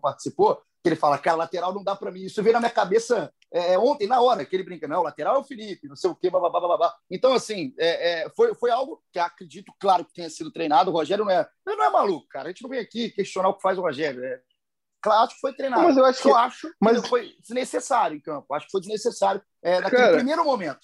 participou, 0.02 0.56
que 0.82 0.90
ele 0.90 0.96
fala, 0.96 1.18
cara, 1.18 1.38
lateral 1.38 1.74
não 1.74 1.84
dá 1.84 1.96
para 1.96 2.12
mim. 2.12 2.22
Isso 2.22 2.42
veio 2.42 2.54
na 2.54 2.60
minha 2.60 2.72
cabeça 2.72 3.32
é, 3.52 3.78
ontem, 3.78 4.08
na 4.08 4.22
hora, 4.22 4.46
que 4.46 4.56
ele 4.56 4.64
brinca, 4.64 4.88
não, 4.88 5.04
lateral 5.04 5.36
é 5.36 5.40
o 5.40 5.44
Felipe, 5.44 5.88
não 5.88 5.96
sei 5.96 6.10
o 6.10 6.16
quê, 6.16 6.30
blá, 6.30 6.40
blá, 6.40 6.50
blá, 6.50 6.78
blá. 6.78 6.96
Então, 7.10 7.34
assim, 7.34 7.74
é, 7.78 8.24
é, 8.24 8.30
foi, 8.30 8.56
foi 8.56 8.72
algo 8.72 9.04
que 9.12 9.20
acredito, 9.20 9.74
claro, 9.80 10.06
que 10.06 10.14
tenha 10.14 10.30
sido 10.30 10.52
treinado. 10.52 10.90
O 10.90 10.94
Rogério 10.94 11.26
não 11.26 11.32
é, 11.32 11.48
ele 11.68 11.76
não 11.76 11.86
é 11.86 11.90
maluco, 11.90 12.28
cara. 12.30 12.46
A 12.46 12.52
gente 12.52 12.64
não 12.64 12.70
vem 12.70 12.80
aqui 12.80 13.10
questionar 13.12 13.50
o 13.50 13.56
que 13.56 13.62
faz 13.62 13.78
o 13.78 13.82
Rogério. 13.82 14.24
É, 14.24 14.42
claro, 15.02 15.26
acho 15.26 15.36
que 15.36 15.42
foi 15.42 15.54
treinado. 15.54 15.84
Mas 15.84 15.98
eu 15.98 16.06
acho 16.06 16.22
que, 16.22 16.30
eu 16.30 16.38
acho 16.38 16.74
mas... 16.80 17.02
que 17.02 17.10
foi 17.10 17.36
desnecessário 17.42 18.16
em 18.16 18.22
campo. 18.22 18.54
Acho 18.54 18.68
que 18.68 18.72
foi 18.72 18.82
desnecessário 18.82 19.42
é, 19.62 19.82
naquele 19.82 20.02
cara, 20.02 20.16
primeiro 20.16 20.46
momento. 20.46 20.80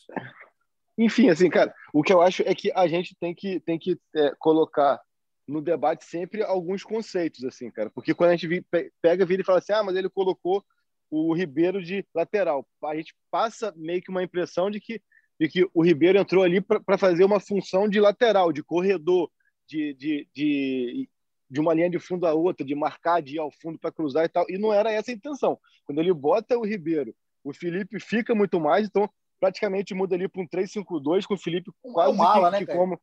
Enfim, 0.98 1.30
assim, 1.30 1.50
cara, 1.50 1.74
o 1.94 2.02
que 2.02 2.12
eu 2.12 2.22
acho 2.22 2.42
é 2.44 2.56
que 2.56 2.72
a 2.74 2.88
gente 2.88 3.16
tem 3.20 3.36
que, 3.36 3.60
tem 3.60 3.78
que 3.78 4.00
é, 4.16 4.32
colocar 4.40 5.00
no 5.48 5.62
debate 5.62 6.04
sempre 6.06 6.44
alguns 6.44 6.84
conceitos, 6.84 7.44
assim, 7.46 7.70
cara. 7.72 7.90
Porque 7.92 8.14
quando 8.14 8.32
a 8.32 8.36
gente 8.36 8.66
pega, 9.02 9.26
vira 9.26 9.42
e 9.42 9.46
fala 9.46 9.60
assim, 9.60 9.74
ah, 9.74 9.84
mas 9.84 9.96
ele 9.96 10.10
colocou 10.10 10.64
o 11.10 11.34
Ribeiro 11.34 11.82
de 11.82 12.06
lateral. 12.14 12.68
A 12.84 12.96
gente 12.96 13.16
passa 13.32 13.74
meio 13.78 14.02
que 14.02 14.10
uma 14.10 14.24
impressão 14.24 14.70
de 14.70 14.80
que, 14.80 15.02
de 15.40 15.48
que 15.48 15.70
o 15.74 15.84
Ribeiro 15.84 16.18
entrou 16.18 16.44
ali 16.44 16.60
para 16.60 16.98
fazer 16.98 17.24
uma 17.24 17.40
função 17.40 17.88
de 17.88 18.00
lateral, 18.00 18.52
de 18.52 18.64
corredor, 18.64 19.32
de, 19.68 19.94
de, 19.94 20.28
de, 20.34 21.10
de 21.50 21.60
uma 21.60 21.74
linha 21.74 21.90
de 21.90 22.00
fundo 22.00 22.26
a 22.26 22.34
outra, 22.34 22.66
de 22.66 22.76
marcar, 22.76 23.22
de 23.22 23.36
ir 23.36 23.40
ao 23.40 23.52
fundo 23.52 23.80
para 23.80 23.92
cruzar 23.92 24.26
e 24.26 24.30
tal. 24.30 24.46
E 24.50 24.58
não 24.58 24.74
era 24.74 24.92
essa 24.92 25.12
a 25.12 25.14
intenção. 25.14 25.58
Quando 25.86 26.00
ele 26.00 26.14
bota 26.14 26.58
o 26.58 26.66
Ribeiro, 26.66 27.16
o 27.44 27.54
Felipe 27.54 28.00
fica 28.00 28.36
muito 28.36 28.60
mais, 28.60 28.88
então 28.88 29.10
praticamente 29.40 29.94
muda 29.94 30.16
ali 30.16 30.28
para 30.28 30.42
um 30.42 30.48
3-5-2 30.48 31.26
com 31.26 31.34
o 31.34 31.38
Felipe 31.38 31.72
quase 31.82 32.18
mala, 32.18 32.52
que, 32.52 32.60
né, 32.60 32.66
que 32.66 32.74
como 32.74 33.00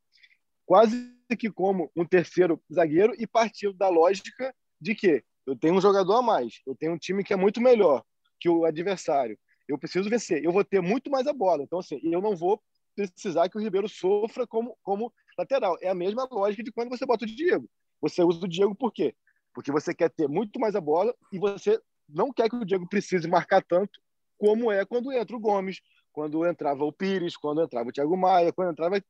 quase 0.66 1.14
que 1.38 1.50
como 1.50 1.90
um 1.96 2.04
terceiro 2.04 2.62
zagueiro 2.72 3.14
e 3.18 3.26
partiu 3.26 3.72
da 3.72 3.88
lógica 3.88 4.54
de 4.80 4.94
que 4.94 5.22
eu 5.46 5.56
tenho 5.56 5.74
um 5.74 5.80
jogador 5.80 6.14
a 6.14 6.22
mais, 6.22 6.60
eu 6.66 6.74
tenho 6.74 6.92
um 6.92 6.98
time 6.98 7.22
que 7.22 7.32
é 7.32 7.36
muito 7.36 7.60
melhor 7.60 8.02
que 8.40 8.48
o 8.48 8.64
adversário. 8.64 9.38
Eu 9.68 9.78
preciso 9.78 10.08
vencer, 10.08 10.44
eu 10.44 10.52
vou 10.52 10.64
ter 10.64 10.80
muito 10.80 11.10
mais 11.10 11.26
a 11.26 11.32
bola. 11.32 11.62
Então 11.62 11.78
assim, 11.78 12.00
eu 12.02 12.20
não 12.20 12.36
vou 12.36 12.60
precisar 12.94 13.48
que 13.48 13.58
o 13.58 13.60
Ribeiro 13.60 13.88
sofra 13.88 14.46
como 14.46 14.76
como 14.82 15.12
lateral. 15.38 15.76
É 15.80 15.88
a 15.88 15.94
mesma 15.94 16.28
lógica 16.30 16.62
de 16.62 16.72
quando 16.72 16.90
você 16.90 17.04
bota 17.04 17.24
o 17.24 17.28
Diego. 17.28 17.68
Você 18.00 18.22
usa 18.22 18.44
o 18.44 18.48
Diego 18.48 18.74
por 18.74 18.92
quê? 18.92 19.14
Porque 19.52 19.72
você 19.72 19.94
quer 19.94 20.10
ter 20.10 20.28
muito 20.28 20.58
mais 20.58 20.74
a 20.74 20.80
bola 20.80 21.14
e 21.32 21.38
você 21.38 21.80
não 22.08 22.32
quer 22.32 22.48
que 22.48 22.56
o 22.56 22.64
Diego 22.64 22.88
precise 22.88 23.28
marcar 23.28 23.62
tanto 23.62 24.00
como 24.36 24.70
é 24.70 24.84
quando 24.84 25.12
entra 25.12 25.36
o 25.36 25.40
Gomes, 25.40 25.80
quando 26.14 26.46
entrava 26.46 26.84
o 26.84 26.92
Pires, 26.92 27.36
quando 27.36 27.60
entrava 27.60 27.88
o 27.88 27.92
Thiago 27.92 28.16
Maia, 28.16 28.52
quando 28.52 28.70
entrava 28.70 29.04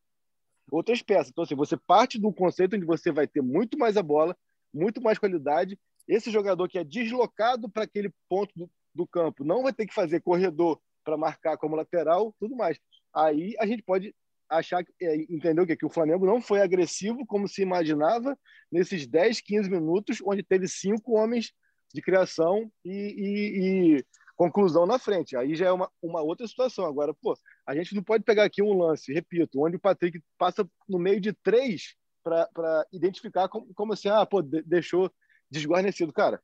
outras 0.73 1.03
peças. 1.03 1.29
Então, 1.29 1.45
assim, 1.45 1.55
você 1.55 1.77
parte 1.77 2.19
de 2.19 2.27
um 2.27 2.33
conceito 2.33 2.75
onde 2.75 2.87
você 2.87 3.13
vai 3.13 3.29
ter 3.29 3.43
muito 3.43 3.79
mais 3.79 3.97
a 3.99 4.03
bola, 4.03 4.35
muito 4.73 5.03
mais 5.03 5.19
qualidade. 5.19 5.79
Esse 6.09 6.31
jogador 6.31 6.67
que 6.67 6.79
é 6.79 6.83
deslocado 6.83 7.69
para 7.69 7.85
aquele 7.85 8.11
ponto 8.27 8.51
do, 8.57 8.71
do, 8.95 9.07
campo 9.07 9.45
não 9.45 9.63
vai 9.63 9.73
ter 9.73 9.87
que 9.87 9.95
fazer 9.95 10.23
corredor 10.23 10.81
para 11.05 11.19
marcar 11.19 11.59
como 11.59 11.77
lateral, 11.77 12.35
tudo 12.41 12.57
mais. 12.57 12.79
Aí 13.15 13.55
a 13.61 13.67
gente 13.67 13.83
pode 13.83 14.15
achar, 14.49 14.83
é, 15.01 15.15
entender 15.15 15.61
o 15.61 15.67
quê? 15.67 15.77
Que 15.77 15.87
o 15.87 15.91
Flamengo 15.91 16.25
não 16.25 16.41
foi 16.41 16.63
agressivo 16.63 17.27
como 17.27 17.47
se 17.47 17.61
imaginava 17.61 18.37
nesses 18.73 19.07
10, 19.07 19.43
15 19.43 19.71
minutos, 19.71 20.23
onde 20.25 20.43
teve 20.43 20.67
cinco 20.67 21.19
homens 21.19 21.53
de 21.93 22.01
criação 22.01 22.71
e, 22.83 22.91
e, 22.91 23.97
e 23.99 24.05
conclusão 24.51 24.87
na 24.87 24.99
frente. 24.99 25.37
Aí 25.37 25.55
já 25.55 25.67
é 25.67 25.73
uma, 25.73 25.91
uma 26.03 26.21
outra 26.23 26.47
situação. 26.47 26.87
Agora, 26.87 27.15
pô, 27.15 27.37
a 27.67 27.75
gente 27.75 27.95
não 27.95 28.03
pode 28.03 28.25
pegar 28.25 28.45
aqui 28.45 28.63
um 28.63 28.77
lance, 28.77 29.13
repito, 29.13 29.63
onde 29.63 29.77
o 29.77 29.81
Patrick 29.81 30.23
passa 30.39 30.69
no 30.89 30.99
meio 30.99 31.21
de 31.21 31.33
três 31.33 31.95
para 32.23 32.87
identificar 32.93 33.49
como, 33.49 33.73
como 33.75 33.93
assim, 33.93 34.09
ah, 34.09 34.25
pô, 34.25 34.43
deixou 34.43 35.11
desguarnecido. 35.51 36.13
Cara, 36.13 36.41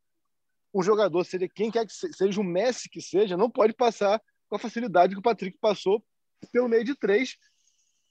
um 0.75 0.83
jogador, 0.83 1.25
seja 1.25 1.49
quem 1.49 1.71
quer 1.71 1.87
que 1.87 1.93
seja, 1.93 2.13
seja 2.13 2.41
o 2.41 2.45
Messi 2.45 2.89
que 2.89 3.01
seja, 3.01 3.37
não 3.37 3.51
pode 3.51 3.73
passar 3.73 4.21
com 4.49 4.57
a 4.57 4.59
facilidade 4.59 5.15
que 5.15 5.21
o 5.21 5.23
Patrick 5.23 5.57
passou 5.59 6.05
pelo 6.53 6.69
meio 6.69 6.85
de 6.85 6.95
três, 6.95 7.37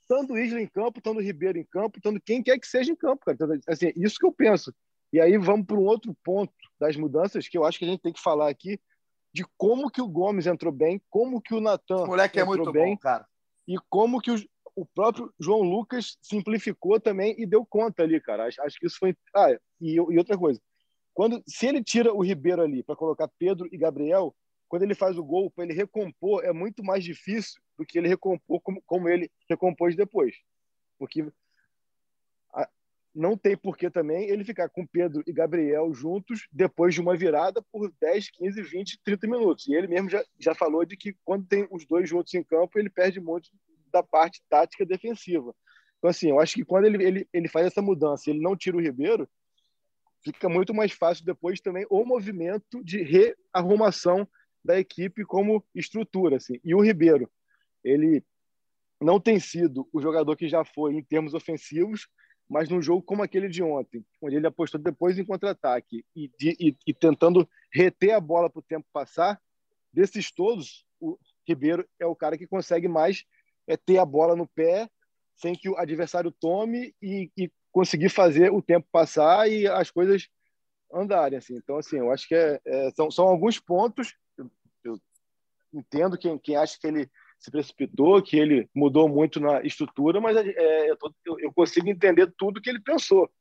tanto 0.07 0.33
o 0.33 0.37
Isla 0.37 0.61
em 0.61 0.67
campo, 0.67 1.01
tanto 1.01 1.19
o 1.19 1.23
Ribeiro 1.23 1.57
em 1.57 1.65
campo, 1.65 2.01
tanto 2.01 2.21
quem 2.21 2.41
quer 2.41 2.57
que 2.59 2.67
seja 2.67 2.91
em 2.91 2.95
campo, 2.95 3.25
cara. 3.25 3.35
Então, 3.35 3.59
assim, 3.67 3.91
isso 3.95 4.17
que 4.17 4.25
eu 4.25 4.31
penso. 4.31 4.73
E 5.11 5.19
aí 5.19 5.37
vamos 5.37 5.65
para 5.65 5.77
um 5.77 5.85
outro 5.85 6.15
ponto 6.23 6.53
das 6.79 6.95
mudanças 6.95 7.47
que 7.47 7.57
eu 7.57 7.63
acho 7.63 7.79
que 7.79 7.85
a 7.85 7.87
gente 7.87 8.01
tem 8.01 8.13
que 8.13 8.21
falar 8.21 8.49
aqui, 8.49 8.79
de 9.33 9.45
como 9.57 9.89
que 9.89 10.01
o 10.01 10.07
Gomes 10.07 10.47
entrou 10.47 10.71
bem, 10.71 11.01
como 11.09 11.41
que 11.41 11.53
o 11.53 11.61
Natan 11.61 12.05
moleque 12.05 12.39
é 12.39 12.43
muito 12.43 12.71
bem, 12.71 12.95
bom, 12.95 12.99
cara. 12.99 13.27
E 13.67 13.75
como 13.89 14.19
que 14.19 14.31
o, 14.31 14.35
o 14.75 14.85
próprio 14.85 15.31
João 15.39 15.61
Lucas 15.61 16.17
simplificou 16.21 16.99
também 16.99 17.35
e 17.37 17.45
deu 17.45 17.65
conta 17.65 18.03
ali, 18.03 18.19
cara. 18.19 18.47
Acho, 18.47 18.61
acho 18.63 18.79
que 18.79 18.87
isso 18.87 18.97
foi. 18.97 19.15
Ah, 19.35 19.51
e, 19.79 19.95
e 19.95 20.17
outra 20.17 20.37
coisa. 20.37 20.59
Quando, 21.13 21.43
se 21.47 21.67
ele 21.67 21.83
tira 21.83 22.13
o 22.13 22.23
Ribeiro 22.23 22.61
ali 22.61 22.81
para 22.81 22.95
colocar 22.95 23.29
Pedro 23.37 23.67
e 23.71 23.77
Gabriel, 23.77 24.33
quando 24.67 24.83
ele 24.83 24.95
faz 24.95 25.17
o 25.17 25.23
gol, 25.23 25.51
para 25.51 25.65
ele 25.65 25.73
recompor, 25.73 26.45
é 26.45 26.53
muito 26.53 26.83
mais 26.83 27.03
difícil 27.03 27.61
do 27.77 27.85
que 27.85 27.97
ele 27.97 28.07
recompor 28.07 28.61
como, 28.61 28.81
como 28.85 29.09
ele 29.09 29.29
recompôs 29.49 29.95
depois. 29.95 30.35
Porque 30.97 31.27
não 33.13 33.35
tem 33.37 33.57
porquê 33.57 33.89
também 33.89 34.29
ele 34.29 34.43
ficar 34.43 34.69
com 34.69 34.85
Pedro 34.85 35.23
e 35.25 35.33
Gabriel 35.33 35.93
juntos 35.93 36.47
depois 36.51 36.93
de 36.93 37.01
uma 37.01 37.15
virada 37.15 37.61
por 37.71 37.91
10, 37.99 38.29
15, 38.31 38.61
20, 38.61 38.99
30 39.03 39.27
minutos. 39.27 39.67
E 39.67 39.73
ele 39.73 39.87
mesmo 39.87 40.09
já, 40.09 40.23
já 40.39 40.53
falou 40.53 40.85
de 40.85 40.95
que 40.95 41.15
quando 41.25 41.47
tem 41.47 41.67
os 41.71 41.85
dois 41.85 42.07
juntos 42.07 42.33
em 42.33 42.43
campo, 42.43 42.77
ele 42.77 42.89
perde 42.89 43.19
muito 43.19 43.49
da 43.91 44.03
parte 44.03 44.41
tática 44.49 44.85
defensiva. 44.85 45.53
Então, 45.97 46.09
assim, 46.09 46.29
eu 46.29 46.39
acho 46.39 46.55
que 46.55 46.63
quando 46.63 46.85
ele, 46.85 47.03
ele, 47.03 47.29
ele 47.33 47.47
faz 47.47 47.65
essa 47.67 47.81
mudança 47.81 48.29
ele 48.29 48.39
não 48.39 48.55
tira 48.55 48.77
o 48.77 48.81
Ribeiro, 48.81 49.27
fica 50.23 50.47
muito 50.47 50.73
mais 50.73 50.91
fácil 50.91 51.25
depois 51.25 51.59
também 51.59 51.85
o 51.89 52.05
movimento 52.05 52.83
de 52.83 53.01
rearrumação 53.01 54.27
da 54.63 54.79
equipe 54.79 55.25
como 55.25 55.63
estrutura. 55.73 56.37
Assim. 56.37 56.59
E 56.63 56.73
o 56.75 56.81
Ribeiro, 56.81 57.29
ele 57.83 58.23
não 59.01 59.19
tem 59.19 59.39
sido 59.39 59.87
o 59.91 60.01
jogador 60.01 60.35
que 60.35 60.47
já 60.47 60.63
foi 60.63 60.93
em 60.93 61.03
termos 61.03 61.33
ofensivos, 61.33 62.07
mas 62.49 62.67
num 62.67 62.81
jogo 62.81 63.03
como 63.03 63.21
aquele 63.21 63.47
de 63.47 63.61
ontem, 63.61 64.03
onde 64.21 64.35
ele 64.35 64.47
apostou 64.47 64.79
depois 64.79 65.19
em 65.19 65.23
contra-ataque 65.23 66.03
e, 66.15 66.31
e, 66.41 66.75
e, 66.87 66.93
tentando 66.93 67.47
reter 67.71 68.11
a 68.13 68.19
bola 68.19 68.49
para 68.49 68.59
o 68.59 68.63
tempo 68.63 68.87
passar, 68.91 69.39
desses 69.93 70.31
todos, 70.31 70.85
o 70.99 71.17
Ribeiro 71.47 71.87
é 71.99 72.05
o 72.05 72.15
cara 72.15 72.37
que 72.37 72.47
consegue 72.47 72.87
mais 72.87 73.23
é, 73.67 73.77
ter 73.77 73.99
a 73.99 74.05
bola 74.05 74.35
no 74.35 74.47
pé 74.47 74.89
sem 75.35 75.53
que 75.53 75.69
o 75.69 75.77
adversário 75.77 76.31
tome 76.31 76.93
e, 77.01 77.31
e 77.37 77.51
conseguir 77.71 78.09
fazer 78.09 78.51
o 78.51 78.61
tempo 78.61 78.87
passar 78.91 79.49
e 79.49 79.67
as 79.67 79.89
coisas 79.91 80.27
andarem. 80.91 81.37
Assim. 81.37 81.55
Então, 81.55 81.77
assim, 81.77 81.97
eu 81.97 82.11
acho 82.11 82.27
que 82.27 82.35
é, 82.35 82.59
é, 82.65 82.91
são, 82.91 83.09
são 83.09 83.25
alguns 83.25 83.59
pontos. 83.59 84.15
Eu, 84.37 84.49
eu 84.83 84.99
entendo 85.73 86.17
quem, 86.17 86.37
quem 86.37 86.55
acha 86.55 86.77
que 86.79 86.87
ele 86.87 87.09
se 87.39 87.49
precipitou, 87.49 88.21
que 88.21 88.37
ele 88.37 88.69
mudou 88.75 89.07
muito 89.07 89.39
na 89.39 89.61
estrutura, 89.61 90.19
mas 90.19 90.35
é, 90.35 90.91
eu, 90.91 90.97
tô, 90.97 91.13
eu, 91.39 91.51
consigo 91.53 91.87
entender 91.87 92.31
tudo 92.37 92.61
que 92.61 92.69
ele 92.69 92.81
pensou. 92.81 93.31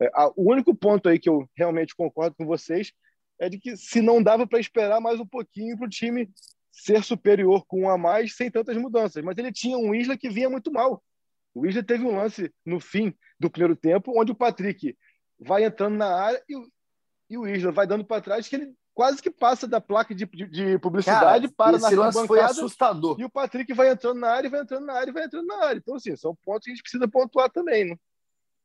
É, 0.00 0.10
a, 0.12 0.28
o 0.36 0.50
único 0.50 0.74
ponto 0.74 1.08
aí 1.08 1.18
que 1.18 1.28
eu 1.28 1.48
realmente 1.56 1.94
concordo 1.94 2.34
com 2.36 2.44
vocês 2.44 2.92
é 3.38 3.48
de 3.48 3.58
que 3.58 3.76
se 3.76 4.02
não 4.02 4.22
dava 4.22 4.46
para 4.46 4.58
esperar 4.58 5.00
mais 5.00 5.20
um 5.20 5.26
pouquinho 5.26 5.76
para 5.78 5.86
o 5.86 5.90
time 5.90 6.28
ser 6.72 7.04
superior 7.04 7.64
com 7.66 7.82
um 7.82 7.90
a 7.90 7.96
mais 7.96 8.34
sem 8.34 8.50
tantas 8.50 8.76
mudanças, 8.76 9.22
mas 9.22 9.38
ele 9.38 9.52
tinha 9.52 9.78
um 9.78 9.94
Isla 9.94 10.18
que 10.18 10.28
vinha 10.28 10.50
muito 10.50 10.72
mal. 10.72 11.02
O 11.54 11.64
Isla 11.64 11.84
teve 11.84 12.04
um 12.04 12.16
lance 12.16 12.52
no 12.66 12.80
fim 12.80 13.14
do 13.38 13.48
primeiro 13.48 13.76
tempo 13.76 14.12
onde 14.20 14.32
o 14.32 14.34
Patrick 14.34 14.96
vai 15.38 15.64
entrando 15.64 15.96
na 15.96 16.12
área 16.12 16.42
e, 16.48 16.54
e 17.30 17.38
o 17.38 17.46
Isla 17.46 17.70
vai 17.70 17.86
dando 17.86 18.04
para 18.04 18.20
trás 18.20 18.48
que 18.48 18.56
ele 18.56 18.74
quase 18.94 19.20
que 19.20 19.30
passa 19.30 19.66
da 19.66 19.80
placa 19.80 20.14
de, 20.14 20.24
de, 20.24 20.46
de 20.46 20.78
publicidade 20.78 21.48
Cara, 21.48 21.54
para 21.56 21.76
esse 21.76 21.96
na 21.96 22.04
lance 22.04 22.26
foi 22.26 22.40
assustador. 22.40 23.16
E 23.18 23.24
o 23.24 23.30
Patrick 23.30 23.72
vai 23.74 23.90
entrando 23.90 24.20
na 24.20 24.30
área, 24.30 24.48
vai 24.48 24.60
entrando 24.60 24.86
na 24.86 24.94
área, 24.94 25.12
vai 25.12 25.24
entrando 25.24 25.46
na 25.46 25.64
área. 25.64 25.78
Então, 25.78 25.96
assim, 25.96 26.16
são 26.16 26.34
pontos 26.44 26.64
que 26.64 26.70
a 26.70 26.74
gente 26.74 26.82
precisa 26.82 27.08
pontuar 27.08 27.50
também, 27.50 27.84
né? 27.84 27.96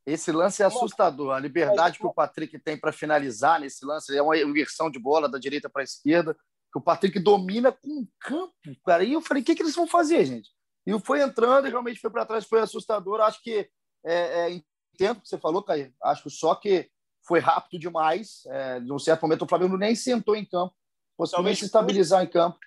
Esse 0.05 0.31
lance 0.31 0.61
é 0.61 0.65
assustador. 0.65 1.33
A 1.33 1.39
liberdade 1.39 1.99
que 1.99 2.05
o 2.05 2.13
Patrick 2.13 2.57
tem 2.59 2.77
para 2.77 2.91
finalizar 2.91 3.59
nesse 3.59 3.85
lance 3.85 4.15
é 4.15 4.21
uma 4.21 4.37
inversão 4.37 4.89
de 4.89 4.99
bola 4.99 5.27
da 5.27 5.37
direita 5.37 5.69
para 5.69 5.81
a 5.81 5.83
esquerda, 5.83 6.35
que 6.71 6.77
o 6.77 6.81
Patrick 6.81 7.19
domina 7.19 7.71
com 7.71 8.01
o 8.01 8.07
campo, 8.19 8.53
cara. 8.85 9.03
E 9.03 9.13
eu 9.13 9.21
falei, 9.21 9.41
o 9.41 9.45
que, 9.45 9.55
que 9.55 9.61
eles 9.61 9.75
vão 9.75 9.87
fazer, 9.87 10.25
gente? 10.25 10.49
E 10.85 10.99
foi 10.99 11.21
entrando 11.21 11.67
e 11.67 11.69
realmente 11.69 11.99
foi 11.99 12.09
para 12.09 12.25
trás, 12.25 12.45
foi 12.45 12.61
assustador. 12.61 13.19
Acho 13.21 13.41
que 13.43 13.69
é, 14.03 14.13
é, 14.13 14.61
entendo 14.93 15.17
o 15.17 15.21
que 15.21 15.27
você 15.27 15.37
falou, 15.37 15.61
Caio. 15.61 15.93
Acho 16.01 16.29
só 16.29 16.55
que 16.55 16.89
foi 17.29 17.39
rápido 17.39 17.79
demais. 17.79 18.43
É, 18.47 18.79
de 18.79 18.91
um 18.91 18.97
certo 18.97 19.21
momento, 19.21 19.45
o 19.45 19.47
Flamengo 19.47 19.77
nem 19.77 19.93
sentou 19.93 20.35
em 20.35 20.43
campo, 20.43 20.75
conseguiu 21.15 21.55
se 21.55 21.65
estabilizar 21.65 22.23
em 22.23 22.27
campo. 22.27 22.57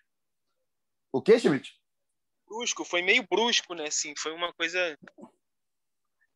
O 1.12 1.20
que, 1.20 1.36
Schmidt? 1.36 1.76
Brusco, 2.46 2.84
foi 2.84 3.02
meio 3.02 3.26
brusco, 3.28 3.74
né? 3.74 3.88
Assim, 3.88 4.14
foi 4.16 4.32
uma 4.32 4.52
coisa. 4.52 4.96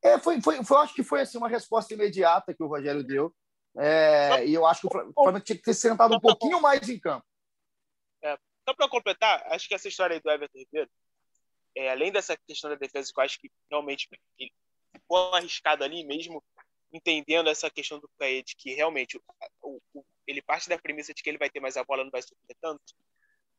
É, 0.03 0.19
foi, 0.19 0.43
foi, 0.43 0.65
foi, 0.65 0.77
acho 0.79 0.95
que 0.95 1.05
foi 1.05 1.21
assim, 1.21 1.39
uma 1.39 1.49
resposta 1.49 1.95
imediata 1.95 2.53
que 2.53 2.63
o 2.63 2.67
Rogério 2.67 3.05
deu. 3.05 3.33
É, 3.79 4.45
e 4.45 4.55
eu 4.55 4.67
acho 4.67 4.81
que 4.81 4.87
o 4.89 5.13
Flamengo 5.13 5.45
tinha 5.45 5.57
que 5.57 5.63
ter 5.63 5.75
sentado 5.75 6.17
um 6.17 6.21
pouquinho 6.21 6.61
mais 6.61 6.89
em 6.89 6.99
campo. 6.99 7.25
É, 8.25 8.37
só 8.69 8.75
para 8.75 8.89
completar, 8.89 9.47
acho 9.53 9.69
que 9.69 9.75
essa 9.75 9.87
história 9.87 10.15
aí 10.15 10.21
do 10.21 10.31
Everton 10.31 10.59
Ribeiro, 10.59 10.91
é, 11.77 11.91
além 11.91 12.11
dessa 12.11 12.37
questão 12.37 12.71
da 12.71 12.77
defesa, 12.77 13.13
que 13.13 13.21
eu 13.21 13.25
acho 13.25 13.39
que 13.39 13.53
realmente 13.71 14.09
ficou 14.93 15.35
arriscado 15.35 15.85
ali 15.85 16.05
mesmo, 16.05 16.43
entendendo 16.97 17.49
essa 17.49 17.71
questão 17.71 17.99
do 17.99 18.11
Caete, 18.19 18.57
que 18.57 18.75
realmente 18.75 19.17
o, 19.63 19.81
o, 19.95 20.05
ele 20.27 20.43
parte 20.43 20.69
da 20.69 20.79
premissa 20.79 21.15
de 21.15 21.23
que 21.23 21.31
ele 21.31 21.39
vai 21.39 21.51
ter 21.51 21.61
mais 21.61 21.77
a 21.77 21.85
bola, 21.85 22.05
não 22.05 22.11
vai 22.11 22.23
sofrer 22.23 22.57
tanto, 22.61 22.95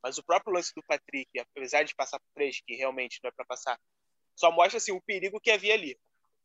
mas 0.02 0.18
o 0.18 0.24
próprio 0.24 0.54
lance 0.54 0.74
do 0.76 0.84
Patrick, 0.84 1.30
apesar 1.40 1.84
de 1.84 1.96
passar 1.96 2.20
por 2.20 2.28
três, 2.34 2.62
que 2.66 2.76
realmente 2.76 3.20
não 3.24 3.30
é 3.30 3.32
para 3.32 3.46
passar, 3.46 3.80
só 4.36 4.52
mostra 4.52 4.78
assim, 4.78 4.92
o 4.92 5.02
perigo 5.02 5.40
que 5.40 5.52
havia 5.52 5.74
ali. 5.74 5.98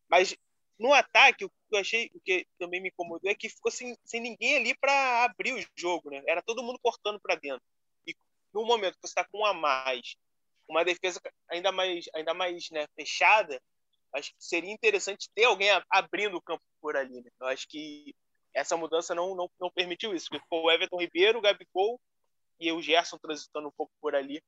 Mas 0.09 0.35
no 0.79 0.91
ataque, 0.93 1.45
o 1.45 1.49
que 1.49 1.55
eu 1.71 1.79
achei, 1.79 2.09
o 2.13 2.19
que 2.19 2.47
também 2.57 2.81
me 2.81 2.89
incomodou 2.89 3.29
é 3.29 3.35
que 3.35 3.49
ficou 3.49 3.71
sem, 3.71 3.95
sem 4.03 4.19
ninguém 4.19 4.57
ali 4.57 4.75
para 4.75 5.23
abrir 5.23 5.53
o 5.53 5.65
jogo, 5.75 6.09
né? 6.09 6.21
Era 6.27 6.41
todo 6.41 6.63
mundo 6.63 6.79
cortando 6.81 7.19
para 7.19 7.35
dentro. 7.35 7.63
E 8.07 8.15
no 8.53 8.65
momento 8.65 8.95
que 8.95 9.07
você 9.07 9.11
está 9.11 9.23
com 9.23 9.39
um 9.39 9.45
a 9.45 9.53
mais, 9.53 10.15
uma 10.67 10.83
defesa 10.83 11.21
ainda 11.49 11.71
mais, 11.71 12.05
ainda 12.15 12.33
mais 12.33 12.69
né, 12.71 12.87
fechada, 12.95 13.61
acho 14.13 14.29
que 14.29 14.43
seria 14.43 14.71
interessante 14.71 15.29
ter 15.33 15.45
alguém 15.45 15.69
abrindo 15.89 16.37
o 16.37 16.41
campo 16.41 16.63
por 16.81 16.95
ali. 16.95 17.21
Né? 17.21 17.31
Eu 17.39 17.47
acho 17.47 17.67
que 17.67 18.15
essa 18.53 18.77
mudança 18.77 19.15
não, 19.15 19.35
não, 19.35 19.49
não 19.59 19.71
permitiu 19.71 20.13
isso. 20.13 20.29
Ficou 20.31 20.63
o 20.63 20.71
Everton 20.71 20.99
Ribeiro, 20.99 21.39
o 21.39 21.41
Gabigol 21.41 21.99
e 22.59 22.71
o 22.71 22.81
Gerson 22.81 23.17
transitando 23.17 23.67
um 23.67 23.73
pouco 23.75 23.91
por 23.99 24.15
ali. 24.15 24.41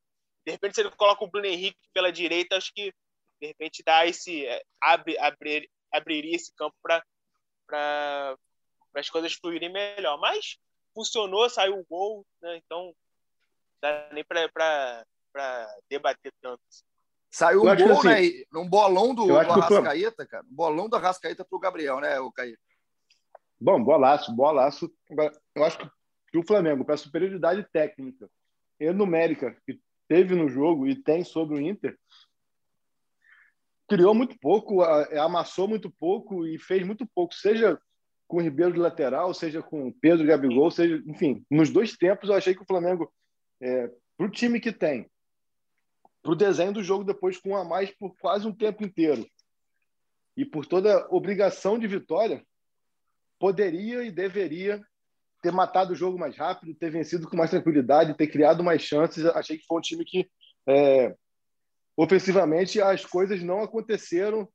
De 0.44 0.52
repente, 0.52 0.76
se 0.76 0.80
ele 0.80 0.90
coloca 0.92 1.24
o 1.24 1.28
Bruno 1.28 1.46
Henrique 1.46 1.78
pela 1.92 2.12
direita, 2.12 2.56
acho 2.56 2.72
que 2.72 2.92
de 3.40 3.48
repente 3.48 3.82
dá 3.84 4.06
esse 4.06 4.46
é, 4.46 4.62
abre, 4.80 5.18
abrir, 5.18 5.68
abriria 5.92 6.36
esse 6.36 6.54
campo 6.54 6.76
para 6.82 7.04
para 7.66 8.36
as 8.94 9.10
coisas 9.10 9.34
fluírem 9.34 9.70
melhor. 9.70 10.18
Mas 10.18 10.56
funcionou, 10.94 11.50
saiu 11.50 11.80
o 11.80 11.84
gol, 11.84 12.24
né? 12.40 12.56
então 12.56 12.84
não 12.86 12.94
dá 13.82 14.08
nem 14.12 14.24
para 14.24 15.04
debater 15.90 16.32
tanto. 16.40 16.62
Saiu 17.36 17.60
um 17.60 17.64
gol, 17.64 17.98
assim, 17.98 18.08
né? 18.08 18.44
Um 18.54 18.66
bolão 18.66 19.14
do, 19.14 19.26
do 19.26 19.36
Arrascaeta, 19.36 20.22
o... 20.22 20.26
cara. 20.26 20.42
Um 20.50 20.54
bolão 20.54 20.88
do 20.88 20.96
Arrascaeta 20.96 21.44
pro 21.44 21.58
Gabriel, 21.58 22.00
né, 22.00 22.18
o 22.18 22.32
Caí? 22.32 22.56
Bom, 23.60 23.84
bolaço, 23.84 24.34
bolaço. 24.34 24.90
Eu 25.54 25.62
acho 25.62 25.78
que 26.30 26.38
o 26.38 26.42
Flamengo, 26.42 26.82
para 26.82 26.96
superioridade 26.96 27.62
técnica 27.70 28.26
e 28.80 28.90
numérica 28.90 29.54
que 29.66 29.78
teve 30.08 30.34
no 30.34 30.48
jogo 30.48 30.86
e 30.86 30.96
tem 30.96 31.24
sobre 31.24 31.56
o 31.56 31.60
Inter, 31.60 31.98
criou 33.86 34.14
muito 34.14 34.38
pouco, 34.40 34.82
amassou 34.82 35.68
muito 35.68 35.90
pouco 35.90 36.46
e 36.46 36.58
fez 36.58 36.86
muito 36.86 37.06
pouco, 37.14 37.34
seja 37.34 37.78
com 38.26 38.38
o 38.38 38.42
Ribeiro 38.42 38.72
de 38.72 38.78
lateral, 38.78 39.34
seja 39.34 39.62
com 39.62 39.92
Pedro 39.92 40.24
e 40.24 40.26
Gabigol, 40.26 40.70
seja, 40.70 41.02
enfim, 41.06 41.44
nos 41.50 41.68
dois 41.68 41.98
tempos 41.98 42.30
eu 42.30 42.34
achei 42.34 42.54
que 42.54 42.62
o 42.62 42.66
Flamengo, 42.66 43.12
é, 43.60 43.90
para 44.16 44.26
o 44.26 44.30
time 44.30 44.58
que 44.58 44.72
tem, 44.72 45.06
para 46.26 46.32
o 46.32 46.36
desenho 46.36 46.72
do 46.72 46.82
jogo 46.82 47.04
depois 47.04 47.38
com 47.38 47.50
um 47.50 47.56
a 47.56 47.64
mais 47.64 47.88
por 47.92 48.12
quase 48.18 48.48
um 48.48 48.52
tempo 48.52 48.84
inteiro 48.84 49.24
e 50.36 50.44
por 50.44 50.66
toda 50.66 51.06
obrigação 51.08 51.78
de 51.78 51.86
vitória, 51.86 52.44
poderia 53.38 54.02
e 54.02 54.10
deveria 54.10 54.84
ter 55.40 55.52
matado 55.52 55.92
o 55.92 55.96
jogo 55.96 56.18
mais 56.18 56.36
rápido, 56.36 56.74
ter 56.74 56.90
vencido 56.90 57.30
com 57.30 57.36
mais 57.36 57.50
tranquilidade, 57.50 58.16
ter 58.16 58.26
criado 58.26 58.64
mais 58.64 58.82
chances. 58.82 59.24
Achei 59.26 59.56
que 59.56 59.64
foi 59.64 59.78
um 59.78 59.80
time 59.80 60.04
que, 60.04 60.28
é, 60.66 61.14
ofensivamente, 61.96 62.80
as 62.80 63.04
coisas 63.04 63.40
não 63.40 63.62
aconteceram, 63.62 64.48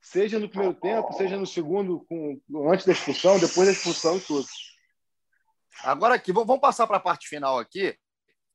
seja 0.00 0.38
no 0.38 0.48
primeiro 0.48 0.72
tempo, 0.72 1.12
seja 1.12 1.36
no 1.36 1.46
segundo, 1.46 2.00
com, 2.08 2.40
antes 2.72 2.86
da 2.86 2.92
expulsão, 2.92 3.38
depois 3.38 3.66
da 3.66 3.72
expulsão 3.72 4.16
e 4.16 4.20
tudo. 4.20 4.46
Agora 5.84 6.14
aqui, 6.14 6.32
vamos 6.32 6.60
passar 6.60 6.86
para 6.86 6.96
a 6.96 7.00
parte 7.00 7.28
final 7.28 7.58
aqui, 7.58 7.94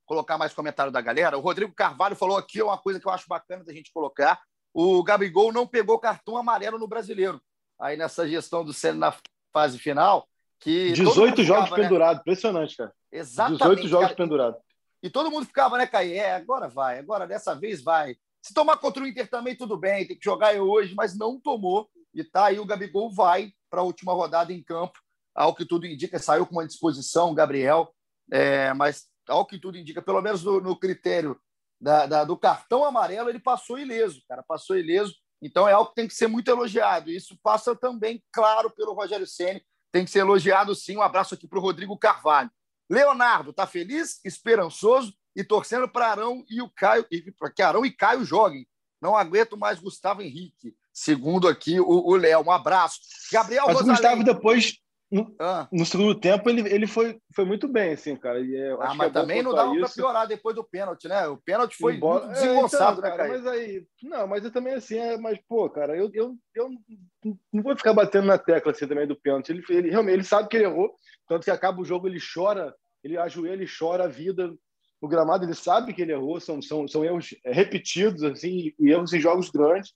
colocar 0.06 0.38
mais 0.38 0.54
comentário 0.54 0.92
da 0.92 1.00
galera. 1.00 1.36
O 1.36 1.40
Rodrigo 1.42 1.74
Carvalho 1.74 2.16
falou 2.16 2.36
aqui 2.36 2.62
uma 2.62 2.78
coisa 2.78 2.98
que 2.98 3.06
eu 3.06 3.12
acho 3.12 3.28
bacana 3.28 3.64
da 3.64 3.72
gente 3.72 3.92
colocar. 3.92 4.40
O 4.72 5.02
Gabigol 5.02 5.52
não 5.52 5.66
pegou 5.66 5.98
cartão 5.98 6.36
amarelo 6.36 6.78
no 6.78 6.86
brasileiro. 6.86 7.40
Aí 7.78 7.96
nessa 7.96 8.26
gestão 8.28 8.64
do 8.64 8.72
Senna 8.72 9.10
na 9.10 9.16
fase 9.52 9.78
final, 9.78 10.26
que 10.60 10.92
18 10.92 11.42
jogos 11.42 11.64
ficava, 11.64 11.82
né? 11.82 11.88
pendurados, 11.88 12.20
impressionante, 12.20 12.76
cara. 12.76 12.92
Exatamente. 13.12 13.58
18 13.58 13.88
jogos 13.88 14.12
pendurados. 14.12 14.60
E 15.02 15.10
todo 15.10 15.30
mundo 15.30 15.46
ficava, 15.46 15.76
né, 15.76 15.86
Caí? 15.86 16.14
É, 16.14 16.34
agora 16.34 16.68
vai, 16.68 16.98
agora 16.98 17.26
dessa 17.26 17.54
vez 17.54 17.82
vai. 17.82 18.16
Se 18.42 18.54
tomar 18.54 18.76
contra 18.76 19.02
o 19.02 19.06
Inter 19.06 19.28
também, 19.28 19.56
tudo 19.56 19.76
bem, 19.76 20.06
tem 20.06 20.16
que 20.18 20.24
jogar 20.24 20.54
hoje, 20.54 20.94
mas 20.94 21.16
não 21.16 21.38
tomou. 21.40 21.88
E 22.14 22.24
tá 22.24 22.46
aí, 22.46 22.58
o 22.58 22.64
Gabigol 22.64 23.10
vai 23.10 23.52
para 23.68 23.80
a 23.80 23.84
última 23.84 24.12
rodada 24.12 24.52
em 24.52 24.62
campo. 24.62 24.98
Ao 25.34 25.54
que 25.54 25.66
tudo 25.66 25.86
indica, 25.86 26.18
saiu 26.18 26.46
com 26.46 26.52
uma 26.52 26.66
disposição, 26.66 27.34
Gabriel, 27.34 27.92
é, 28.32 28.72
mas 28.72 29.06
ao 29.28 29.46
que 29.46 29.58
tudo 29.58 29.78
indica, 29.78 30.02
pelo 30.02 30.20
menos 30.20 30.42
no, 30.42 30.60
no 30.60 30.78
critério 30.78 31.38
da, 31.80 32.06
da, 32.06 32.24
do 32.24 32.36
cartão 32.36 32.84
amarelo, 32.84 33.28
ele 33.28 33.38
passou 33.38 33.78
ileso, 33.78 34.22
cara, 34.28 34.42
passou 34.42 34.76
ileso. 34.76 35.14
Então 35.42 35.68
é 35.68 35.72
algo 35.72 35.90
que 35.90 35.96
tem 35.96 36.08
que 36.08 36.14
ser 36.14 36.26
muito 36.26 36.48
elogiado. 36.48 37.10
Isso 37.10 37.38
passa 37.42 37.76
também, 37.76 38.22
claro, 38.32 38.70
pelo 38.70 38.94
Rogério 38.94 39.26
Ceni 39.26 39.62
tem 39.92 40.04
que 40.04 40.10
ser 40.10 40.20
elogiado 40.20 40.74
sim. 40.74 40.96
Um 40.96 41.02
abraço 41.02 41.34
aqui 41.34 41.46
para 41.46 41.58
o 41.58 41.62
Rodrigo 41.62 41.96
Carvalho. 41.96 42.50
Leonardo 42.88 43.50
está 43.50 43.66
feliz, 43.66 44.20
esperançoso 44.24 45.14
e 45.34 45.42
torcendo 45.42 45.88
para 45.88 46.08
Arão 46.08 46.44
e 46.48 46.62
o 46.62 46.70
Caio, 46.70 47.06
para 47.38 47.50
que 47.50 47.62
Arão 47.62 47.84
e 47.84 47.90
Caio 47.90 48.24
joguem. 48.24 48.66
Não 49.00 49.16
aguento 49.16 49.56
mais 49.56 49.78
Gustavo 49.78 50.22
Henrique, 50.22 50.74
segundo 50.92 51.48
aqui 51.48 51.78
o 51.78 52.14
Léo. 52.16 52.44
Um 52.44 52.50
abraço. 52.50 53.00
Gabriel 53.32 53.66
Mas 53.66 53.74
Rosalém. 53.76 53.90
o 53.90 53.94
Gustavo 53.94 54.24
depois 54.24 54.78
no, 55.10 55.36
ah. 55.38 55.68
no, 55.70 55.86
segundo 55.86 56.18
tempo 56.18 56.50
ele, 56.50 56.68
ele 56.68 56.86
foi, 56.86 57.20
foi 57.32 57.44
muito 57.44 57.68
bem, 57.68 57.92
assim, 57.92 58.16
cara. 58.16 58.40
E 58.40 58.56
é, 58.56 58.72
ah, 58.80 58.92
mas 58.94 59.10
é 59.10 59.12
também 59.12 59.40
não 59.40 59.54
dava 59.54 59.72
para 59.72 59.88
piorar 59.88 60.26
depois 60.26 60.56
do 60.56 60.64
pênalti, 60.64 61.06
né? 61.06 61.28
O 61.28 61.36
pênalti 61.36 61.76
foi 61.76 61.94
Embora... 61.94 62.26
desengonçado, 62.26 63.04
é, 63.04 63.08
então, 63.08 63.10
né, 63.10 63.16
cara? 63.16 63.28
Mas 63.28 63.46
aí, 63.46 63.86
não, 64.02 64.26
mas 64.26 64.44
eu 64.44 64.50
também 64.50 64.74
assim, 64.74 64.98
é, 64.98 65.16
mas 65.16 65.38
pô, 65.48 65.70
cara, 65.70 65.96
eu, 65.96 66.10
eu, 66.12 66.34
eu 66.54 66.70
não 67.52 67.62
vou 67.62 67.76
ficar 67.76 67.94
batendo 67.94 68.26
na 68.26 68.36
tecla 68.36 68.72
assim 68.72 68.88
também 68.88 69.06
do 69.06 69.14
pênalti. 69.14 69.50
Ele, 69.50 69.62
ele 69.68 69.90
realmente 69.90 70.14
ele 70.14 70.24
sabe 70.24 70.48
que 70.48 70.56
ele 70.56 70.64
errou, 70.64 70.92
tanto 71.28 71.44
que 71.44 71.50
acaba 71.52 71.80
o 71.80 71.84
jogo 71.84 72.08
ele 72.08 72.18
chora, 72.18 72.74
ele 73.04 73.16
ajoelha 73.16 73.62
e 73.62 73.78
chora 73.78 74.04
a 74.04 74.08
vida 74.08 74.52
no 75.00 75.08
gramado. 75.08 75.44
Ele 75.44 75.54
sabe 75.54 75.94
que 75.94 76.02
ele 76.02 76.12
errou, 76.12 76.40
são, 76.40 76.60
são, 76.60 76.88
são 76.88 77.04
erros 77.04 77.32
repetidos 77.44 78.24
assim 78.24 78.72
e 78.76 78.90
erros 78.90 79.12
em 79.12 79.20
jogos 79.20 79.50
grandes. 79.50 79.92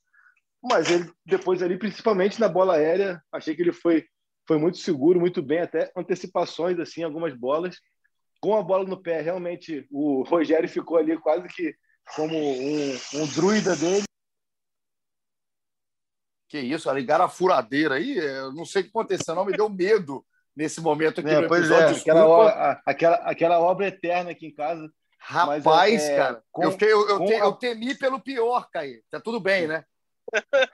Mas 0.63 0.89
ele 0.89 1.11
depois 1.27 1.63
ali, 1.63 1.77
principalmente 1.77 2.39
na 2.39 2.49
bola 2.49 2.75
aérea, 2.75 3.21
achei 3.33 3.57
que 3.57 3.63
ele 3.63 3.73
foi 3.73 4.05
foi 4.51 4.59
muito 4.59 4.79
seguro, 4.79 5.21
muito 5.21 5.41
bem, 5.41 5.61
até 5.61 5.93
antecipações, 5.97 6.77
assim, 6.81 7.05
algumas 7.05 7.33
bolas. 7.33 7.77
Com 8.41 8.57
a 8.57 8.63
bola 8.65 8.85
no 8.85 9.01
pé, 9.01 9.21
realmente, 9.21 9.87
o 9.93 10.25
Rogério 10.25 10.69
ficou 10.69 10.97
ali 10.97 11.17
quase 11.17 11.47
que 11.47 11.73
como 12.17 12.37
um, 12.37 12.99
um 13.15 13.27
druida 13.29 13.77
dele. 13.77 14.03
Que 16.49 16.59
isso, 16.59 16.93
ligaram 16.93 17.27
a 17.27 17.29
furadeira 17.29 17.95
aí? 17.95 18.19
Eu 18.19 18.53
não 18.53 18.65
sei 18.65 18.83
o 18.83 18.85
que 18.87 18.91
aconteceu, 18.91 19.37
não, 19.37 19.45
me 19.45 19.53
deu 19.53 19.69
medo 19.69 20.27
nesse 20.57 20.81
momento 20.81 21.21
aqui 21.21 21.31
é, 21.31 21.39
episódio. 21.39 21.95
É, 21.95 22.01
aquela, 22.01 22.27
obra, 22.27 22.83
aquela, 22.85 23.17
aquela 23.19 23.61
obra 23.61 23.87
eterna 23.87 24.33
aqui 24.33 24.49
em 24.49 24.53
casa. 24.53 24.93
Rapaz, 25.21 26.03
é, 26.03 26.17
cara, 26.17 26.43
com, 26.51 26.65
eu, 26.65 26.77
eu, 26.81 27.09
eu, 27.09 27.25
te, 27.25 27.35
a... 27.35 27.39
eu, 27.39 27.53
temi 27.53 27.95
pelo 27.95 28.19
pior, 28.19 28.69
Caí. 28.73 29.01
Tá 29.13 29.21
tudo 29.21 29.39
bem, 29.39 29.69
né? 29.69 29.85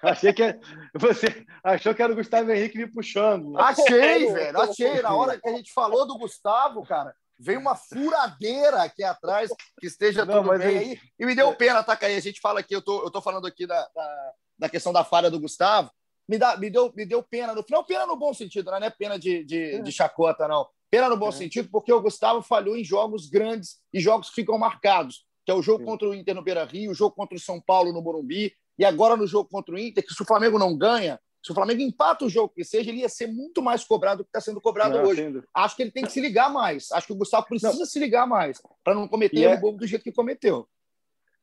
Achei 0.02 0.32
que 0.32 0.59
você 0.94 1.46
achou 1.62 1.94
que 1.94 2.02
era 2.02 2.12
o 2.12 2.16
Gustavo 2.16 2.50
Henrique 2.50 2.78
me 2.78 2.86
puxando. 2.86 3.52
Né? 3.52 3.61
Achei, 3.61 4.26
velho, 4.32 4.61
achei. 4.61 5.02
Na 5.02 5.14
hora 5.14 5.40
que 5.40 5.48
a 5.48 5.52
gente 5.52 5.72
falou 5.72 6.07
do 6.07 6.18
Gustavo, 6.18 6.82
cara, 6.82 7.14
veio 7.38 7.61
uma 7.61 7.74
furadeira 7.74 8.82
aqui 8.82 9.02
atrás, 9.02 9.50
que 9.80 9.86
esteja 9.86 10.24
Não, 10.24 10.42
tudo 10.42 10.59
bem 10.59 10.78
aí. 10.78 11.00
E 11.18 11.26
me 11.26 11.34
deu 11.34 11.54
pena, 11.54 11.82
tá, 11.82 11.98
A 12.00 12.20
gente 12.20 12.40
fala 12.40 12.61
aqui, 12.61 12.74
eu 12.74 12.82
tô, 12.82 13.02
eu 13.02 13.11
tô 13.11 13.20
falando 13.20 13.46
aqui 13.46 13.66
da, 13.66 13.80
da, 13.94 14.32
da, 14.59 14.68
questão 14.68 14.92
da 14.92 15.04
falha 15.04 15.30
do 15.30 15.40
Gustavo. 15.40 15.90
Me, 16.28 16.38
dá, 16.38 16.57
me, 16.57 16.70
deu, 16.70 16.92
me 16.96 17.07
deu 17.07 17.22
pena 17.22 17.54
no 17.54 17.62
final, 17.62 17.84
pena 17.84 18.07
no 18.07 18.16
bom 18.16 18.34
sentido, 18.34 18.70
não 18.70 18.78
é 18.78 18.90
pena 18.90 19.18
de, 19.18 19.44
de, 19.44 19.80
de 19.80 19.92
chacota, 19.92 20.48
não. 20.48 20.66
Pena 20.90 21.09
no 21.09 21.16
bom 21.16 21.28
é. 21.28 21.32
sentido, 21.32 21.68
porque 21.70 21.92
o 21.92 22.00
Gustavo 22.00 22.42
falhou 22.42 22.76
em 22.76 22.84
jogos 22.84 23.28
grandes 23.28 23.80
e 23.92 24.00
jogos 24.00 24.28
que 24.28 24.36
ficam 24.36 24.59
marcados, 24.59 25.24
que 25.44 25.52
é 25.52 25.54
o 25.54 25.62
jogo 25.62 25.80
Sim. 25.80 25.84
contra 25.84 26.09
o 26.09 26.14
Inter 26.14 26.34
no 26.34 26.42
Beira 26.42 26.64
Rio, 26.64 26.90
o 26.90 26.94
jogo 26.94 27.14
contra 27.14 27.36
o 27.36 27.40
São 27.40 27.61
Paulo 27.61 27.92
no 27.92 28.02
Morumbi, 28.02 28.52
e 28.79 28.85
agora 28.85 29.16
no 29.16 29.27
jogo 29.27 29.49
contra 29.49 29.74
o 29.74 29.79
Inter, 29.79 30.05
que 30.05 30.12
se 30.12 30.22
o 30.22 30.27
Flamengo 30.27 30.59
não 30.59 30.77
ganha, 30.77 31.20
se 31.43 31.53
o 31.53 31.55
Flamengo 31.55 31.81
empata 31.81 32.24
o 32.24 32.29
jogo 32.29 32.53
que 32.53 32.64
seja, 32.64 32.91
ele 32.91 33.01
ia 33.01 33.09
ser 33.09 33.29
muito 33.29 33.62
mais 33.62 33.85
cobrado 33.85 34.18
do 34.18 34.24
que 34.24 34.31
está 34.31 34.41
sendo 34.41 34.61
cobrado 34.61 34.99
não, 34.99 35.05
hoje. 35.05 35.20
Entendo. 35.20 35.45
Acho 35.55 35.77
que 35.77 35.83
ele 35.83 35.93
tem 35.93 36.05
que 36.05 36.11
se 36.11 36.20
ligar 36.20 36.53
mais. 36.53 36.91
Acho 36.91 37.07
que 37.07 37.12
o 37.12 37.16
Gustavo 37.16 37.47
precisa 37.47 37.72
não. 37.72 37.87
se 37.87 37.99
ligar 38.01 38.27
mais 38.27 38.61
para 38.83 38.95
não 38.95 39.07
cometer 39.07 39.43
é... 39.43 39.55
o 39.55 39.61
bobo 39.61 39.79
do 39.79 39.87
jeito 39.87 40.03
que 40.03 40.12
cometeu. 40.12 40.68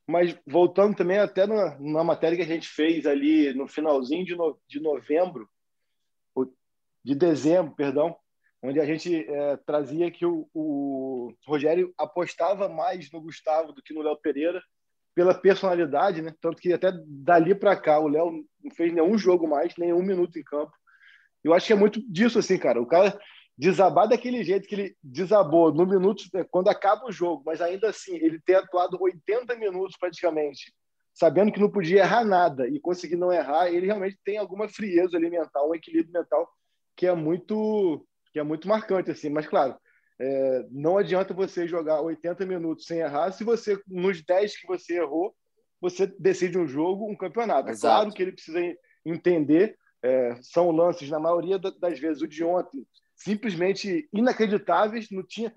Mas 0.06 0.38
voltando 0.46 0.96
também 0.96 1.20
até 1.20 1.48
na, 1.48 1.80
na, 1.80 2.04
matéria 2.04 2.36
que 2.36 2.44
a 2.44 2.48
gente 2.48 2.68
fez 2.68 3.06
ali 3.06 3.54
no 3.54 3.68
finalzinho 3.68 4.26
de, 4.26 4.36
no, 4.36 4.60
de 4.68 4.82
novembro, 4.82 5.50
de 7.04 7.16
dezembro, 7.16 7.74
perdão, 7.76 8.16
onde 8.62 8.80
a 8.80 8.86
gente 8.86 9.26
é, 9.26 9.58
trazia 9.66 10.10
que 10.10 10.26
o, 10.26 10.50
o 10.54 11.34
Rogério 11.46 11.94
apostava 11.98 12.70
mais 12.70 13.12
no 13.12 13.22
Gustavo 13.22 13.74
do 13.74 13.82
que 13.82 13.94
no 13.94 14.02
Léo 14.02 14.18
Pereira 14.18 14.62
pela 15.16 15.34
personalidade, 15.34 16.22
né? 16.22 16.34
Tanto 16.42 16.62
que 16.62 16.74
até 16.74 16.92
dali 17.06 17.54
para 17.54 17.76
cá 17.76 18.00
o 18.00 18.08
Léo 18.08 18.44
não 18.64 18.72
fez 18.72 18.92
nenhum 18.92 19.18
jogo 19.18 19.48
mais, 19.48 19.74
nenhum 19.78 20.02
minuto 20.02 20.38
em 20.38 20.44
campo. 20.44 20.72
Eu 21.44 21.54
acho 21.54 21.68
que 21.68 21.74
é 21.74 21.76
muito 21.76 22.02
disso, 22.12 22.40
assim, 22.40 22.58
cara. 22.58 22.82
O 22.82 22.86
cara 22.86 23.20
desabar 23.58 24.08
daquele 24.08 24.44
jeito 24.44 24.68
que 24.68 24.76
ele 24.76 24.96
desabou 25.04 25.74
no 25.74 25.86
minuto, 25.86 26.24
é, 26.36 26.44
quando 26.44 26.70
acaba 26.70 27.06
o 27.06 27.12
jogo, 27.12 27.44
mas 27.46 27.62
ainda 27.62 27.90
assim, 27.90 28.16
ele 28.16 28.40
ter 28.42 28.56
atuado 28.56 28.98
80 29.00 29.56
minutos 29.56 29.96
praticamente, 29.98 30.74
sabendo 31.14 31.52
que 31.52 31.60
não 31.60 31.70
podia 31.70 32.00
errar 32.00 32.26
nada 32.26 32.68
e 32.68 32.80
conseguir 32.80 33.16
não 33.16 33.32
errar, 33.32 33.70
ele 33.70 33.86
realmente 33.86 34.18
tem 34.26 34.38
alguma 34.38 34.68
frieza 34.68 35.18
ali 35.18 35.30
mental, 35.30 35.70
um 35.70 35.76
equilíbrio 35.76 36.14
mental 36.14 36.50
que 36.96 37.08
é 37.08 37.14
muito 37.14 38.06
que 38.32 38.40
é 38.40 38.44
muito 38.44 38.68
marcante 38.68 39.12
assim, 39.12 39.30
mas 39.30 39.46
claro, 39.46 39.78
é, 40.20 40.66
não 40.72 40.98
adianta 40.98 41.34
você 41.34 41.68
jogar 41.68 42.02
80 42.02 42.46
minutos 42.46 42.86
sem 42.86 43.00
errar. 43.00 43.32
Se 43.32 43.44
você, 43.44 43.80
nos 43.88 44.24
10 44.24 44.62
que 44.62 44.68
você 44.68 44.98
errou, 44.98 45.36
você 45.82 46.08
decide 46.20 46.58
um 46.58 46.68
jogo, 46.68 47.10
um 47.10 47.16
campeonato. 47.16 47.70
É 47.70 47.76
claro 47.76 48.12
que 48.12 48.22
ele 48.22 48.32
precisa 48.32 48.60
entender, 49.06 49.78
é, 50.02 50.36
são 50.42 50.72
lances, 50.72 51.10
na 51.10 51.20
maioria 51.20 51.60
das 51.60 52.00
vezes, 52.00 52.22
o 52.22 52.28
de 52.28 52.44
ontem, 52.44 52.86
simplesmente 53.16 54.08
inacreditáveis, 54.14 55.10
não, 55.12 55.24
tinha, 55.24 55.54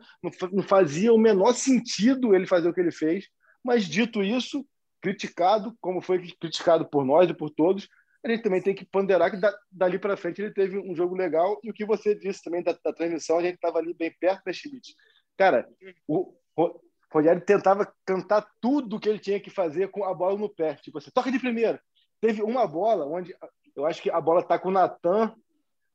não 0.52 0.62
fazia 0.62 1.12
o 1.12 1.18
menor 1.18 1.52
sentido 1.54 2.34
ele 2.34 2.46
fazer 2.46 2.68
o 2.68 2.74
que 2.74 2.80
ele 2.80 2.92
fez, 2.92 3.28
mas 3.62 3.84
dito 3.84 4.22
isso, 4.22 4.66
criticado, 5.00 5.76
como 5.80 6.00
foi 6.00 6.18
criticado 6.40 6.88
por 6.88 7.04
nós 7.04 7.28
e 7.30 7.34
por 7.34 7.50
todos, 7.50 7.88
a 8.27 8.35
gente 8.35 8.43
também 8.43 8.62
tem 8.62 8.74
que 8.74 8.85
ponderar 8.85 9.31
que 9.31 9.39
dali 9.70 9.99
para 9.99 10.16
frente 10.16 10.43
ele 10.43 10.53
teve 10.53 10.79
um 10.79 10.95
jogo 10.95 11.14
legal 11.14 11.59
e 11.62 11.70
o 11.70 11.74
que 11.74 11.85
você 11.85 12.14
disse 12.14 12.43
também 12.43 12.62
da, 12.62 12.72
da 12.72 12.93
transmissão, 12.93 13.39
a 13.39 13.43
gente 13.43 13.55
estava 13.55 13.79
ali 13.79 13.95
bem 13.95 14.14
perto 14.18 14.45
da 14.45 14.53
Schmidt. 14.53 14.95
Cara, 15.37 15.68
o, 16.07 16.35
o 16.57 16.81
Rogério 17.12 17.41
tentava 17.41 17.93
cantar 18.05 18.47
tudo 18.61 18.99
que 19.01 19.09
ele 19.09 19.18
tinha 19.18 19.41
que 19.41 19.51
fazer 19.51 19.89
com 19.89 20.05
a 20.05 20.14
bola 20.14 20.39
no 20.39 20.49
pé. 20.49 20.74
Tipo 20.74 20.99
assim, 20.99 21.11
toca 21.11 21.31
de 21.31 21.39
primeira. 21.39 21.81
Teve 22.20 22.43
uma 22.43 22.66
bola 22.66 23.07
onde 23.07 23.35
eu 23.74 23.85
acho 23.85 24.03
que 24.03 24.11
a 24.11 24.20
bola 24.20 24.41
está 24.41 24.59
com 24.59 24.68
o 24.68 24.72
Natan 24.72 25.35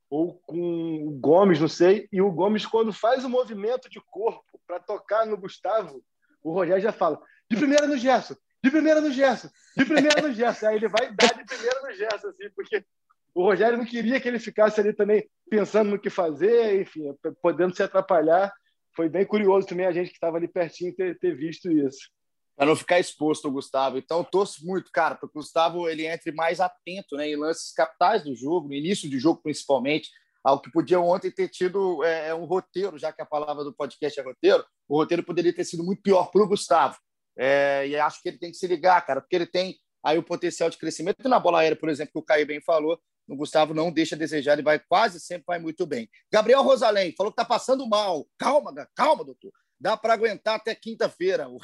ou 0.09 0.35
com 0.45 1.07
o 1.07 1.11
Gomes, 1.11 1.59
não 1.59 1.69
sei, 1.69 2.07
e 2.11 2.21
o 2.21 2.31
Gomes, 2.31 2.65
quando 2.65 2.91
faz 2.91 3.23
o 3.23 3.29
movimento 3.29 3.89
de 3.89 4.01
corpo 4.01 4.59
para 4.67 4.79
tocar 4.79 5.25
no 5.25 5.37
Gustavo, 5.37 6.03
o 6.43 6.51
Rogério 6.51 6.83
já 6.83 6.91
fala: 6.91 7.21
de 7.49 7.57
primeira 7.57 7.87
no 7.87 7.97
Gerson, 7.97 8.35
de 8.63 8.69
primeira 8.69 9.01
no 9.01 9.11
Gerson, 9.11 9.49
de 9.75 9.85
primeira 9.85 10.21
no 10.21 10.33
Gerson. 10.33 10.67
Aí 10.67 10.75
ele 10.75 10.87
vai 10.87 11.13
dar 11.13 11.33
de 11.33 11.43
primeira 11.45 11.81
no 11.81 11.93
Gerson, 11.93 12.27
assim, 12.27 12.49
porque 12.55 12.85
o 13.33 13.43
Rogério 13.43 13.77
não 13.77 13.85
queria 13.85 14.19
que 14.19 14.27
ele 14.27 14.39
ficasse 14.39 14.79
ali 14.79 14.93
também 14.93 15.27
pensando 15.49 15.89
no 15.89 15.99
que 15.99 16.09
fazer, 16.09 16.81
enfim, 16.81 17.13
podendo 17.41 17.75
se 17.75 17.81
atrapalhar. 17.81 18.53
Foi 18.95 19.09
bem 19.09 19.25
curioso 19.25 19.67
também 19.67 19.85
a 19.85 19.91
gente 19.91 20.09
que 20.09 20.15
estava 20.15 20.37
ali 20.37 20.47
pertinho 20.47 20.93
ter, 20.95 21.17
ter 21.17 21.35
visto 21.35 21.71
isso. 21.71 22.09
Para 22.55 22.67
não 22.67 22.75
ficar 22.75 22.99
exposto 22.99 23.47
o 23.47 23.51
Gustavo. 23.51 23.97
Então, 23.97 24.23
torço 24.23 24.65
muito, 24.65 24.91
cara, 24.91 25.15
para 25.15 25.27
o 25.27 25.31
Gustavo 25.33 25.89
ele 25.89 26.05
entre 26.05 26.31
mais 26.31 26.59
atento 26.59 27.15
né, 27.15 27.29
em 27.29 27.37
lances 27.37 27.73
capitais 27.73 28.23
do 28.23 28.35
jogo, 28.35 28.67
no 28.67 28.73
início 28.73 29.09
do 29.09 29.17
jogo 29.17 29.41
principalmente, 29.41 30.09
ao 30.43 30.59
que 30.59 30.71
podia 30.71 30.99
ontem 30.99 31.31
ter 31.31 31.47
tido 31.47 32.03
é, 32.03 32.33
um 32.35 32.45
roteiro, 32.45 32.97
já 32.97 33.11
que 33.11 33.21
a 33.21 33.25
palavra 33.25 33.63
do 33.63 33.73
podcast 33.73 34.19
é 34.19 34.23
roteiro, 34.23 34.63
o 34.87 34.97
roteiro 34.97 35.23
poderia 35.23 35.53
ter 35.53 35.63
sido 35.63 35.83
muito 35.83 36.01
pior 36.01 36.29
para 36.29 36.43
o 36.43 36.47
Gustavo 36.47 36.97
É, 37.37 37.87
e 37.87 37.95
acho 37.95 38.21
que 38.21 38.29
ele 38.29 38.37
tem 38.37 38.51
que 38.51 38.57
se 38.57 38.67
ligar, 38.67 39.05
cara, 39.05 39.21
porque 39.21 39.35
ele 39.35 39.45
tem 39.45 39.77
aí 40.03 40.17
o 40.17 40.23
potencial 40.23 40.69
de 40.69 40.77
crescimento. 40.77 41.27
Na 41.27 41.39
bola 41.39 41.61
aérea, 41.61 41.77
por 41.77 41.89
exemplo, 41.89 42.13
que 42.13 42.19
o 42.19 42.23
Caio 42.23 42.45
bem 42.45 42.61
falou, 42.61 42.99
o 43.27 43.35
Gustavo 43.35 43.73
não 43.73 43.91
deixa 43.91 44.15
a 44.15 44.17
desejar, 44.17 44.53
ele 44.53 44.61
vai 44.61 44.79
quase 44.79 45.19
sempre 45.19 45.45
vai 45.47 45.59
muito 45.59 45.85
bem. 45.85 46.09
Gabriel 46.31 46.63
Rosalém 46.63 47.13
falou 47.15 47.31
que 47.31 47.41
está 47.41 47.45
passando 47.45 47.87
mal. 47.87 48.27
Calma, 48.37 48.73
calma, 48.95 49.23
doutor. 49.23 49.51
Dá 49.79 49.95
para 49.95 50.13
aguentar 50.13 50.55
até 50.55 50.75
quinta-feira. 50.75 51.47
O 51.47 51.57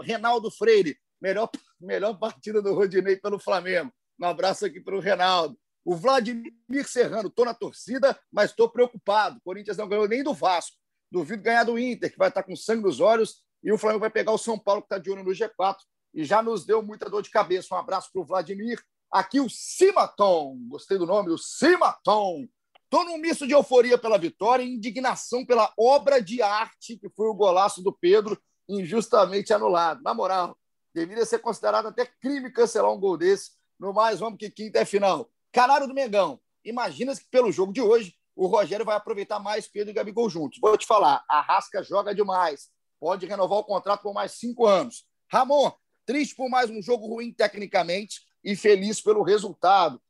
Renaldo 0.00 0.50
Freire, 0.50 0.96
melhor, 1.20 1.50
melhor 1.80 2.14
partida 2.18 2.62
do 2.62 2.74
Rodinei 2.74 3.16
pelo 3.16 3.38
Flamengo. 3.38 3.92
Um 4.20 4.26
abraço 4.26 4.64
aqui 4.64 4.80
para 4.80 4.96
o 4.96 5.00
Renaldo. 5.00 5.58
O 5.84 5.96
Vladimir 5.96 6.86
Serrano, 6.86 7.28
estou 7.28 7.44
na 7.44 7.54
torcida, 7.54 8.18
mas 8.30 8.50
estou 8.50 8.68
preocupado. 8.68 9.38
O 9.38 9.40
Corinthians 9.40 9.76
não 9.76 9.88
ganhou 9.88 10.06
nem 10.06 10.22
do 10.22 10.34
Vasco. 10.34 10.76
Duvido 11.10 11.42
ganhar 11.42 11.64
do 11.64 11.78
Inter, 11.78 12.12
que 12.12 12.18
vai 12.18 12.28
estar 12.28 12.42
com 12.42 12.54
sangue 12.54 12.82
nos 12.82 13.00
olhos, 13.00 13.42
e 13.62 13.72
o 13.72 13.78
Flamengo 13.78 14.00
vai 14.00 14.10
pegar 14.10 14.32
o 14.32 14.38
São 14.38 14.58
Paulo, 14.58 14.82
que 14.82 14.86
está 14.86 14.98
de 14.98 15.10
olho 15.10 15.24
no 15.24 15.30
G4, 15.30 15.76
e 16.14 16.24
já 16.24 16.42
nos 16.42 16.64
deu 16.64 16.82
muita 16.82 17.08
dor 17.08 17.22
de 17.22 17.30
cabeça. 17.30 17.74
Um 17.74 17.78
abraço 17.78 18.10
para 18.12 18.22
o 18.22 18.24
Vladimir. 18.24 18.82
Aqui 19.10 19.40
o 19.40 19.48
Simaton, 19.48 20.56
gostei 20.68 20.98
do 20.98 21.06
nome, 21.06 21.30
o 21.30 21.38
Simaton. 21.38 22.46
Estou 22.84 23.04
num 23.04 23.18
misto 23.18 23.46
de 23.46 23.52
euforia 23.52 23.98
pela 23.98 24.18
vitória 24.18 24.62
e 24.62 24.74
indignação 24.74 25.44
pela 25.44 25.72
obra 25.76 26.22
de 26.22 26.40
arte 26.40 26.96
que 26.96 27.08
foi 27.10 27.28
o 27.28 27.34
golaço 27.34 27.82
do 27.82 27.92
Pedro, 27.92 28.40
injustamente 28.68 29.52
anulado. 29.52 30.02
Na 30.02 30.14
moral, 30.14 30.56
deveria 30.94 31.26
ser 31.26 31.38
considerado 31.38 31.86
até 31.88 32.06
crime 32.06 32.50
cancelar 32.50 32.92
um 32.92 32.98
gol 32.98 33.16
desse. 33.16 33.52
No 33.78 33.92
mais, 33.92 34.20
vamos 34.20 34.38
que 34.38 34.50
quinta 34.50 34.78
é 34.78 34.84
final. 34.84 35.30
Canário 35.52 35.86
do 35.86 35.94
Mengão. 35.94 36.40
Imagina 36.64 37.14
que 37.14 37.26
pelo 37.30 37.52
jogo 37.52 37.72
de 37.72 37.80
hoje 37.80 38.14
o 38.34 38.46
Rogério 38.46 38.84
vai 38.84 38.96
aproveitar 38.96 39.38
mais 39.38 39.66
Pedro 39.66 39.90
e 39.90 39.94
Gabigol 39.94 40.30
juntos. 40.30 40.58
Vou 40.60 40.76
te 40.76 40.86
falar, 40.86 41.24
a 41.28 41.40
Rasca 41.40 41.82
joga 41.82 42.14
demais. 42.14 42.70
Pode 43.00 43.26
renovar 43.26 43.58
o 43.58 43.64
contrato 43.64 44.02
por 44.02 44.12
mais 44.12 44.32
cinco 44.32 44.66
anos. 44.66 45.06
Ramon, 45.30 45.70
triste 46.04 46.34
por 46.34 46.48
mais 46.48 46.70
um 46.70 46.82
jogo 46.82 47.06
ruim 47.06 47.32
tecnicamente, 47.32 48.26
e 48.42 48.56
feliz 48.56 49.00
pelo 49.00 49.22
resultado. 49.22 50.00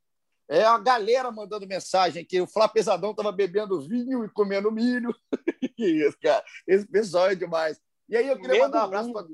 É 0.47 0.63
a 0.63 0.77
galera 0.79 1.31
mandando 1.31 1.67
mensagem 1.67 2.25
que 2.25 2.41
o 2.41 2.47
Flá 2.47 2.67
Pesadão 2.67 3.11
estava 3.11 3.31
bebendo 3.31 3.81
vinho 3.81 4.23
e 4.25 4.29
comendo 4.29 4.71
milho. 4.71 5.15
isso, 5.77 6.17
cara. 6.21 6.43
Esse 6.67 6.87
pessoal 6.87 7.29
é 7.29 7.35
demais. 7.35 7.79
E 8.07 8.17
aí 8.17 8.27
eu 8.27 8.39
queria 8.39 8.63
mandar 8.63 8.81
um 8.81 8.85
abraço 8.85 9.11
para 9.11 9.27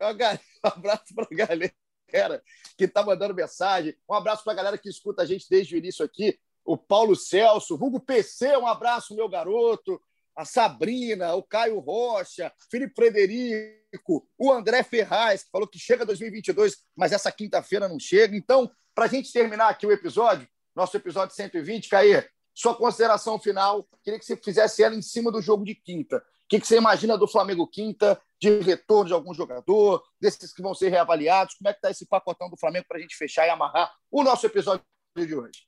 um 0.64 0.68
abraço 0.68 1.14
para 1.14 1.26
a 1.30 1.34
galera 1.34 2.42
que 2.78 2.84
está 2.84 3.02
mandando 3.04 3.34
mensagem. 3.34 3.94
Um 4.08 4.14
abraço 4.14 4.44
para 4.44 4.52
a 4.54 4.56
galera 4.56 4.78
que 4.78 4.88
escuta 4.88 5.22
a 5.22 5.26
gente 5.26 5.46
desde 5.50 5.74
o 5.74 5.78
início 5.78 6.04
aqui. 6.04 6.38
O 6.64 6.76
Paulo 6.76 7.14
Celso, 7.14 7.74
Hugo 7.74 8.00
PC, 8.00 8.56
um 8.56 8.66
abraço, 8.66 9.14
meu 9.14 9.28
garoto 9.28 10.00
a 10.36 10.44
Sabrina, 10.44 11.34
o 11.34 11.42
Caio 11.42 11.78
Rocha, 11.78 12.52
Felipe 12.70 12.94
Frederico, 12.94 14.28
o 14.38 14.52
André 14.52 14.82
Ferraz, 14.82 15.44
que 15.44 15.50
falou 15.50 15.66
que 15.66 15.78
chega 15.78 16.04
2022, 16.04 16.76
mas 16.94 17.12
essa 17.12 17.32
quinta-feira 17.32 17.88
não 17.88 17.98
chega. 17.98 18.36
Então, 18.36 18.70
para 18.94 19.06
a 19.06 19.08
gente 19.08 19.32
terminar 19.32 19.68
aqui 19.68 19.86
o 19.86 19.92
episódio, 19.92 20.46
nosso 20.74 20.94
episódio 20.94 21.34
120, 21.34 21.88
Caí, 21.88 22.22
sua 22.54 22.74
consideração 22.74 23.38
final, 23.38 23.88
queria 24.02 24.18
que 24.18 24.26
você 24.26 24.36
fizesse 24.36 24.82
ela 24.82 24.94
em 24.94 25.02
cima 25.02 25.32
do 25.32 25.40
jogo 25.40 25.64
de 25.64 25.74
quinta. 25.74 26.18
O 26.18 26.48
que, 26.48 26.60
que 26.60 26.66
você 26.66 26.76
imagina 26.76 27.16
do 27.18 27.26
Flamengo 27.26 27.66
quinta, 27.66 28.20
de 28.40 28.60
retorno 28.60 29.06
de 29.06 29.12
algum 29.14 29.34
jogador, 29.34 30.02
desses 30.20 30.52
que 30.52 30.62
vão 30.62 30.74
ser 30.74 30.90
reavaliados? 30.90 31.54
Como 31.54 31.68
é 31.68 31.72
que 31.72 31.78
está 31.78 31.90
esse 31.90 32.06
pacotão 32.06 32.48
do 32.48 32.56
Flamengo 32.56 32.86
para 32.86 32.98
a 32.98 33.00
gente 33.00 33.16
fechar 33.16 33.46
e 33.46 33.50
amarrar 33.50 33.92
o 34.10 34.22
nosso 34.22 34.46
episódio 34.46 34.84
de 35.16 35.34
hoje? 35.34 35.66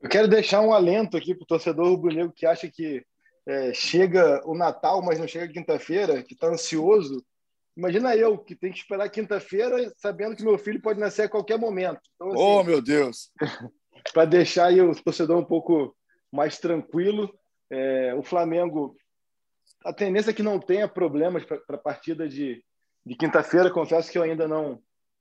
Eu 0.00 0.08
quero 0.08 0.28
deixar 0.28 0.60
um 0.60 0.72
alento 0.72 1.16
aqui 1.16 1.34
para 1.34 1.42
o 1.42 1.46
torcedor 1.46 1.88
rubro-negro 1.88 2.32
que 2.32 2.46
acha 2.46 2.68
que 2.68 3.04
é, 3.48 3.72
chega 3.72 4.42
o 4.44 4.54
Natal, 4.54 5.00
mas 5.00 5.18
não 5.18 5.26
chega 5.26 5.50
quinta-feira, 5.50 6.22
que 6.22 6.34
está 6.34 6.48
ansioso. 6.48 7.24
Imagina 7.74 8.14
eu, 8.14 8.36
que 8.36 8.54
tem 8.54 8.70
que 8.70 8.78
esperar 8.78 9.08
quinta-feira, 9.08 9.90
sabendo 9.96 10.36
que 10.36 10.44
meu 10.44 10.58
filho 10.58 10.82
pode 10.82 11.00
nascer 11.00 11.22
a 11.22 11.28
qualquer 11.30 11.58
momento. 11.58 12.00
Então, 12.14 12.28
assim, 12.28 12.36
oh, 12.38 12.62
meu 12.62 12.82
Deus! 12.82 13.32
Para 14.12 14.26
deixar 14.26 14.66
aí 14.66 14.82
o 14.82 14.94
torcedor 15.02 15.38
um 15.38 15.44
pouco 15.44 15.96
mais 16.30 16.58
tranquilo, 16.58 17.32
é, 17.70 18.14
o 18.14 18.22
Flamengo, 18.22 18.94
a 19.82 19.94
tendência 19.94 20.30
é 20.30 20.34
que 20.34 20.42
não 20.42 20.60
tenha 20.60 20.86
problemas 20.86 21.44
para 21.44 21.62
a 21.70 21.78
partida 21.78 22.28
de, 22.28 22.62
de 23.04 23.16
quinta-feira. 23.16 23.70
Confesso 23.70 24.10
que 24.10 24.18
eu 24.18 24.22
ainda 24.22 24.46
não 24.46 24.80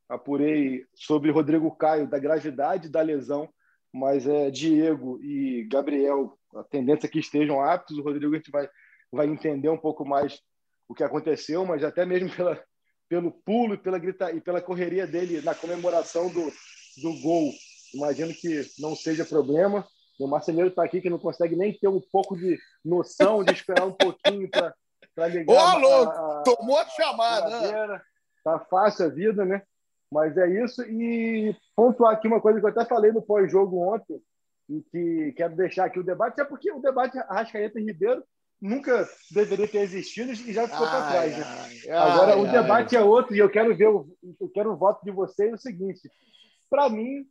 apurei 0.10 0.86
sobre 0.94 1.32
Rodrigo 1.32 1.74
Caio, 1.76 2.08
da 2.08 2.20
gravidade 2.20 2.90
da 2.90 3.02
lesão, 3.02 3.50
mas 3.92 4.28
é 4.28 4.52
Diego 4.52 5.18
e 5.24 5.68
Gabriel 5.70 6.37
a 6.56 6.64
tendência 6.64 7.08
é 7.08 7.10
que 7.10 7.20
estejam 7.20 7.62
aptos. 7.62 7.98
O 7.98 8.04
Rodrigo 8.04 8.34
a 8.34 8.38
gente 8.38 8.52
vai, 8.52 8.70
vai 9.12 9.28
entender 9.28 9.70
um 9.70 9.78
pouco 9.78 10.06
mais 10.06 10.42
o 10.88 10.94
que 10.94 11.04
aconteceu, 11.04 11.66
mas 11.66 11.84
até 11.84 12.06
mesmo 12.06 12.30
pela, 12.36 12.62
pelo 13.10 13.32
pulo 13.32 13.74
e 13.74 13.78
pela, 13.78 14.00
grita, 14.00 14.32
e 14.32 14.40
pela 14.40 14.62
correria 14.62 15.06
dele 15.06 15.42
na 15.42 15.54
comemoração 15.54 16.30
do, 16.30 16.52
do 17.02 17.22
gol. 17.22 17.52
Imagino 17.94 18.34
que 18.34 18.66
não 18.80 18.96
seja 18.96 19.26
problema. 19.26 19.86
O 20.20 20.28
marceneiro 20.28 20.70
está 20.70 20.84
aqui 20.84 21.02
que 21.02 21.10
não 21.10 21.20
consegue 21.20 21.56
nem 21.56 21.78
ter 21.78 21.88
um 21.88 22.02
pouco 22.12 22.36
de 22.36 22.58
noção 22.84 23.44
de 23.44 23.54
esperar 23.54 23.86
um 23.86 23.94
pouquinho 23.94 24.50
para 24.50 25.28
ligar. 25.28 25.54
Ô, 25.54 25.60
alô, 25.60 26.10
a, 26.10 26.40
a, 26.40 26.44
tomou 26.44 26.78
a 26.78 26.86
chamada. 26.90 27.88
Né? 27.88 28.02
Tá 28.44 28.60
fácil 28.60 29.06
a 29.06 29.10
vida, 29.10 29.46
né? 29.46 29.62
Mas 30.12 30.38
é 30.38 30.48
isso. 30.64 30.82
E 30.84 31.56
pontuar 31.76 32.14
aqui 32.14 32.28
uma 32.28 32.42
coisa 32.42 32.60
que 32.60 32.66
eu 32.66 32.70
até 32.70 32.86
falei 32.86 33.12
no 33.12 33.22
pós-jogo 33.22 33.94
ontem 33.94 34.20
e 34.70 34.82
que 34.92 35.34
quero 35.36 35.56
deixar 35.56 35.86
aqui 35.86 36.00
o 36.00 36.04
debate, 36.04 36.42
é 36.42 36.46
porque 36.46 36.72
o 36.72 36.82
debate 36.82 37.18
Arrascaeta 37.18 37.80
e 37.80 37.86
Ribeiro 37.86 38.24
nunca 38.62 39.08
deveria 39.32 39.68
ter 39.68 39.80
existido 39.80 40.32
e 40.32 40.54
já 40.54 40.68
ficou 40.68 40.88
para 40.88 41.10
trás. 41.10 41.38
Né? 41.38 41.44
Ai, 41.46 41.90
Agora, 41.92 42.34
ai, 42.34 42.40
o 42.40 42.52
debate 42.52 42.96
é 42.96 43.02
outro 43.02 43.36
e 43.36 43.40
eu 43.40 43.50
quero 43.50 43.76
ver, 43.76 43.88
o, 43.88 44.08
eu 44.40 44.50
quero 44.50 44.72
o 44.72 44.78
voto 44.78 45.04
de 45.04 45.12
vocês 45.12 45.54
o 45.54 45.58
seguinte: 45.58 46.10
para 46.70 46.90
mim, 46.90 47.26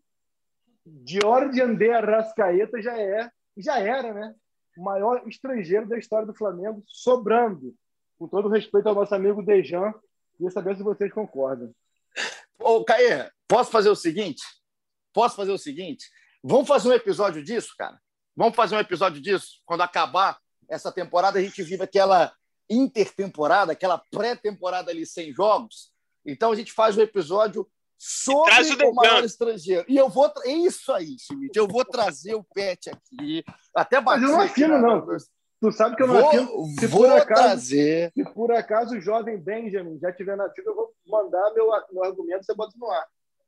Jorge 1.07 1.61
André 1.61 1.93
Arrascaeta 1.93 2.81
já 2.81 2.99
é, 2.99 3.31
já 3.57 3.79
era, 3.79 4.15
né? 4.15 4.35
O 4.77 4.85
maior 4.85 5.23
estrangeiro 5.27 5.89
da 5.89 5.99
história 5.99 6.27
do 6.27 6.35
Flamengo, 6.35 6.83
sobrando. 6.87 7.75
Com 8.19 8.29
todo 8.29 8.49
respeito 8.49 8.89
ao 8.89 8.95
nosso 8.95 9.15
amigo 9.15 9.43
Dejan, 9.43 9.93
queria 10.37 10.51
saber 10.51 10.77
se 10.77 10.83
vocês 10.83 11.13
concordam. 11.13 11.71
Ô, 12.59 12.83
Caê, 12.83 13.31
posso 13.47 13.71
fazer 13.71 13.91
o 13.91 13.97
seguinte? 13.97 14.43
Posso 15.13 15.37
fazer 15.37 15.53
o 15.53 15.59
seguinte? 15.59 16.07
Vamos 16.49 16.69
fazer 16.69 16.89
um 16.89 16.93
episódio 16.93 17.43
disso, 17.43 17.75
cara? 17.77 17.99
Vamos 18.37 18.55
fazer 18.55 18.77
um 18.77 18.81
episódio 18.81 19.21
disso? 19.21 19.61
Quando 19.67 19.81
acabar 19.81 20.39
essa 20.69 20.93
temporada, 20.93 21.41
a 21.41 21.43
gente 21.43 21.61
vive 21.65 21.83
aquela 21.83 22.33
intertemporada, 22.71 23.73
aquela 23.73 23.99
pré-temporada 24.13 24.93
ali 24.93 25.05
sem 25.05 25.33
jogos. 25.33 25.91
Então 26.25 26.53
a 26.53 26.55
gente 26.55 26.73
faz 26.73 26.97
um 26.97 27.01
episódio 27.01 27.69
sobre 27.99 28.85
o, 28.85 28.91
o 28.91 28.95
maior 28.95 29.25
estrangeiro. 29.25 29.85
E 29.89 29.97
eu 29.97 30.09
vou. 30.09 30.33
É 30.45 30.53
isso 30.53 30.93
aí, 30.93 31.17
Schmidt. 31.19 31.59
Eu 31.59 31.67
vou 31.67 31.85
trazer 31.85 32.37
o 32.37 32.45
Pet 32.55 32.91
aqui. 32.91 33.43
Até 33.75 34.01
bater. 34.01 34.21
Mas 34.21 34.31
eu 34.31 34.37
não 34.37 34.45
assino, 34.45 34.79
não. 34.79 35.07
Tu 35.61 35.73
sabe 35.73 35.97
que 35.97 36.03
eu 36.05 36.07
não 36.07 36.21
vou, 36.21 36.29
assino. 36.29 36.67
Se 36.79 36.87
vou 36.87 37.03
por 37.03 37.13
acaso, 37.13 37.43
trazer. 37.43 38.13
Se 38.13 38.25
por 38.35 38.53
acaso 38.53 38.97
o 38.97 39.01
jovem 39.01 39.37
Benjamin 39.37 39.99
já 39.99 40.13
tiver 40.13 40.37
nascido, 40.37 40.69
eu 40.69 40.77
vou 40.77 40.93
mandar 41.09 41.53
meu, 41.55 41.71
meu 41.91 42.05
argumento 42.05 42.45
você 42.45 42.55
bota 42.55 42.75
no 42.77 42.89
ar. 42.89 43.05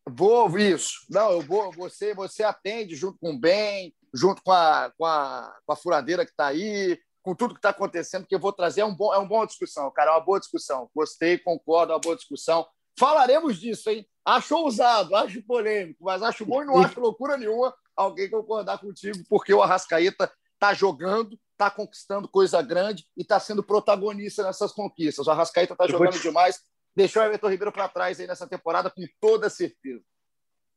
Vou, 0.09 0.59
isso. 0.59 1.07
Não, 1.11 1.33
eu 1.33 1.41
vou. 1.43 1.73
Você, 1.73 2.15
você 2.15 2.43
atende 2.43 2.95
junto 2.95 3.19
com 3.19 3.33
o 3.33 3.39
bem, 3.39 3.95
junto 4.13 4.43
com 4.43 4.53
a, 4.53 4.93
com 4.97 5.05
a, 5.05 5.55
com 5.67 5.73
a 5.73 5.77
furadeira 5.77 6.25
que 6.25 6.31
está 6.31 6.47
aí, 6.47 6.99
com 7.23 7.35
tudo 7.35 7.55
que 7.55 7.59
está 7.59 7.71
acontecendo, 7.71 8.27
que 8.27 8.35
eu 8.35 8.41
vou 8.41 8.53
trazer. 8.53 8.81
É, 8.81 8.85
um 8.85 8.95
bom, 8.95 9.13
é 9.13 9.19
uma 9.19 9.29
boa 9.29 9.47
discussão, 9.47 9.91
cara. 9.91 10.11
É 10.11 10.15
uma 10.15 10.25
boa 10.25 10.41
discussão. 10.41 10.91
Gostei, 10.95 11.39
concordo, 11.39 11.93
é 11.93 11.95
uma 11.97 12.01
boa 12.01 12.17
discussão. 12.17 12.67
Falaremos 12.99 13.59
disso, 13.61 13.91
hein? 13.91 14.07
Acho 14.25 14.57
ousado, 14.57 15.15
acho 15.15 15.43
polêmico, 15.43 16.05
mas 16.05 16.23
acho 16.23 16.45
bom 16.45 16.63
e 16.63 16.67
não 16.67 16.79
acho 16.83 17.01
loucura 17.01 17.37
nenhuma 17.37 17.73
alguém 17.97 18.29
concordar 18.29 18.79
contigo, 18.79 19.19
porque 19.29 19.53
o 19.53 19.63
Arrascaeta 19.63 20.31
está 20.55 20.75
jogando, 20.75 21.39
está 21.53 21.71
conquistando 21.71 22.29
coisa 22.29 22.61
grande 22.61 23.05
e 23.17 23.23
está 23.23 23.41
sendo 23.41 23.63
protagonista 23.63 24.43
nessas 24.43 24.73
conquistas. 24.73 25.27
O 25.27 25.31
Arrascaeta 25.31 25.75
está 25.75 25.87
jogando 25.87 26.13
te... 26.13 26.23
demais 26.23 26.61
deixou 26.95 27.23
o 27.23 27.27
Everton 27.27 27.49
Ribeiro 27.49 27.73
para 27.73 27.89
trás 27.89 28.21
aí 28.21 28.27
nessa 28.27 28.47
temporada 28.47 28.91
com 28.91 29.03
toda 29.21 29.49
certeza. 29.49 30.03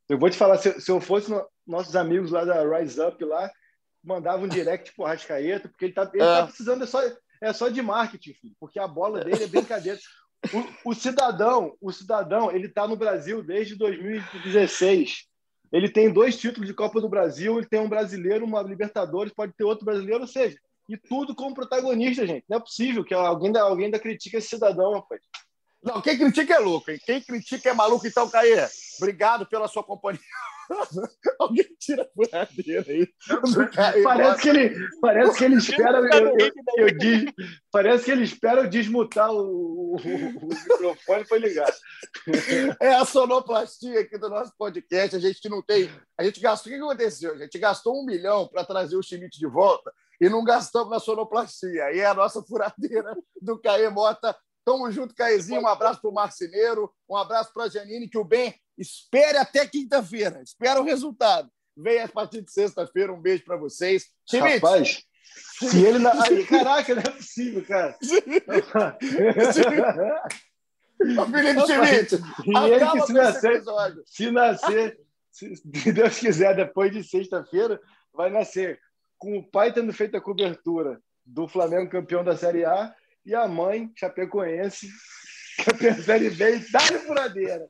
Eu 0.09 0.17
vou 0.17 0.29
te 0.29 0.37
falar, 0.37 0.57
se, 0.57 0.79
se 0.81 0.91
eu 0.91 0.99
fosse 0.99 1.31
no, 1.31 1.45
nossos 1.65 1.95
amigos 1.95 2.31
lá 2.31 2.43
da 2.43 2.63
Rise 2.63 3.01
Up 3.01 3.23
lá, 3.23 3.49
mandava 4.03 4.43
um 4.43 4.47
direct 4.47 4.93
pro 4.93 5.05
Rascaeta, 5.05 5.69
porque 5.69 5.85
ele 5.85 5.93
tá, 5.93 6.03
ele 6.13 6.19
tá 6.19 6.25
é. 6.25 6.39
tá 6.41 6.47
precisando 6.47 6.83
é 6.83 6.87
só, 6.87 7.01
é 7.41 7.53
só 7.53 7.69
de 7.69 7.81
marketing, 7.81 8.33
filho, 8.33 8.55
porque 8.59 8.79
a 8.79 8.87
bola 8.87 9.23
dele 9.23 9.43
é 9.43 9.47
brincadeira. 9.47 9.99
O, 10.83 10.89
o, 10.89 10.93
cidadão, 10.95 11.77
o 11.79 11.91
cidadão, 11.91 12.51
ele 12.51 12.67
tá 12.67 12.87
no 12.87 12.95
Brasil 12.95 13.43
desde 13.43 13.75
2016. 13.75 15.27
Ele 15.71 15.87
tem 15.87 16.11
dois 16.11 16.37
títulos 16.37 16.67
de 16.67 16.73
Copa 16.73 16.99
do 16.99 17.07
Brasil, 17.07 17.57
ele 17.57 17.67
tem 17.67 17.79
um 17.79 17.87
brasileiro, 17.87 18.43
uma 18.43 18.61
Libertadores, 18.61 19.33
pode 19.33 19.53
ter 19.53 19.63
outro 19.63 19.85
brasileiro, 19.85 20.21
ou 20.21 20.27
seja, 20.27 20.57
e 20.89 20.97
tudo 20.97 21.33
como 21.33 21.55
protagonista, 21.55 22.27
gente. 22.27 22.43
Não 22.49 22.57
é 22.57 22.59
possível 22.59 23.03
que 23.03 23.13
alguém, 23.13 23.55
alguém 23.55 23.85
ainda 23.85 23.99
critique 23.99 24.35
esse 24.35 24.49
cidadão, 24.49 24.93
rapaz. 24.93 25.21
Não, 25.83 26.01
quem 26.01 26.17
critica 26.17 26.55
é 26.55 26.59
louco, 26.59 26.91
hein? 26.91 26.99
Quem 27.03 27.21
critica 27.21 27.69
é 27.69 27.73
maluco. 27.73 28.05
Então, 28.05 28.29
Caê, 28.29 28.67
obrigado 28.99 29.45
pela 29.47 29.67
sua 29.67 29.83
companhia. 29.83 30.21
Alguém 31.39 31.65
tira 31.79 32.03
a 32.03 32.07
furadeira 32.13 32.85
aí. 32.87 33.07
Parece 34.03 34.41
que 34.41 34.49
ele, 34.49 34.89
parece 35.01 35.37
que 35.37 35.43
ele 35.43 35.55
espera. 35.55 35.97
Eu, 35.97 36.37
eu, 36.37 36.51
eu 36.77 36.97
diz, 36.97 37.33
parece 37.71 38.05
que 38.05 38.11
ele 38.11 38.23
espera 38.23 38.61
eu 38.61 38.69
desmutar 38.69 39.31
o, 39.31 39.95
o, 39.95 39.95
o 39.95 40.47
microfone 40.47 41.25
para 41.25 41.37
ligar. 41.37 41.73
É 42.79 42.93
a 42.95 43.05
sonoplastia 43.05 44.01
aqui 44.01 44.17
do 44.17 44.29
nosso 44.29 44.53
podcast. 44.57 45.15
A 45.15 45.19
gente 45.19 45.49
não 45.49 45.61
tem. 45.61 45.89
A 46.17 46.23
gente 46.23 46.39
gastou. 46.39 46.71
O 46.71 46.75
que 46.75 46.81
aconteceu? 46.81 47.33
A 47.33 47.37
gente 47.37 47.59
gastou 47.59 48.01
um 48.01 48.05
milhão 48.05 48.47
para 48.47 48.63
trazer 48.63 48.95
o 48.95 49.03
Schmidt 49.03 49.37
de 49.37 49.47
volta 49.47 49.91
e 50.19 50.29
não 50.29 50.43
gastamos 50.43 50.91
na 50.91 50.99
sonoplastia. 50.99 51.91
E 51.93 51.99
é 51.99 52.05
a 52.05 52.13
nossa 52.13 52.41
furadeira 52.43 53.15
do 53.41 53.59
Caê 53.59 53.89
Mota. 53.89 54.35
Tamo 54.63 54.91
junto, 54.91 55.15
Caezinho. 55.15 55.61
Um 55.61 55.67
abraço 55.67 56.01
para 56.01 56.09
o 56.09 56.13
Marceneiro, 56.13 56.91
um 57.09 57.15
abraço 57.15 57.51
para 57.53 57.63
a 57.63 57.69
Janine, 57.69 58.09
que 58.09 58.17
o 58.17 58.23
bem 58.23 58.53
espere 58.77 59.37
até 59.37 59.67
quinta-feira. 59.67 60.41
Espera 60.41 60.79
o 60.79 60.83
resultado. 60.83 61.49
Venha 61.75 62.05
a 62.05 62.07
partir 62.07 62.41
de 62.41 62.51
sexta-feira. 62.51 63.13
Um 63.13 63.21
beijo 63.21 63.43
para 63.43 63.57
vocês. 63.57 64.05
Schmidt. 64.29 64.59
Rapaz, 64.59 65.03
se 65.59 65.85
ele. 65.85 65.99
Na... 65.99 66.11
Ai, 66.21 66.43
caraca, 66.43 66.95
não 66.95 67.01
é 67.01 67.09
possível, 67.09 67.65
cara. 67.65 67.97
O 71.01 71.25
Felipe 71.25 71.61
Schmidt, 71.65 72.15
e 72.45 72.57
ele 72.57 72.91
que 72.91 73.01
se 73.07 73.13
nascer, 73.13 73.63
se 74.05 74.31
nascer, 74.31 74.99
se 75.31 75.91
Deus 75.91 76.19
quiser, 76.19 76.55
depois 76.55 76.91
de 76.91 77.03
sexta-feira, 77.03 77.81
vai 78.13 78.29
nascer 78.29 78.79
com 79.17 79.37
o 79.37 79.43
pai 79.43 79.73
tendo 79.73 79.91
feito 79.93 80.15
a 80.15 80.21
cobertura 80.21 81.01
do 81.25 81.47
Flamengo 81.47 81.89
campeão 81.89 82.23
da 82.23 82.37
Série 82.37 82.65
A 82.65 82.93
e 83.25 83.35
a 83.35 83.47
mãe, 83.47 83.91
Chapecoense, 83.95 84.89
campeã 85.65 85.93
da 85.93 86.03
Série 86.03 86.29
B 86.29 86.57
e 86.57 86.71
dá 86.71 86.79
furadeira. 86.79 87.69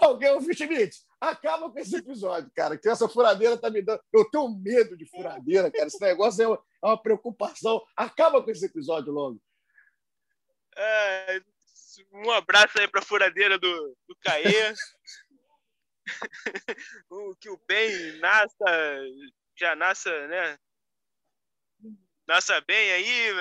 Alguém, 0.00 0.36
o 0.36 0.40
Schmidt, 0.40 0.96
acaba 1.20 1.70
com 1.70 1.78
esse 1.78 1.96
episódio, 1.96 2.50
cara, 2.54 2.76
que 2.76 2.88
essa 2.88 3.08
furadeira 3.08 3.56
tá 3.56 3.70
me 3.70 3.80
dando. 3.80 4.02
Eu 4.12 4.28
tenho 4.28 4.48
medo 4.48 4.96
de 4.96 5.06
furadeira, 5.06 5.70
cara. 5.70 5.86
Esse 5.86 6.00
negócio 6.00 6.42
é 6.42 6.48
uma, 6.48 6.56
é 6.56 6.86
uma 6.86 7.00
preocupação. 7.00 7.80
Acaba 7.96 8.42
com 8.42 8.50
esse 8.50 8.66
episódio 8.66 9.12
logo. 9.12 9.40
É, 10.76 11.40
um 12.12 12.30
abraço 12.32 12.80
aí 12.80 12.88
para 12.88 13.00
a 13.00 13.04
furadeira 13.04 13.58
do, 13.58 13.96
do 14.08 14.16
Caê. 14.22 14.74
o 17.10 17.34
que 17.36 17.48
o 17.48 17.60
bem 17.66 18.18
nasça, 18.18 19.02
já 19.56 19.76
nasça, 19.76 20.26
né? 20.28 20.58
Nasça 22.30 22.60
bem 22.60 22.92
aí, 22.92 23.32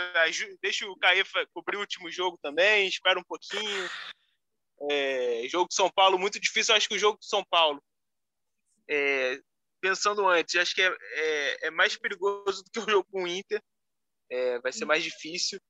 deixa 0.63 0.89
o 0.89 0.97
Caê 0.97 1.23
cobrir 1.53 1.77
o 1.77 1.81
último 1.81 2.09
jogo 2.09 2.39
também, 2.41 2.87
espera 2.87 3.19
um 3.19 3.23
pouquinho. 3.23 3.89
É, 4.89 5.47
jogo 5.47 5.67
de 5.69 5.75
São 5.75 5.91
Paulo 5.91 6.17
muito 6.17 6.39
difícil, 6.39 6.73
acho 6.73 6.89
que 6.89 6.95
o 6.95 6.99
jogo 6.99 7.19
de 7.19 7.27
São 7.27 7.45
Paulo, 7.51 7.79
é, 8.89 9.39
pensando 9.79 10.27
antes, 10.27 10.55
acho 10.55 10.73
que 10.73 10.81
é, 10.81 10.87
é, 10.87 11.67
é, 11.67 11.69
mais 11.69 11.95
perigoso 11.97 12.63
do 12.63 12.71
que 12.71 12.79
o 12.79 12.89
jogo 12.89 13.07
com 13.11 13.25
o 13.25 13.27
Inter, 13.27 13.61
é, 14.27 14.57
vai 14.57 14.71
ser 14.71 14.85
mais 14.85 15.03
difícil. 15.03 15.61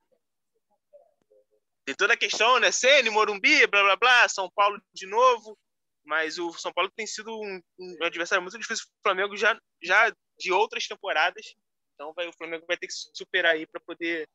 Tem 1.84 1.96
toda 1.96 2.14
a 2.14 2.18
questão, 2.18 2.58
né? 2.58 2.72
Sene, 2.72 3.10
Morumbi, 3.10 3.68
blá 3.68 3.84
blá 3.84 3.96
blá, 3.98 4.30
São 4.30 4.50
Paulo 4.50 4.82
de 4.94 5.06
novo. 5.06 5.60
Mas 6.06 6.40
o 6.40 6.54
São 6.54 6.72
Paulo 6.72 6.90
tem 6.96 7.06
sido 7.06 7.38
um, 7.38 7.62
um 7.78 7.98
adversário 8.06 8.42
muito 8.42 8.58
difícil 8.58 8.86
para 8.86 9.12
o 9.12 9.14
Flamengo 9.14 9.36
já, 9.36 9.60
já 9.84 10.10
de 10.40 10.54
outras 10.54 10.88
temporadas. 10.88 11.54
Então 12.00 12.14
vai, 12.14 12.26
o 12.30 12.34
Flamengo 12.34 12.64
vai 12.66 12.78
ter 12.78 12.88
que 12.88 12.94
superar 12.94 13.56
aí 13.56 13.68
para 13.68 13.82
poder 13.82 14.26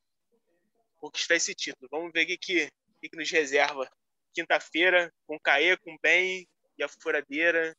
conquistar 0.99 1.37
esse 1.37 1.55
título. 1.55 1.89
Vamos 1.91 2.13
ver 2.13 2.25
o 2.25 2.27
que, 2.27 2.37
que, 2.37 2.69
que 3.09 3.17
nos 3.17 3.31
reserva 3.31 3.91
quinta-feira, 4.35 5.11
com 5.27 5.37
o 5.37 5.41
Caê, 5.41 5.75
com 5.79 5.95
o 5.95 5.99
Ben 6.03 6.47
e 6.77 6.83
a 6.85 6.89
furadeira 6.89 7.75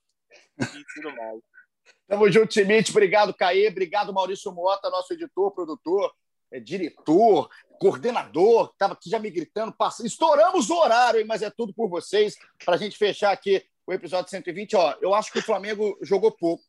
e 0.59 0.83
tudo 0.95 1.15
mais. 1.15 1.39
Tamo 2.07 2.31
junto, 2.31 2.51
Schmidt. 2.51 2.89
Obrigado, 2.89 3.31
Caê. 3.31 3.67
Obrigado, 3.67 4.11
Maurício 4.11 4.51
Mota, 4.51 4.89
nosso 4.89 5.13
editor, 5.13 5.51
produtor, 5.51 6.11
é, 6.51 6.59
diretor, 6.59 7.47
coordenador, 7.79 8.71
estava 8.71 8.93
aqui 8.93 9.07
já 9.07 9.19
me 9.19 9.29
gritando, 9.29 9.71
passa... 9.71 10.03
estouramos 10.03 10.71
o 10.71 10.77
horário, 10.79 11.23
mas 11.27 11.43
é 11.43 11.51
tudo 11.51 11.75
por 11.75 11.87
vocês, 11.89 12.35
para 12.63 12.73
a 12.73 12.77
gente 12.77 12.97
fechar 12.97 13.31
aqui 13.31 13.63
o 13.85 13.93
episódio 13.93 14.31
120. 14.31 14.75
Ó, 14.77 14.95
eu 14.99 15.13
acho 15.13 15.31
que 15.31 15.37
o 15.37 15.43
Flamengo 15.43 15.95
jogou 16.01 16.31
pouco, 16.31 16.63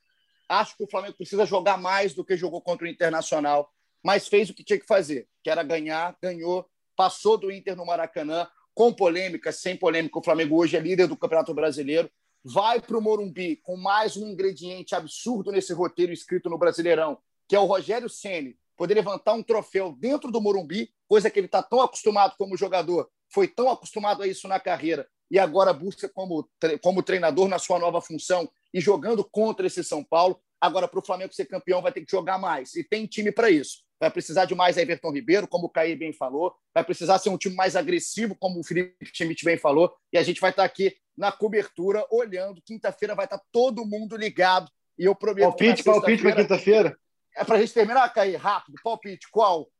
acho 0.49 0.77
que 0.77 0.85
o 0.85 0.89
Flamengo 0.89 1.17
precisa 1.17 1.45
jogar 1.45 1.77
mais 1.77 2.15
do 2.15 2.25
que 2.25 2.37
jogou 2.37 2.61
contra 2.61 2.87
o 2.87 2.89
Internacional, 2.89 3.73
mas 4.03 4.29
fez 4.29 4.51
o 4.51 4.55
que 4.55 4.65
tinha 4.65 4.79
que 4.79 4.87
fazer, 4.87 5.29
que 5.43 5.51
era 5.51 5.63
ganhar, 5.63 6.17
ganhou, 6.23 6.69
passou 6.95 7.37
do 7.37 7.51
Inter 7.51 7.77
no 7.77 7.85
Maracanã, 7.85 8.49
com 8.75 8.93
polêmica, 8.93 9.51
sem 9.53 9.77
polêmica, 9.77 10.19
o 10.19 10.23
Flamengo 10.23 10.57
hoje 10.57 10.77
é 10.77 10.81
líder 10.81 11.07
do 11.07 11.17
Campeonato 11.17 11.55
Brasileiro, 11.55 12.11
vai 12.45 12.81
para 12.81 12.97
o 12.97 13.01
Morumbi 13.01 13.57
com 13.57 13.77
mais 13.77 14.17
um 14.17 14.29
ingrediente 14.29 14.95
absurdo 14.95 15.51
nesse 15.51 15.73
roteiro 15.73 16.13
escrito 16.13 16.49
no 16.49 16.59
Brasileirão, 16.59 17.19
que 17.49 17.57
é 17.57 17.59
o 17.59 17.65
Rogério 17.65 18.09
Ceni 18.09 18.57
poder 18.77 18.95
levantar 18.95 19.33
um 19.33 19.43
troféu 19.43 19.93
dentro 19.99 20.31
do 20.31 20.41
Morumbi, 20.41 20.93
coisa 21.09 21.31
que 21.31 21.41
ele 21.41 21.47
está 21.47 21.63
tão 21.63 21.81
acostumado 21.81 22.35
como 22.37 22.57
jogador, 22.57 23.09
foi 23.29 23.49
tão 23.49 23.71
acostumado 23.71 24.23
a 24.23 24.27
isso 24.27 24.47
na 24.47 24.61
carreira, 24.61 25.09
e 25.31 25.39
agora 25.39 25.73
busca 25.73 26.09
como, 26.09 26.49
como 26.83 27.03
treinador 27.03 27.49
na 27.49 27.59
sua 27.59 27.79
nova 27.79 28.01
função 28.01 28.49
e 28.77 28.81
jogando 28.81 29.25
contra 29.25 29.67
esse 29.67 29.83
São 29.83 30.05
Paulo. 30.05 30.39
Agora, 30.61 30.87
para 30.87 31.01
o 31.01 31.05
Flamengo 31.05 31.33
ser 31.33 31.47
campeão, 31.47 31.81
vai 31.81 31.91
ter 31.91 32.03
que 32.05 32.11
jogar 32.11 32.37
mais. 32.37 32.75
E 32.75 32.85
tem 32.85 33.07
time 33.07 33.33
para 33.33 33.49
isso. 33.49 33.79
Vai 33.99 34.11
precisar 34.11 34.45
de 34.45 34.55
mais 34.55 34.77
Everton 34.77 35.13
Ribeiro, 35.13 35.49
como 35.49 35.65
o 35.65 35.71
Caí 35.71 35.97
bem 35.97 36.13
falou. 36.13 36.55
Vai 36.75 36.85
precisar 36.85 37.19
ser 37.19 37.31
um 37.31 37.39
time 37.39 37.55
mais 37.55 37.75
agressivo, 37.75 38.37
como 38.39 38.61
o 38.61 38.63
Felipe 38.63 38.95
Schmidt 39.15 39.47
bem 39.47 39.57
falou. 39.57 39.97
E 40.13 40.19
a 40.19 40.23
gente 40.23 40.43
vai 40.43 40.51
estar 40.51 40.63
tá 40.63 40.67
aqui 40.67 40.95
na 41.17 41.33
cobertura, 41.33 42.07
olhando. 42.11 42.61
Quinta-feira 42.67 43.15
vai 43.15 43.25
estar 43.25 43.39
tá 43.39 43.45
todo 43.51 43.87
mundo 43.87 44.15
ligado. 44.15 44.71
E 44.99 45.07
eu 45.07 45.15
prometo. 45.15 45.45
Palpite, 45.45 45.83
palpite 45.83 46.23
para 46.23 46.37
quinta-feira? 46.37 46.99
É 47.35 47.45
para 47.45 47.57
a 47.57 47.61
gente 47.61 47.73
terminar, 47.73 48.13
Caí, 48.13 48.37
rápido. 48.37 48.77
Palpite, 48.85 49.27
qual? 49.31 49.71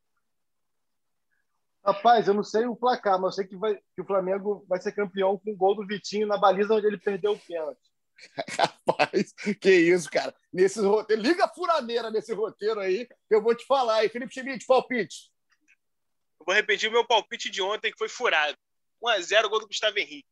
Rapaz, 1.85 2.27
eu 2.27 2.33
não 2.33 2.43
sei 2.43 2.65
o 2.65 2.75
placar, 2.75 3.21
mas 3.21 3.33
eu 3.33 3.43
sei 3.43 3.47
que, 3.47 3.55
vai, 3.55 3.75
que 3.75 4.01
o 4.01 4.05
Flamengo 4.05 4.65
vai 4.67 4.81
ser 4.81 4.91
campeão 4.91 5.37
com 5.37 5.51
o 5.51 5.55
gol 5.55 5.75
do 5.75 5.85
Vitinho 5.85 6.25
na 6.25 6.35
baliza 6.35 6.73
onde 6.73 6.87
ele 6.87 6.97
perdeu 6.97 7.33
o 7.33 7.39
pênalti. 7.39 7.86
Rapaz, 8.57 9.33
que 9.61 9.71
isso, 9.71 10.09
cara. 10.09 10.33
Nesse 10.51 10.79
roteiro, 10.79 11.21
liga 11.21 11.45
a 11.45 11.53
furadeira 11.53 12.09
nesse 12.09 12.33
roteiro 12.33 12.79
aí, 12.79 13.05
que 13.05 13.35
eu 13.35 13.41
vou 13.41 13.55
te 13.55 13.65
falar. 13.65 14.03
E 14.03 14.09
Felipe 14.09 14.33
Schmidt, 14.33 14.65
palpite. 14.65 15.31
Eu 16.39 16.45
vou 16.45 16.55
repetir 16.55 16.89
o 16.89 16.91
meu 16.91 17.05
palpite 17.05 17.49
de 17.49 17.61
ontem, 17.61 17.91
que 17.91 17.97
foi 17.97 18.09
furado. 18.09 18.57
1x0, 19.03 19.49
gol 19.49 19.59
do 19.59 19.67
Gustavo 19.67 19.97
Henrique. 19.99 20.27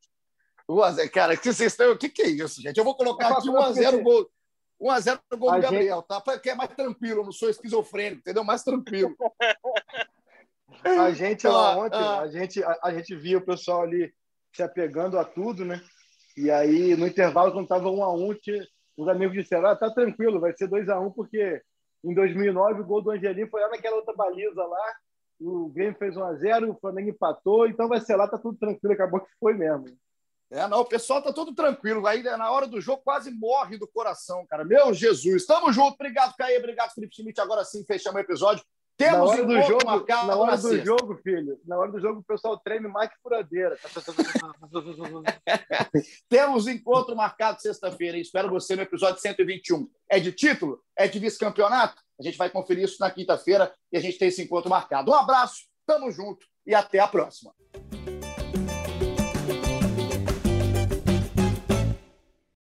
1x0, 0.68 1.10
cara, 1.10 1.36
que 1.36 1.52
vocês 1.52 1.72
estão. 1.72 1.92
O 1.92 1.98
que, 1.98 2.08
que 2.08 2.22
é 2.22 2.28
isso, 2.28 2.60
gente? 2.60 2.76
Eu 2.76 2.84
vou 2.84 2.96
colocar 2.96 3.28
aqui 3.28 3.48
1x0 3.48 4.02
gol. 4.02 4.30
1x0 4.80 5.20
gol 5.38 5.52
do 5.52 5.60
Gabriel, 5.60 5.98
gente... 5.98 6.08
tá? 6.08 6.20
Porque 6.20 6.50
é 6.50 6.54
mais 6.54 6.70
tranquilo, 6.74 7.20
eu 7.20 7.24
não 7.24 7.32
sou 7.32 7.48
esquizofrênico, 7.48 8.20
entendeu? 8.20 8.44
Mais 8.44 8.62
tranquilo. 8.62 9.16
a 10.84 11.10
gente 11.12 11.46
lá 11.46 11.72
ah, 11.72 11.78
ontem, 11.78 11.96
ah. 11.96 12.20
a, 12.20 12.28
gente, 12.28 12.62
a, 12.62 12.78
a, 12.82 12.92
gente 12.92 13.14
via 13.14 13.38
o 13.38 13.44
pessoal 13.44 13.82
ali 13.82 14.12
se 14.52 14.62
apegando 14.62 15.18
a 15.18 15.24
tudo, 15.24 15.64
né? 15.64 15.82
E 16.36 16.50
aí, 16.50 16.94
no 16.96 17.06
intervalo, 17.06 17.52
quando 17.52 17.64
estava 17.64 17.90
1 17.90 18.04
a 18.04 18.12
1 18.14 18.36
os 18.96 19.08
amigos 19.08 19.34
disseram: 19.34 19.68
ah, 19.68 19.76
tá 19.76 19.90
tranquilo, 19.90 20.40
vai 20.40 20.52
ser 20.52 20.68
2 20.68 20.88
a 20.88 21.00
1 21.00 21.10
porque 21.12 21.62
em 22.04 22.14
2009 22.14 22.82
o 22.82 22.84
gol 22.84 23.02
do 23.02 23.10
Angelim 23.10 23.48
foi 23.48 23.60
lá 23.62 23.68
naquela 23.68 23.96
outra 23.96 24.14
baliza 24.14 24.64
lá, 24.64 24.94
o 25.40 25.68
Grêmio 25.68 25.98
fez 25.98 26.16
1 26.16 26.24
a 26.24 26.34
0 26.34 26.70
o 26.70 26.78
Flamengo 26.78 27.10
empatou, 27.10 27.66
então 27.66 27.88
vai 27.88 28.00
ser 28.00 28.16
lá, 28.16 28.28
tá 28.28 28.38
tudo 28.38 28.58
tranquilo, 28.58 28.94
acabou 28.94 29.20
que 29.20 29.30
foi 29.40 29.54
mesmo. 29.54 29.86
É, 30.50 30.66
não, 30.68 30.80
o 30.80 30.84
pessoal 30.84 31.20
tá 31.20 31.32
todo 31.32 31.54
tranquilo. 31.54 32.06
Aí 32.06 32.22
na 32.22 32.50
hora 32.50 32.66
do 32.68 32.80
jogo 32.80 33.02
quase 33.02 33.30
morre 33.32 33.76
do 33.78 33.88
coração, 33.88 34.46
cara. 34.46 34.64
Meu 34.64 34.94
Jesus. 34.94 35.44
Tamo 35.44 35.72
junto. 35.72 35.94
Obrigado, 35.94 36.36
Caê. 36.36 36.58
Obrigado, 36.58 36.92
Felipe 36.94 37.16
Schmidt. 37.16 37.40
Agora 37.40 37.64
sim, 37.64 37.84
fechamos 37.84 38.20
o 38.20 38.24
episódio. 38.24 38.64
Temos 38.96 39.18
na 39.18 39.24
hora 39.24 39.44
do 39.44 39.62
jogo, 39.62 39.84
marcado 39.84 40.26
na 40.26 40.36
hora 40.36 40.56
do 40.56 40.68
sexta. 40.68 40.84
jogo, 40.84 41.20
filho. 41.22 41.60
Na 41.66 41.76
hora 41.76 41.92
do 41.92 42.00
jogo, 42.00 42.20
o 42.20 42.24
pessoal 42.24 42.58
treina 42.58 42.88
mais 42.88 43.10
que 43.10 43.16
furadeira. 43.22 43.76
Temos 46.30 46.66
encontro 46.66 47.14
marcado 47.14 47.60
sexta-feira. 47.60 48.16
Espero 48.16 48.48
você 48.48 48.74
no 48.74 48.82
episódio 48.82 49.20
121. 49.20 49.86
É 50.10 50.18
de 50.18 50.32
título? 50.32 50.80
É 50.96 51.06
de 51.06 51.18
vice-campeonato? 51.18 52.00
A 52.18 52.22
gente 52.22 52.38
vai 52.38 52.48
conferir 52.48 52.84
isso 52.84 52.96
na 52.98 53.10
quinta-feira 53.10 53.70
e 53.92 53.98
a 53.98 54.00
gente 54.00 54.18
tem 54.18 54.28
esse 54.28 54.42
encontro 54.42 54.70
marcado. 54.70 55.10
Um 55.10 55.14
abraço, 55.14 55.66
tamo 55.86 56.10
junto 56.10 56.46
e 56.66 56.74
até 56.74 56.98
a 56.98 57.06
próxima. 57.06 57.52